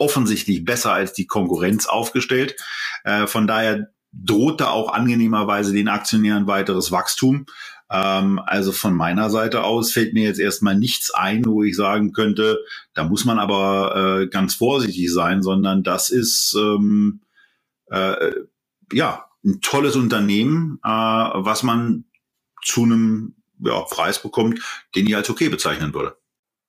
[0.00, 2.56] offensichtlich besser als die Konkurrenz aufgestellt.
[3.04, 7.46] Äh, von daher droht da auch angenehmerweise den Aktionären weiteres Wachstum.
[7.90, 12.12] Ähm, also von meiner Seite aus fällt mir jetzt erstmal nichts ein, wo ich sagen
[12.12, 12.58] könnte,
[12.94, 17.20] da muss man aber äh, ganz vorsichtig sein, sondern das ist ähm,
[17.86, 18.32] äh,
[18.92, 22.04] ja ein tolles Unternehmen, äh, was man
[22.62, 24.60] zu einem ja, Preis bekommt,
[24.94, 26.16] den ich als okay bezeichnen würde.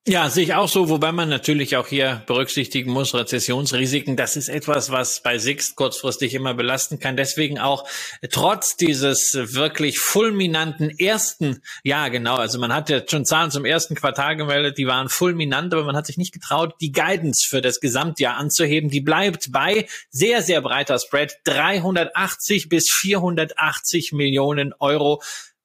[0.08, 4.50] Ja, sehe ich auch so, wobei man natürlich auch hier berücksichtigen muss, Rezessionsrisiken, das ist
[4.50, 7.16] etwas, was bei Sixt kurzfristig immer belasten kann.
[7.16, 7.88] Deswegen auch
[8.32, 13.94] trotz dieses wirklich fulminanten ersten, ja genau, also man hat ja schon Zahlen zum ersten
[13.94, 17.80] Quartal gemeldet, die waren fulminant, aber man hat sich nicht getraut, die Guidance für das
[17.80, 18.90] Gesamtjahr anzuheben.
[18.90, 25.22] Die bleibt bei sehr, sehr breiter Spread, 380 bis 480 Millionen Euro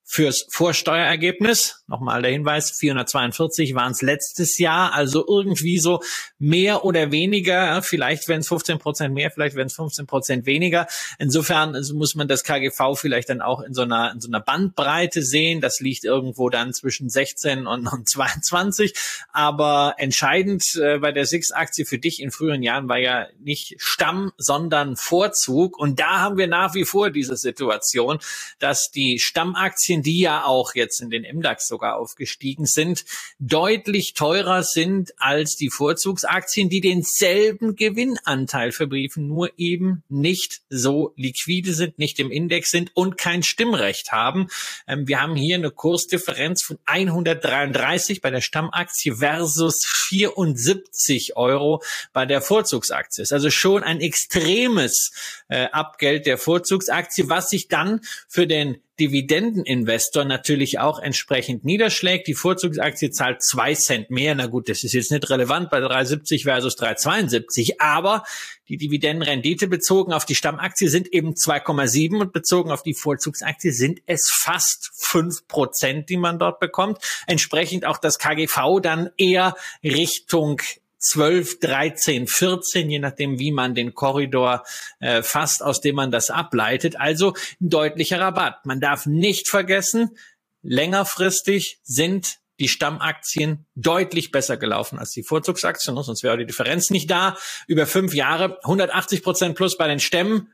[0.09, 1.83] fürs Vorsteuerergebnis.
[1.89, 6.01] Nochmal der Hinweis, 442 waren es letztes Jahr, also irgendwie so
[6.39, 10.87] mehr oder weniger, vielleicht werden es 15 Prozent mehr, vielleicht werden es 15 Prozent weniger.
[11.19, 15.23] Insofern muss man das KGV vielleicht dann auch in so einer, in so einer Bandbreite
[15.23, 15.61] sehen.
[15.61, 18.95] Das liegt irgendwo dann zwischen 16 und, und 22.
[19.33, 24.33] Aber entscheidend äh, bei der Six-Aktie für dich in früheren Jahren war ja nicht Stamm,
[24.39, 25.77] sondern Vorzug.
[25.79, 28.19] Und da haben wir nach wie vor diese Situation,
[28.61, 33.05] dass die Stammaktien Aktien, die ja auch jetzt in den MDAX sogar aufgestiegen sind,
[33.39, 41.73] deutlich teurer sind als die Vorzugsaktien, die denselben Gewinnanteil verbriefen, nur eben nicht so liquide
[41.73, 44.49] sind, nicht im Index sind und kein Stimmrecht haben.
[44.87, 51.83] Ähm, wir haben hier eine Kursdifferenz von 133 bei der Stammaktie versus 74 Euro
[52.13, 53.23] bei der Vorzugsaktie.
[53.23, 55.13] ist also schon ein extremes
[55.49, 62.27] äh, Abgeld der Vorzugsaktie, was sich dann für den Dividendeninvestor natürlich auch entsprechend niederschlägt.
[62.27, 64.35] Die Vorzugsaktie zahlt zwei Cent mehr.
[64.35, 68.25] Na gut, das ist jetzt nicht relevant bei 3,70 versus 3,72, aber
[68.69, 74.01] die Dividendenrendite bezogen auf die Stammaktie sind eben 2,7 und bezogen auf die Vorzugsaktie sind
[74.07, 76.99] es fast fünf Prozent, die man dort bekommt.
[77.27, 79.55] Entsprechend auch das KGV dann eher
[79.85, 80.61] Richtung
[81.09, 84.65] 12, 13, 14, je nachdem, wie man den Korridor
[84.99, 86.99] äh, fasst, aus dem man das ableitet.
[86.99, 88.67] Also ein deutlicher Rabatt.
[88.67, 90.17] Man darf nicht vergessen,
[90.63, 97.11] längerfristig sind die Stammaktien deutlich besser gelaufen als die Vorzugsaktien, sonst wäre die Differenz nicht
[97.11, 97.37] da.
[97.67, 100.49] Über fünf Jahre 180 Prozent plus bei den Stämmen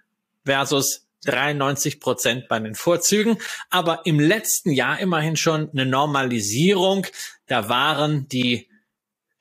[0.44, 3.38] versus 93 Prozent bei den Vorzügen.
[3.70, 7.06] Aber im letzten Jahr immerhin schon eine Normalisierung.
[7.46, 8.68] Da waren die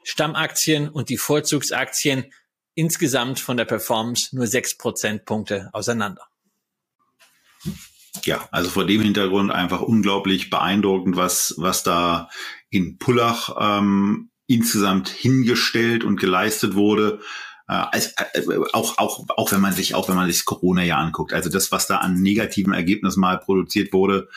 [0.04, 2.26] Stammaktien und die Vorzugsaktien
[2.76, 6.28] insgesamt von der Performance nur sechs Prozentpunkte auseinander.
[8.24, 12.30] Ja, also vor dem Hintergrund einfach unglaublich beeindruckend, was, was da
[12.70, 17.22] in Pullach ähm, insgesamt hingestellt und geleistet wurde.
[17.68, 21.00] Äh, als, äh, auch, auch, auch wenn man sich, auch wenn man sich das Corona-Jahr
[21.00, 21.32] anguckt.
[21.32, 24.28] Also das, was da an negativen Ergebnissen mal produziert wurde,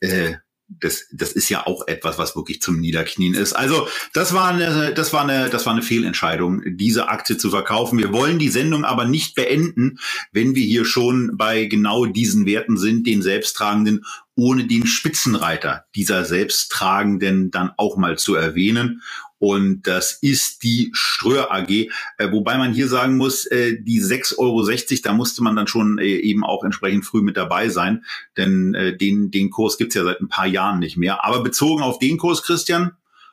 [0.00, 0.34] äh,
[0.80, 3.52] das, das ist ja auch etwas, was wirklich zum Niederknien ist.
[3.52, 7.98] Also das war eine, das war eine, das war eine Fehlentscheidung, diese Aktie zu verkaufen.
[7.98, 9.98] Wir wollen die Sendung aber nicht beenden,
[10.32, 14.04] wenn wir hier schon bei genau diesen Werten sind, den selbsttragenden,
[14.34, 19.02] ohne den Spitzenreiter dieser selbsttragenden dann auch mal zu erwähnen.
[19.42, 21.68] Und das ist die Ströer AG.
[21.68, 21.88] Äh,
[22.30, 24.64] wobei man hier sagen muss, äh, die 6,60 Euro,
[25.02, 28.04] da musste man dann schon äh, eben auch entsprechend früh mit dabei sein.
[28.36, 31.24] Denn äh, den, den Kurs gibt's ja seit ein paar Jahren nicht mehr.
[31.24, 32.92] Aber bezogen auf den Kurs, Christian,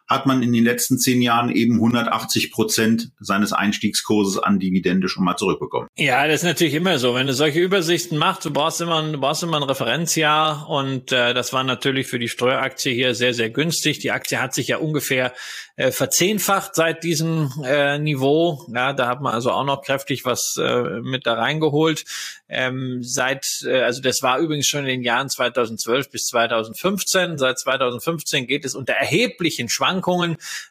[0.09, 5.23] hat man in den letzten zehn Jahren eben 180 Prozent seines Einstiegskurses an Dividende schon
[5.23, 5.87] mal zurückbekommen.
[5.95, 7.13] Ja, das ist natürlich immer so.
[7.13, 11.35] Wenn du solche Übersichten machst, du brauchst immer, du brauchst immer ein Referenzjahr und äh,
[11.35, 13.99] das war natürlich für die Steueraktie hier sehr, sehr günstig.
[13.99, 15.31] Die Aktie hat sich ja ungefähr
[15.75, 18.65] äh, verzehnfacht seit diesem äh, Niveau.
[18.73, 22.05] Ja, da hat man also auch noch kräftig was äh, mit da reingeholt.
[22.47, 27.37] Ähm, seit, äh, also das war übrigens schon in den Jahren 2012 bis 2015.
[27.37, 29.98] Seit 2015 geht es unter erheblichen Schwankungen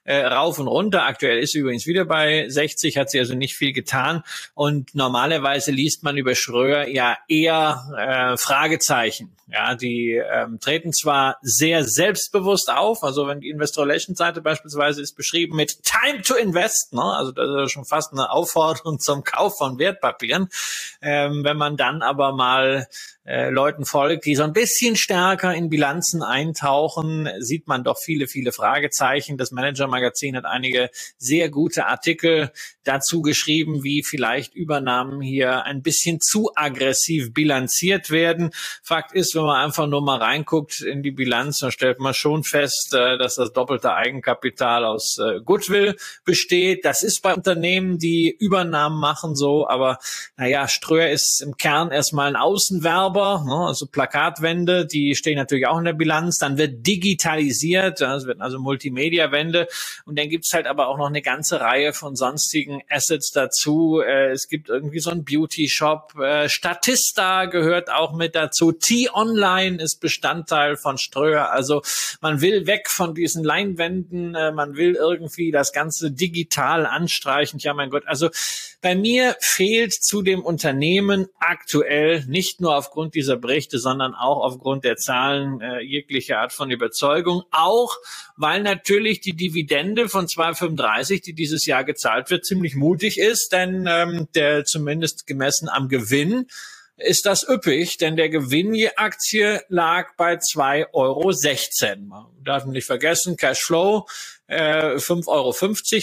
[0.05, 1.05] äh, rauf und runter.
[1.05, 4.23] Aktuell ist sie übrigens wieder bei 60, hat sie also nicht viel getan.
[4.55, 9.35] Und normalerweise liest man über Schröer ja eher äh, Fragezeichen.
[9.51, 15.01] Ja, die ähm, treten zwar sehr selbstbewusst auf, also wenn die Investor Relations Seite beispielsweise
[15.01, 17.03] ist beschrieben mit Time to Invest, ne?
[17.03, 20.51] also das ist schon fast eine Aufforderung zum Kauf von Wertpapieren.
[21.01, 22.89] Ähm, wenn man dann aber mal
[23.29, 28.27] äh, Leuten folgt, die so ein bisschen stärker in Bilanzen eintauchen, sieht man doch viele,
[28.27, 29.37] viele Fragezeichen.
[29.37, 30.89] Das Manager-Magazin hat einige
[31.19, 32.51] sehr gute Artikel
[32.85, 38.51] dazu geschrieben, wie vielleicht Übernahmen hier ein bisschen zu aggressiv bilanziert werden.
[38.83, 42.45] Fakt ist, wenn man einfach nur mal reinguckt in die Bilanz, dann stellt man schon
[42.45, 46.87] fest, äh, dass das doppelte Eigenkapital aus äh, Goodwill besteht.
[46.87, 49.99] Das ist bei Unternehmen, die Übernahmen machen, so, aber
[50.39, 53.67] naja, Ströer ist im Kern erstmal ein Außenwerber, ne?
[53.67, 56.39] also Plakatwände, die stehen natürlich auch in der Bilanz.
[56.39, 59.69] Dann wird digitalisiert, es wird also Multimedia-Wände
[60.05, 64.01] und dann gibt's halt aber auch noch eine ganze Reihe von sonstigen Assets dazu.
[64.01, 70.01] Äh, es gibt irgendwie so einen Beauty-Shop, äh, Statista gehört auch mit dazu, T-Online ist
[70.01, 71.51] Bestandteil von Ströer.
[71.51, 71.83] Also
[72.21, 77.59] man will weg von diesen Leinwänden, äh, man will irgendwie das Ganze digital anstreichen.
[77.59, 78.31] Ja, mein Gott, also
[78.81, 84.85] bei mir fehlt zu dem Unternehmen aktuell nicht nur aufgrund dieser Berichte, sondern auch aufgrund
[84.85, 87.43] der Zahlen äh, jegliche Art von Überzeugung.
[87.51, 87.97] Auch
[88.37, 93.87] weil natürlich die Dividende von 2,35, die dieses Jahr gezahlt wird, ziemlich mutig ist, denn
[93.89, 96.47] ähm, der zumindest gemessen am Gewinn
[96.99, 101.33] ist das üppig, denn der Gewinn je Aktie lag bei 2,16 Euro.
[102.09, 104.07] Man darf nicht vergessen, Cashflow
[104.49, 105.53] äh, 5,50 Euro.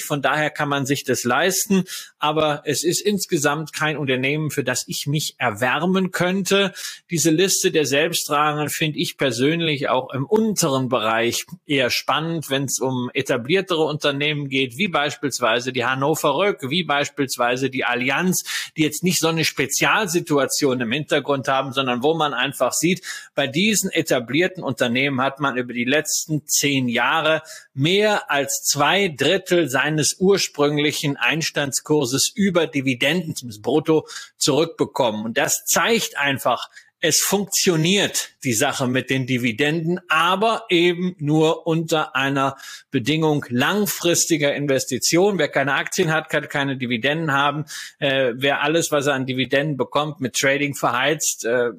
[0.05, 1.83] Von daher kann man sich das leisten.
[2.17, 6.73] Aber es ist insgesamt kein Unternehmen, für das ich mich erwärmen könnte.
[7.11, 12.79] Diese Liste der Selbsttragenden finde ich persönlich auch im unteren Bereich eher spannend, wenn es
[12.79, 18.43] um etabliertere Unternehmen geht, wie beispielsweise die Hannover Rück, wie beispielsweise die Allianz,
[18.77, 23.01] die jetzt nicht so eine Spezialsituation im Hintergrund haben, sondern wo man einfach sieht,
[23.33, 27.41] bei diesen etablierten Unternehmen hat man über die letzten zehn Jahre
[27.75, 34.07] mehr als zwei Drittel seines ursprünglichen Einstandskurses über Dividenden, brutto,
[34.37, 35.25] zurückbekommen.
[35.25, 36.69] Und das zeigt einfach,
[37.07, 42.57] es funktioniert, die Sache mit den Dividenden, aber eben nur unter einer
[42.89, 45.37] Bedingung langfristiger Investition.
[45.37, 47.65] Wer keine Aktien hat, kann keine Dividenden haben.
[47.99, 51.69] Äh, wer alles, was er an Dividenden bekommt, mit Trading verheizt, äh,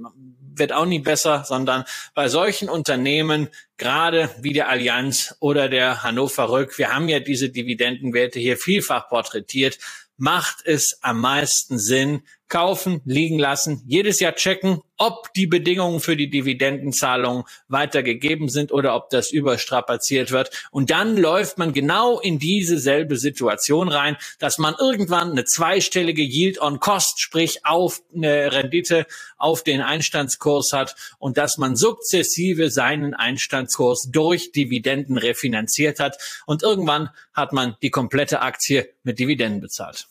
[0.55, 1.85] wird auch nie besser, sondern
[2.15, 3.49] bei solchen Unternehmen,
[3.79, 9.09] gerade wie der Allianz oder der Hannover Rück, wir haben ja diese Dividendenwerte hier vielfach
[9.09, 9.79] porträtiert,
[10.19, 16.17] macht es am meisten Sinn, kaufen, liegen lassen, jedes Jahr checken, ob die Bedingungen für
[16.17, 20.51] die Dividendenzahlung weitergegeben sind oder ob das überstrapaziert wird.
[20.71, 26.23] Und dann läuft man genau in diese selbe Situation rein, dass man irgendwann eine zweistellige
[26.23, 29.07] Yield on Cost, sprich auf eine Rendite
[29.37, 36.17] auf den Einstandskurs hat und dass man sukzessive seinen Einstandskurs durch Dividenden refinanziert hat.
[36.47, 40.09] Und irgendwann hat man die komplette Aktie mit Dividenden bezahlt.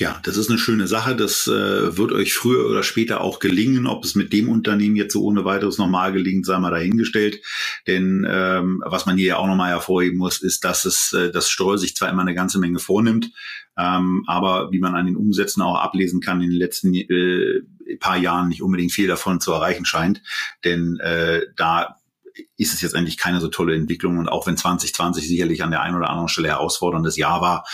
[0.00, 1.14] Ja, das ist eine schöne Sache.
[1.14, 3.86] Das äh, wird euch früher oder später auch gelingen.
[3.86, 7.42] Ob es mit dem Unternehmen jetzt so ohne weiteres normal gelingt, sei mal dahingestellt.
[7.86, 11.50] Denn ähm, was man hier ja auch nochmal hervorheben muss, ist, dass es äh, das
[11.50, 13.30] Steuer sich zwar immer eine ganze Menge vornimmt,
[13.76, 17.60] ähm, aber wie man an den Umsätzen auch ablesen kann, in den letzten äh,
[17.98, 20.22] paar Jahren nicht unbedingt viel davon zu erreichen scheint.
[20.64, 21.99] Denn äh, da
[22.56, 24.18] ist es jetzt eigentlich keine so tolle Entwicklung.
[24.18, 27.66] Und auch wenn 2020 sicherlich an der einen oder anderen Stelle herausforderndes Jahr war,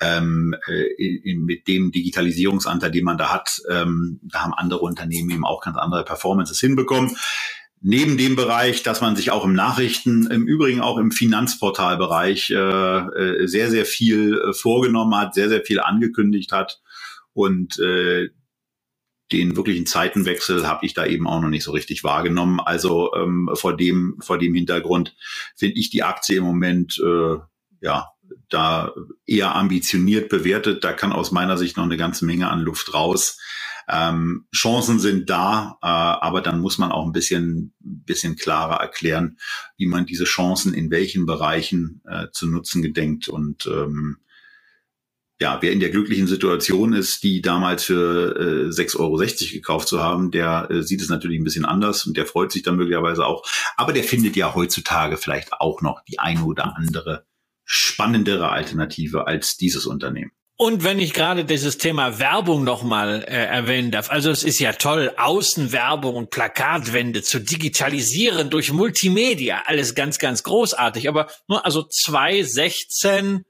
[0.00, 5.44] ähm, äh, mit dem Digitalisierungsanteil, den man da hat, ähm, da haben andere Unternehmen eben
[5.44, 7.16] auch ganz andere Performances hinbekommen.
[7.80, 12.54] Neben dem Bereich, dass man sich auch im Nachrichten, im Übrigen auch im Finanzportalbereich äh,
[12.56, 16.80] äh sehr, sehr viel äh, vorgenommen hat, sehr, sehr viel angekündigt hat
[17.34, 18.30] und äh,
[19.34, 22.60] den wirklichen Zeitenwechsel habe ich da eben auch noch nicht so richtig wahrgenommen.
[22.60, 25.16] Also ähm, vor dem vor dem Hintergrund
[25.56, 27.36] finde ich die Aktie im Moment äh,
[27.80, 28.08] ja
[28.48, 28.92] da
[29.26, 30.84] eher ambitioniert bewertet.
[30.84, 33.38] Da kann aus meiner Sicht noch eine ganze Menge an Luft raus.
[33.86, 39.36] Ähm, Chancen sind da, äh, aber dann muss man auch ein bisschen, bisschen klarer erklären,
[39.76, 43.28] wie man diese Chancen in welchen Bereichen äh, zu nutzen gedenkt.
[43.28, 44.18] Und ähm,
[45.40, 49.16] ja, wer in der glücklichen Situation ist, die damals für äh, 6,60 Euro
[49.52, 52.62] gekauft zu haben, der äh, sieht es natürlich ein bisschen anders und der freut sich
[52.62, 53.44] dann möglicherweise auch.
[53.76, 57.26] Aber der findet ja heutzutage vielleicht auch noch die eine oder andere
[57.64, 60.30] spannendere Alternative als dieses Unternehmen.
[60.56, 64.72] Und wenn ich gerade dieses Thema Werbung nochmal äh, erwähnen darf, also es ist ja
[64.72, 71.08] toll, Außenwerbung und Plakatwände zu digitalisieren durch Multimedia, alles ganz, ganz großartig.
[71.08, 73.44] Aber nur also 2016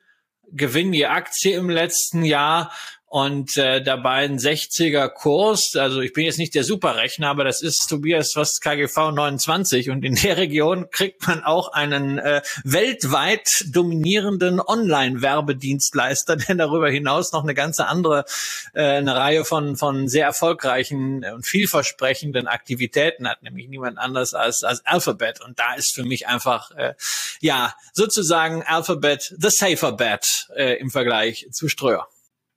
[0.52, 2.72] Gewinn je Aktie im letzten Jahr
[3.14, 5.76] und äh, dabei ein 60er Kurs.
[5.76, 10.04] Also ich bin jetzt nicht der Superrechner, aber das ist Tobias fast KGV 29 und
[10.04, 17.44] in der Region kriegt man auch einen äh, weltweit dominierenden Online-Werbedienstleister, der darüber hinaus noch
[17.44, 18.24] eine ganze andere,
[18.72, 24.64] äh, eine Reihe von von sehr erfolgreichen und vielversprechenden Aktivitäten hat, nämlich niemand anders als
[24.64, 26.94] als Alphabet und da ist für mich einfach äh,
[27.40, 32.08] ja sozusagen Alphabet the safer bet äh, im Vergleich zu Ströer.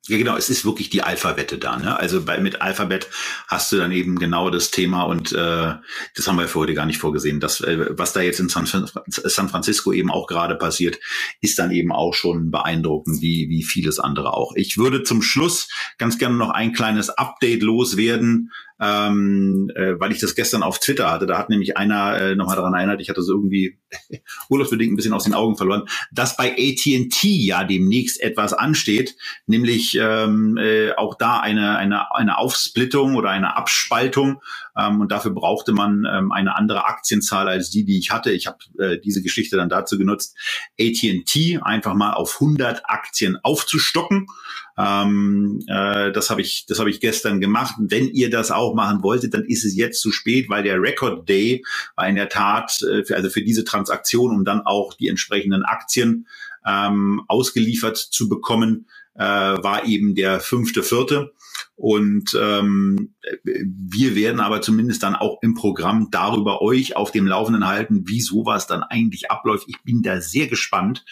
[0.08, 1.78] Ja, genau, es ist wirklich die Alpha-Wette da.
[1.78, 1.98] Ne?
[2.00, 3.10] Also bei, mit Alphabet
[3.48, 5.74] hast du dann eben genau das Thema und äh,
[6.16, 7.40] das haben wir für heute gar nicht vorgesehen.
[7.40, 10.98] Das, äh, was da jetzt in San, San Francisco eben auch gerade passiert,
[11.42, 14.54] ist dann eben auch schon beeindruckend, wie, wie vieles andere auch.
[14.56, 15.68] Ich würde zum Schluss
[15.98, 21.12] ganz gerne noch ein kleines Update loswerden ähm, äh, weil ich das gestern auf Twitter
[21.12, 21.26] hatte.
[21.26, 23.80] Da hat nämlich einer äh, nochmal daran erinnert, ich hatte es irgendwie
[24.50, 29.98] urlaubsbedingt ein bisschen aus den Augen verloren, dass bei AT&T ja demnächst etwas ansteht, nämlich
[30.00, 34.42] ähm, äh, auch da eine, eine, eine Aufsplittung oder eine Abspaltung
[34.78, 38.32] ähm, und dafür brauchte man ähm, eine andere Aktienzahl als die, die ich hatte.
[38.32, 40.36] Ich habe äh, diese Geschichte dann dazu genutzt,
[40.80, 44.28] AT&T einfach mal auf 100 Aktien aufzustocken.
[44.78, 47.76] Ähm, äh, das habe ich, das habe ich gestern gemacht.
[47.80, 51.28] wenn ihr das auch machen wolltet, dann ist es jetzt zu spät, weil der Record
[51.28, 51.64] Day
[51.96, 55.64] war in der Tat, äh, für, also für diese Transaktion, um dann auch die entsprechenden
[55.64, 56.28] Aktien
[56.66, 61.34] ähm, ausgeliefert zu bekommen, äh, war eben der fünfte, vierte.
[61.76, 67.68] Und ähm, wir werden aber zumindest dann auch im Programm darüber euch auf dem Laufenden
[67.68, 69.66] halten, wie sowas dann eigentlich abläuft.
[69.68, 71.06] Ich bin da sehr gespannt,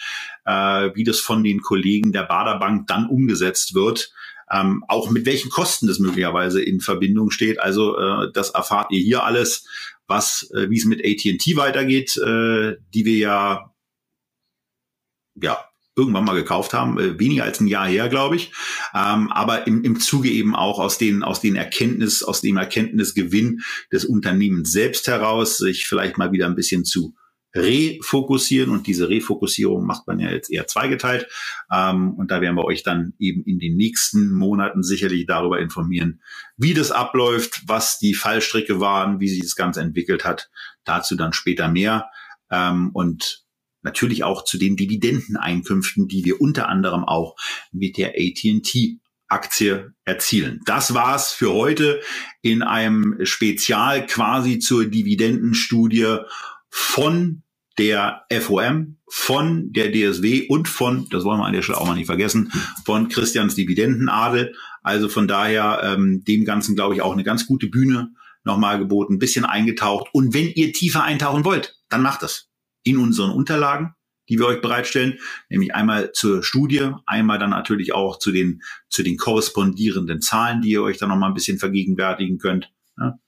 [0.44, 4.12] äh, wie das von den Kollegen der Baderbank dann umgesetzt wird.
[4.50, 7.60] Ähm, auch mit welchen Kosten das möglicherweise in Verbindung steht.
[7.60, 9.66] Also äh, das erfahrt ihr hier alles,
[10.06, 13.72] was, äh, wie es mit AT&T weitergeht, äh, die wir ja
[15.42, 15.58] ja
[15.96, 18.52] irgendwann mal gekauft haben, äh, weniger als ein Jahr her, glaube ich.
[18.94, 23.62] Ähm, aber im, im Zuge eben auch aus den, aus den Erkenntnis, aus dem Erkenntnisgewinn
[23.90, 27.14] des Unternehmens selbst heraus, sich vielleicht mal wieder ein bisschen zu
[27.54, 31.26] refokussieren und diese Refokussierung macht man ja jetzt eher zweigeteilt
[31.72, 36.20] ähm, und da werden wir euch dann eben in den nächsten Monaten sicherlich darüber informieren,
[36.58, 40.50] wie das abläuft, was die Fallstricke waren, wie sich das Ganze entwickelt hat.
[40.84, 42.10] Dazu dann später mehr
[42.50, 43.45] ähm, und
[43.82, 47.36] natürlich auch zu den Dividendeneinkünften, die wir unter anderem auch
[47.72, 48.98] mit der AT&T
[49.28, 50.60] Aktie erzielen.
[50.66, 52.00] Das war's für heute
[52.42, 56.18] in einem Spezial quasi zur Dividendenstudie
[56.68, 57.42] von
[57.78, 61.94] der FOM, von der DSW und von, das wollen wir an der Stelle auch mal
[61.94, 62.52] nicht vergessen,
[62.84, 64.54] von Christians Dividendenadel.
[64.82, 68.12] Also von daher ähm, dem Ganzen, glaube ich, auch eine ganz gute Bühne
[68.44, 70.08] nochmal geboten, ein bisschen eingetaucht.
[70.12, 72.48] Und wenn ihr tiefer eintauchen wollt, dann macht es
[72.86, 73.94] in unseren Unterlagen,
[74.28, 75.18] die wir euch bereitstellen,
[75.48, 80.70] nämlich einmal zur Studie, einmal dann natürlich auch zu den, zu den korrespondierenden Zahlen, die
[80.70, 82.72] ihr euch dann nochmal ein bisschen vergegenwärtigen könnt.
[82.98, 83.18] Ja.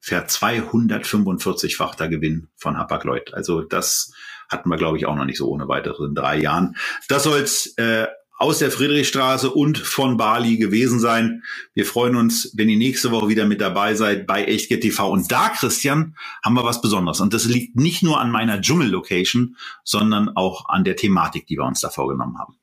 [0.00, 3.34] Fährt 245-fachter Gewinn von Hapag-Lloyd.
[3.34, 4.12] Also das
[4.48, 6.76] hatten wir, glaube ich, auch noch nicht so ohne weitere in drei Jahren.
[7.08, 8.06] Das soll's äh,
[8.40, 11.42] aus der Friedrichstraße und von Bali gewesen sein.
[11.74, 15.10] Wir freuen uns, wenn ihr nächste Woche wieder mit dabei seid bei Echtgeld TV.
[15.10, 17.20] Und da, Christian, haben wir was Besonderes.
[17.20, 21.66] Und das liegt nicht nur an meiner Dschungel-Location, sondern auch an der Thematik, die wir
[21.66, 22.56] uns da vorgenommen haben.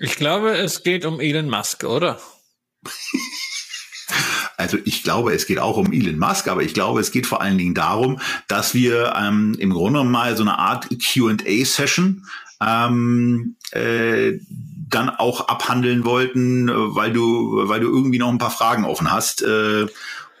[0.00, 2.20] Ich glaube, es geht um Elon Musk, oder?
[4.58, 7.40] Also ich glaube, es geht auch um Elon Musk, aber ich glaube, es geht vor
[7.40, 12.26] allen Dingen darum, dass wir ähm, im Grunde mal so eine Art QA-Session
[12.64, 14.38] ähm, äh,
[14.88, 19.42] dann auch abhandeln wollten, weil du, weil du irgendwie noch ein paar Fragen offen hast.
[19.42, 19.86] Äh,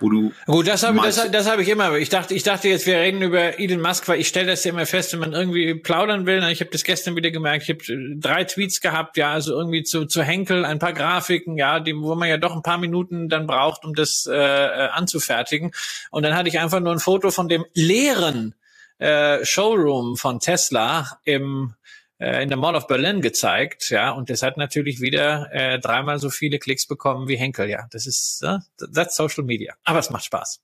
[0.02, 1.96] wo du Gut, das habe das, das hab ich immer.
[1.96, 4.72] Ich dachte, ich dachte jetzt, wir reden über Elon Musk, weil ich stelle das ja
[4.72, 6.42] immer fest, wenn man irgendwie plaudern will.
[6.50, 7.62] Ich habe das gestern wieder gemerkt.
[7.62, 11.80] Ich habe drei Tweets gehabt, ja, also irgendwie zu, zu Henkel, ein paar Grafiken, ja,
[11.80, 15.72] die, wo man ja doch ein paar Minuten dann braucht, um das äh, äh anzufertigen.
[16.10, 18.54] Und dann hatte ich einfach nur ein Foto von dem leeren
[18.98, 21.81] äh, Showroom von Tesla im äh,
[22.22, 26.30] in der Mall of Berlin gezeigt, ja, und das hat natürlich wieder äh, dreimal so
[26.30, 27.86] viele Klicks bekommen wie Henkel, ja.
[27.90, 28.58] Das ist, äh,
[28.94, 29.74] that's Social Media.
[29.84, 30.60] Aber es macht Spaß.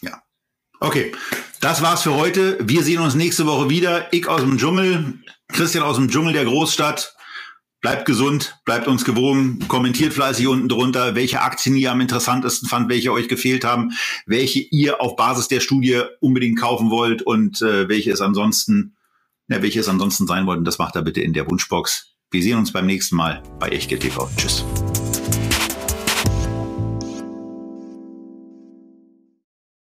[0.00, 0.22] Ja.
[0.80, 1.12] Okay,
[1.60, 2.58] das war's für heute.
[2.60, 4.12] Wir sehen uns nächste Woche wieder.
[4.12, 5.14] Ich aus dem Dschungel,
[5.48, 7.14] Christian aus dem Dschungel der Großstadt.
[7.80, 12.88] Bleibt gesund, bleibt uns gewogen, kommentiert fleißig unten drunter, welche Aktien ihr am interessantesten fand,
[12.88, 13.92] welche euch gefehlt haben,
[14.24, 18.96] welche ihr auf Basis der Studie unbedingt kaufen wollt und äh, welche es ansonsten
[19.48, 22.14] ja, welche es ansonsten sein wollten, das macht er bitte in der Wunschbox.
[22.30, 24.28] Wir sehen uns beim nächsten Mal bei Echtgeld TV.
[24.36, 24.64] Tschüss.